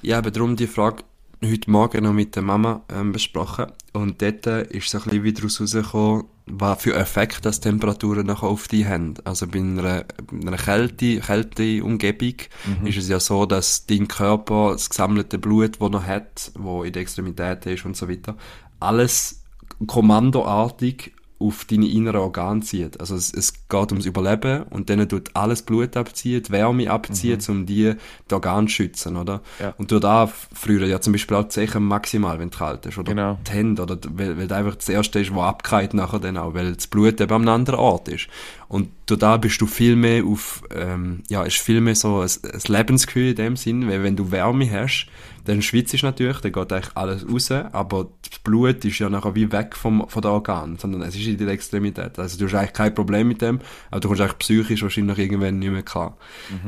Ich 0.02 0.14
habe 0.14 0.32
darum 0.32 0.56
die 0.56 0.68
Frage 0.68 1.04
heute 1.44 1.72
Morgen 1.72 2.04
noch 2.04 2.14
mit 2.14 2.36
der 2.36 2.44
Mama 2.44 2.82
ähm, 2.94 3.12
besprochen. 3.12 3.68
Und 3.94 4.22
dort 4.22 4.46
äh, 4.46 4.64
ist 4.64 4.90
so 4.90 4.98
ein 5.00 5.04
bisschen 5.06 5.24
wieder 5.24 5.44
rausgekommen, 5.44 6.26
was 6.46 6.82
für 6.82 6.96
Effekt 6.96 7.46
das 7.46 7.60
Temperaturen 7.60 8.26
nachher 8.26 8.48
auf 8.48 8.68
dich 8.68 8.86
haben. 8.86 9.16
Also 9.24 9.48
bei 9.48 9.60
einer, 9.60 10.06
bei 10.32 10.48
einer 10.48 10.58
Kälte, 10.58 11.20
kälte 11.20 11.84
Umgebung 11.84 12.36
ist 12.84 12.98
es 12.98 13.08
ja 13.08 13.20
so, 13.20 13.46
dass 13.46 13.86
dein 13.86 14.08
Körper 14.08 14.72
das 14.74 14.90
gesammelte 14.90 15.38
Blut, 15.38 15.80
das 15.80 15.92
er 15.92 16.06
hat, 16.08 16.52
wo 16.56 16.84
in 16.84 16.92
der 16.92 17.04
Extremität 17.04 17.66
ist 17.68 17.86
und 17.86 17.96
so 17.96 18.10
weiter, 18.10 18.36
alles 18.80 19.44
kommandoartig 19.88 21.14
auf 21.40 21.66
deine 21.66 21.88
inneren 21.88 22.22
Organe 22.22 22.62
zieht. 22.62 23.00
Also 23.00 23.16
es, 23.16 23.34
es 23.34 23.54
geht 23.70 23.92
ums 23.92 24.06
Überleben 24.06 24.64
und 24.64 24.90
dann 24.90 25.08
tut 25.08 25.30
alles 25.36 25.62
Blut 25.62 25.96
abziehen, 25.96 26.42
die 26.42 26.52
Wärme 26.52 26.90
abziehen, 26.90 27.40
um 27.48 27.66
die, 27.66 27.94
die 28.30 28.34
Organe 28.34 28.68
zu 28.68 28.74
schützen, 28.74 29.16
oder? 29.16 29.42
Ja. 29.60 29.76
Und 29.78 29.92
durch 29.92 30.02
da 30.02 30.28
frieren 30.28 30.90
ja 30.90 31.00
zum 31.00 31.14
Beispiel 31.14 31.38
auch 31.38 31.44
die 31.44 31.50
Zechen 31.50 31.84
maximal, 31.84 32.40
wenn 32.40 32.50
du 32.50 32.58
kalt 32.58 32.86
ist, 32.88 32.98
oder 32.98 33.12
Genau. 33.12 33.38
die 33.48 33.52
Hände, 33.52 33.84
oder 33.84 33.98
weil, 34.10 34.38
weil 34.38 34.48
du 34.48 34.56
einfach 34.56 34.76
das 34.76 34.90
Erste 34.90 35.20
ist, 35.20 35.34
was 35.36 35.44
abkriegt 35.44 35.94
nachher 35.94 36.20
dann 36.20 36.38
auch, 36.38 36.54
weil 36.56 36.74
das 36.74 36.88
Blut 36.88 37.22
eben 37.22 37.32
am 37.32 37.48
anderen 37.48 37.80
Ort 37.80 38.08
ist. 38.08 38.28
Und 38.68 38.90
durch 39.06 39.20
da 39.20 39.38
bist 39.38 39.62
du 39.62 39.68
viel 39.68 39.96
mehr 39.96 40.24
auf, 40.26 40.64
ähm, 40.76 41.24
ja, 41.30 41.44
ist 41.44 41.58
viel 41.58 41.82
mehr 41.82 41.96
so 41.96 42.22
ein, 42.22 42.30
ein 42.44 42.62
Lebensgefühl 42.68 43.30
in 43.30 43.36
dem 43.36 43.56
Sinn, 43.56 43.88
weil 43.88 44.04
wenn 44.04 44.16
du 44.16 44.32
Wärme 44.32 44.70
hast, 44.72 45.08
dann 45.46 45.62
schwitzt 45.64 45.94
du 45.94 46.06
natürlich, 46.06 46.38
dann 46.42 46.52
geht 46.52 46.72
eigentlich 46.72 46.96
alles 46.96 47.28
raus, 47.28 47.50
aber 47.52 48.08
das 48.30 48.40
Blut 48.40 48.86
ist 48.86 49.00
ja 49.00 49.10
nachher 49.10 49.34
wie 49.34 49.52
weg 49.52 49.76
vom, 49.76 50.08
von 50.08 50.22
den 50.22 50.32
Organen, 50.32 50.78
sondern 50.78 51.02
es 51.02 51.16
ist 51.16 51.26
in 51.26 51.38
der 51.38 51.48
Extremität. 51.48 52.20
Also 52.20 52.38
du 52.38 52.46
hast 52.46 52.54
eigentlich 52.54 52.74
kein 52.74 52.94
Problem 52.94 53.28
mit 53.28 53.42
dem, 53.42 53.59
aber 53.92 54.00
du 54.00 54.08
kommst 54.08 54.22
eigentlich 54.22 54.40
psychisch 54.40 54.84
wahrscheinlich 54.84 55.18
irgendwann 55.18 55.60
nicht 55.60 55.72
mehr 55.72 55.84
klar. 55.84 56.18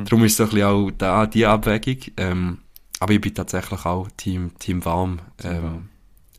Darum 0.05 0.25
ist 0.25 0.37
so 0.37 0.43
ein 0.43 0.49
bisschen 0.49 0.65
auch 0.65 0.91
da 0.97 1.25
die 1.25 1.45
Abwägung, 1.45 1.97
ähm, 2.17 2.57
aber 2.99 3.13
ich 3.13 3.21
bin 3.21 3.33
tatsächlich 3.33 3.85
auch 3.85 4.07
Team, 4.17 4.51
Team 4.59 4.83
warm, 4.85 5.19
ähm, 5.43 5.89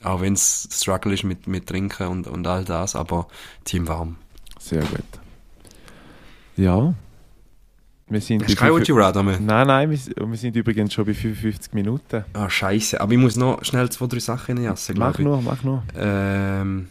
auch 0.02 0.20
wenn 0.20 0.34
es 0.34 0.68
Struggle 0.70 1.14
ist 1.14 1.24
mit, 1.24 1.46
mit 1.46 1.66
Trinken 1.66 2.08
und, 2.08 2.26
und 2.26 2.46
all 2.46 2.64
das, 2.64 2.96
aber 2.96 3.28
Team 3.64 3.88
warm. 3.88 4.16
Sehr 4.58 4.82
gut. 4.82 5.00
Ja. 6.56 6.94
Wir 8.08 8.20
sind 8.20 8.42
Hast 8.42 8.52
du 8.52 8.56
kein 8.56 8.72
Rather 8.72 9.22
mehr? 9.22 9.40
Nein, 9.40 9.66
nein, 9.66 9.90
wir, 9.90 9.98
wir 9.98 10.36
sind 10.36 10.54
übrigens 10.54 10.92
schon 10.92 11.06
bei 11.06 11.14
55 11.14 11.72
Minuten. 11.72 12.24
Ah, 12.34 12.50
scheiße. 12.50 13.00
Aber 13.00 13.12
ich 13.12 13.18
muss 13.18 13.36
noch 13.36 13.64
schnell 13.64 13.88
zwei, 13.90 14.06
drei 14.06 14.18
Sachen 14.18 14.58
reinjassen, 14.58 14.98
Mach 14.98 15.18
nur, 15.18 15.40
mach 15.40 15.62
nur. 15.62 15.82
Ähm, 15.96 16.88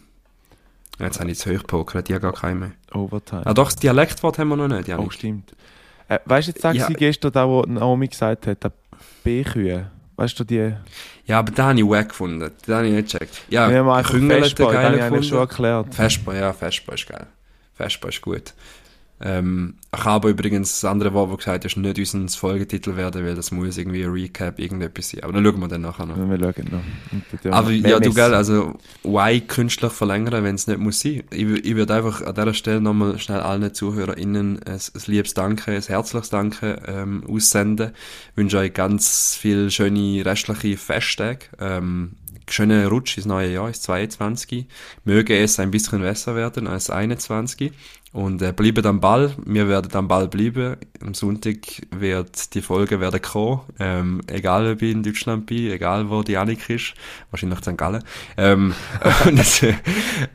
jetzt 1.06 1.20
habe 1.20 1.32
ich 1.32 1.38
zu 1.40 1.50
hoch 1.52 1.60
gepokert, 1.60 2.10
ich 2.10 2.14
habe 2.16 2.22
gar 2.22 2.34
keinen 2.34 2.60
mehr. 2.60 2.72
Overtime. 2.94 3.46
Ah 3.46 3.54
doch, 3.54 3.66
das 3.66 3.76
Dialektwort 3.78 4.38
haben 4.40 4.50
wir 4.50 4.56
noch 4.58 4.68
nicht, 4.68 4.88
oh, 4.88 4.92
Janik. 4.92 5.14
stimmt. 5.14 5.54
Äh, 6.08 6.20
weißt 6.26 6.48
du, 6.48 6.52
jetzt 6.52 6.62
sagst 6.62 6.80
Ja. 6.80 6.88
du 6.88 6.94
gestern 6.94 7.32
da, 7.32 7.48
wo 7.48 7.62
Naomi 7.64 8.08
gesagt 8.08 8.48
hat, 8.48 8.64
der 8.64 8.72
B-Kühe. 9.24 9.90
Weißt 10.18 10.40
du, 10.40 10.44
die. 10.44 10.74
Ja, 11.26 11.40
aber 11.40 11.52
da 11.52 11.68
habe 11.70 11.80
ich 11.80 11.86
wack 11.88 12.10
gefunden. 12.10 12.52
Da 12.68 12.78
habe 12.78 12.88
ich 12.88 12.94
nicht 12.94 13.12
gecheckt. 13.12 13.42
Ja, 13.50 13.70
wir 13.70 13.80
haben 13.80 13.90
einfach 13.90 14.12
Küngelte 14.12 14.44
Vespa, 14.44 14.72
das 14.72 15.02
habe 15.02 15.18
ich 15.20 15.28
schon 15.28 15.38
erklärt. 15.40 15.96
Vespa, 15.96 16.36
ja, 16.36 16.54
Vespa 16.54 16.94
ist 16.94 17.08
geil. 17.08 17.28
Vespa 17.74 18.10
ist 18.10 18.22
gut. 18.22 18.54
Ähm, 19.24 19.76
ich 19.96 20.04
habe 20.06 20.30
übrigens 20.30 20.82
das 20.82 20.90
andere 20.90 21.14
Wort, 21.14 21.32
das 21.32 21.38
gesagt 21.40 21.66
hast, 21.66 21.76
nicht 21.76 22.14
unser 22.14 22.40
Folgetitel 22.40 22.96
werden, 22.96 23.26
weil 23.26 23.36
das 23.36 23.52
muss 23.52 23.78
irgendwie 23.78 24.04
ein 24.04 24.12
Recap, 24.12 24.58
irgendetwas 24.58 25.10
sein. 25.10 25.24
Aber 25.24 25.34
dann 25.34 25.44
schauen 25.44 25.60
wir 25.60 25.68
dann 25.68 25.82
nachher 25.82 26.06
noch. 26.06 26.18
Wir 26.18 26.40
schauen 26.40 26.82
noch. 27.44 27.52
Aber 27.52 27.72
ja, 27.72 28.00
du 28.00 28.14
gell, 28.14 28.34
also 28.34 28.80
why 29.04 29.42
künstlich 29.42 29.92
verlängern, 29.92 30.44
wenn 30.44 30.56
es 30.56 30.68
nicht 30.68 30.80
muss 30.80 31.02
sein? 31.02 31.24
Ich, 31.32 31.44
ich 31.44 31.76
würde 31.76 31.94
einfach 31.94 32.22
an 32.22 32.34
dieser 32.34 32.54
Stelle 32.54 32.82
nochmal 32.82 33.20
schnell 33.20 33.42
allen 33.42 33.74
ZuhörerInnen 33.74 34.64
ein, 34.64 34.74
ein 34.74 35.02
liebes 35.06 35.34
Danke, 35.34 35.72
ein 35.72 35.82
herzliches 35.82 36.30
Danke 36.30 36.82
ähm, 36.88 37.24
aussenden. 37.28 37.92
Ich 38.32 38.38
wünsche 38.38 38.58
euch 38.58 38.74
ganz 38.74 39.36
viel 39.36 39.70
schöne 39.72 40.26
restliche 40.26 40.78
Festtage. 40.78 41.48
Ähm, 41.60 42.14
schönen 42.52 42.88
Rutsch 42.88 43.18
ins 43.18 43.26
neue 43.26 43.54
Jahr, 43.54 43.68
ins 43.68 43.82
22. 43.82 44.66
Möge 45.04 45.38
es 45.38 45.60
ein 45.60 45.72
bisschen 45.72 46.02
besser 46.02 46.36
werden 46.36 46.68
als 46.68 46.90
21. 46.90 47.72
Und 48.14 48.42
äh, 48.42 48.52
bleibt 48.52 48.86
am 48.86 49.00
Ball, 49.00 49.34
wir 49.46 49.70
werden 49.70 49.94
am 49.94 50.10
Ball 50.10 50.28
bleiben. 50.28 50.76
Am 51.02 51.14
Sonntag 51.14 51.58
wird 51.92 52.54
die 52.54 52.62
Folge 52.62 53.00
werden 53.00 53.22
kommen, 53.22 53.62
ähm, 53.80 54.22
egal 54.28 54.74
ob 54.74 54.82
ich 54.82 54.92
in 54.92 55.02
Deutschland 55.02 55.46
bin, 55.46 55.72
egal 55.72 56.10
wo 56.10 56.22
die 56.22 56.36
Annik 56.36 56.70
ist, 56.70 56.94
wahrscheinlich 57.30 57.60
in 57.60 57.64
St. 57.64 57.78
Gallen. 57.78 58.04
Ähm, 58.36 58.74
und 59.26 59.40
es, 59.40 59.66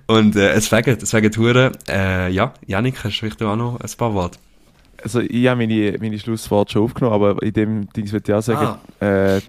und 0.07 0.37
äh, 0.37 0.53
es 0.53 0.69
fängt, 0.69 1.03
es 1.03 1.11
fängt. 1.11 1.37
Äh, 1.89 2.31
ja, 2.31 2.55
Janik, 2.67 3.05
hast 3.05 3.17
du 3.17 3.19
vielleicht 3.21 3.43
auch 3.43 3.57
noch 3.57 3.79
ein 3.79 3.91
paar 3.99 4.15
Worte? 4.15 4.39
Also, 5.03 5.21
ich 5.21 5.47
habe 5.47 5.59
meine, 5.59 5.99
meine 6.01 6.19
Schlussworte 6.19 6.73
schon 6.73 6.85
aufgenommen, 6.85 7.15
aber 7.15 7.43
in 7.43 7.53
dem 7.53 7.93
Ding 7.93 8.11
würde 8.11 8.33
ich 8.33 8.35
auch 8.35 8.43
sagen, 8.43 8.79
äh, 9.01 9.41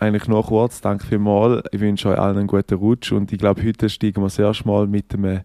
eigentlich 0.00 0.28
nur 0.28 0.44
kurz, 0.44 0.80
danke 0.80 1.06
vielmals. 1.06 1.64
Ich 1.72 1.80
wünsche 1.80 2.08
euch 2.10 2.18
allen 2.18 2.38
einen 2.38 2.46
guten 2.46 2.74
Rutsch 2.74 3.12
und 3.12 3.32
ich 3.32 3.38
glaube, 3.38 3.64
heute 3.64 3.88
steigen 3.88 4.22
wir 4.22 4.26
das 4.26 4.38
erste 4.38 4.66
Mal 4.66 4.86
mit 4.86 5.14
einem 5.14 5.40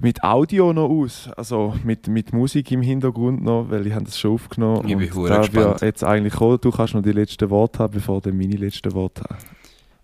mit 0.00 0.24
Audio 0.24 0.72
noch 0.72 0.88
aus, 0.88 1.30
also 1.36 1.74
mit, 1.84 2.08
mit 2.08 2.32
Musik 2.32 2.72
im 2.72 2.82
Hintergrund 2.82 3.44
noch, 3.44 3.70
weil 3.70 3.86
ich 3.86 3.94
habe 3.94 4.04
das 4.04 4.18
schon 4.18 4.32
aufgenommen. 4.32 4.88
Ich 4.88 4.96
bin 4.96 5.12
und 5.12 5.30
da 5.30 5.38
gespannt. 5.38 5.80
wir 5.80 5.86
jetzt 5.86 6.02
eigentlich 6.02 6.34
kommen, 6.34 6.58
du 6.60 6.72
kannst 6.72 6.94
noch 6.94 7.02
die 7.02 7.12
letzten 7.12 7.48
Worte 7.50 7.78
haben, 7.78 7.92
bevor 7.92 8.20
du 8.20 8.32
meine 8.32 8.56
letzten 8.56 8.92
Worte 8.94 9.22
hast. 9.30 9.46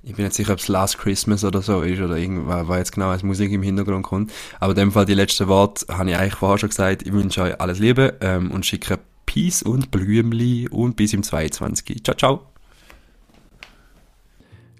Ich 0.04 0.14
bin 0.14 0.24
nicht 0.24 0.36
sicher, 0.36 0.52
ob 0.52 0.60
es 0.60 0.68
Last 0.68 0.98
Christmas 0.98 1.44
oder 1.44 1.60
so 1.60 1.82
ist 1.82 2.00
oder 2.00 2.16
irgendwas, 2.16 2.68
weil 2.68 2.78
jetzt 2.78 2.92
genau 2.92 3.08
als 3.08 3.24
Musik 3.24 3.50
im 3.50 3.62
Hintergrund 3.62 4.04
kommt. 4.04 4.32
Aber 4.60 4.70
in 4.70 4.76
dem 4.76 4.92
Fall 4.92 5.04
die 5.04 5.14
letzten 5.14 5.48
Worte 5.48 5.86
habe 5.88 6.08
ich 6.10 6.16
eigentlich 6.16 6.36
vorher 6.36 6.58
schon 6.58 6.68
gesagt. 6.68 7.02
Ich 7.02 7.12
wünsche 7.12 7.42
euch 7.42 7.60
alles 7.60 7.80
Liebe 7.80 8.16
ähm, 8.20 8.52
und 8.52 8.64
schicke 8.64 9.00
Peace 9.26 9.62
und 9.62 9.90
Blümli 9.90 10.68
und 10.68 10.96
bis 10.96 11.12
im 11.12 11.22
22. 11.22 12.04
Ciao, 12.04 12.16
ciao. 12.16 12.57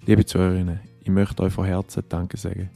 Liebe 0.09 0.25
Zuhörerinnen, 0.25 0.81
ich 1.03 1.11
möchte 1.11 1.43
euch 1.43 1.53
von 1.53 1.67
Herzen 1.67 2.03
Danke 2.09 2.39
sagen. 2.39 2.71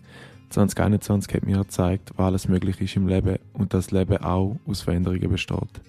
2021 0.51 1.35
hat 1.35 1.47
mir 1.47 1.57
gezeigt, 1.57 2.11
was 2.15 2.27
alles 2.27 2.47
möglich 2.47 2.79
ist 2.79 2.95
im 2.95 3.09
Leben 3.09 3.39
und 3.55 3.73
das 3.73 3.91
Leben 3.91 4.19
auch 4.19 4.59
aus 4.67 4.83
Veränderungen 4.83 5.31
besteht. 5.31 5.81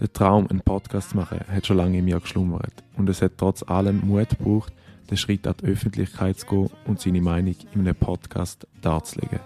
Der 0.00 0.10
Traum, 0.10 0.46
einen 0.48 0.62
Podcast 0.62 1.10
zu 1.10 1.18
machen, 1.18 1.40
hat 1.46 1.66
schon 1.66 1.76
lange 1.76 1.98
in 1.98 2.06
mir 2.06 2.18
geschlummert 2.18 2.72
und 2.96 3.06
es 3.10 3.20
hat 3.20 3.32
trotz 3.36 3.62
allem 3.64 4.00
Mut 4.00 4.30
gebraucht, 4.30 4.72
den 5.10 5.18
Schritt 5.18 5.46
an 5.46 5.56
die 5.60 5.66
Öffentlichkeit 5.66 6.38
zu 6.38 6.46
gehen 6.46 6.70
und 6.86 6.98
seine 6.98 7.20
Meinung 7.20 7.56
in 7.74 7.80
einem 7.82 7.94
Podcast 7.94 8.66
darzulegen. 8.80 9.40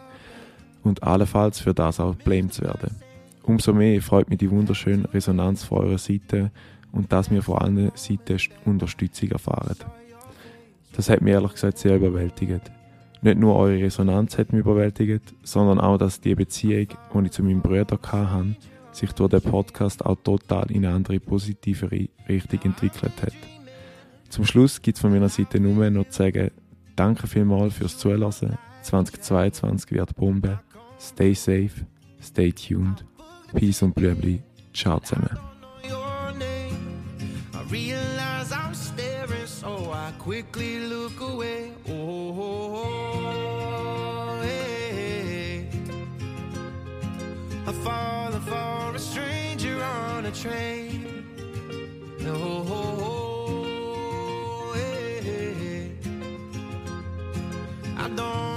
Und 0.84 1.02
allenfalls 1.02 1.58
für 1.58 1.74
das 1.74 1.98
auch 1.98 2.14
blamed 2.14 2.54
zu 2.54 2.62
werden. 2.62 2.94
Umso 3.42 3.72
mehr 3.72 4.00
freut 4.00 4.30
mich 4.30 4.38
die 4.38 4.50
wunderschöne 4.52 5.12
Resonanz 5.12 5.64
von 5.64 5.78
eurer 5.78 5.98
Seite 5.98 6.52
und 6.92 7.10
dass 7.10 7.32
wir 7.32 7.42
von 7.42 7.58
allen 7.58 7.90
Seiten 7.96 8.38
Unterstützung 8.64 9.32
erfahren. 9.32 9.74
Das 10.96 11.10
hat 11.10 11.20
mich 11.20 11.34
ehrlich 11.34 11.52
gesagt 11.52 11.78
sehr 11.78 11.96
überwältigt. 11.96 12.72
Nicht 13.22 13.38
nur 13.38 13.56
eure 13.56 13.82
Resonanz 13.82 14.38
hat 14.38 14.52
mich 14.52 14.60
überwältigt, 14.60 15.34
sondern 15.42 15.78
auch, 15.78 15.98
dass 15.98 16.20
die 16.20 16.34
Beziehung, 16.34 16.88
die 17.14 17.26
ich 17.26 17.32
zu 17.32 17.42
meinem 17.42 17.60
Bruder 17.60 17.98
hatte, 18.02 18.56
sich 18.92 19.12
durch 19.12 19.30
den 19.30 19.42
Podcast 19.42 20.04
auch 20.04 20.16
total 20.22 20.70
in 20.70 20.86
eine 20.86 20.94
andere, 20.94 21.20
positivere 21.20 22.08
Richtung 22.28 22.60
entwickelt 22.62 23.22
hat. 23.22 23.34
Zum 24.30 24.44
Schluss 24.44 24.80
gibt 24.80 24.96
es 24.96 25.02
von 25.02 25.12
meiner 25.12 25.28
Seite 25.28 25.60
nur 25.60 25.88
noch 25.90 26.08
zu 26.08 26.18
sagen, 26.24 26.50
danke 26.96 27.26
vielmals 27.26 27.74
fürs 27.74 27.98
Zuhören. 27.98 28.56
2022 28.82 29.92
wird 29.92 30.16
Bombe. 30.16 30.60
Stay 30.98 31.34
safe, 31.34 31.86
stay 32.22 32.52
tuned. 32.52 33.04
Peace 33.54 33.82
und 33.82 33.94
Blübli. 33.94 34.42
Ciao 34.72 34.98
zusammen. 35.00 35.55
quickly 40.26 40.80
look 40.80 41.20
away. 41.20 41.70
Oh, 41.88 41.92
oh, 41.92 42.74
oh 44.28 44.42
hey, 44.42 44.90
hey. 45.30 45.68
I 47.64 47.72
fall 47.84 48.32
for 48.32 48.96
a 48.96 48.98
stranger 48.98 49.80
on 49.80 50.26
a 50.26 50.32
train. 50.32 51.24
Oh, 52.22 52.64
oh 53.20 54.72
hey, 54.74 55.92
I 57.96 58.08
don't 58.08 58.55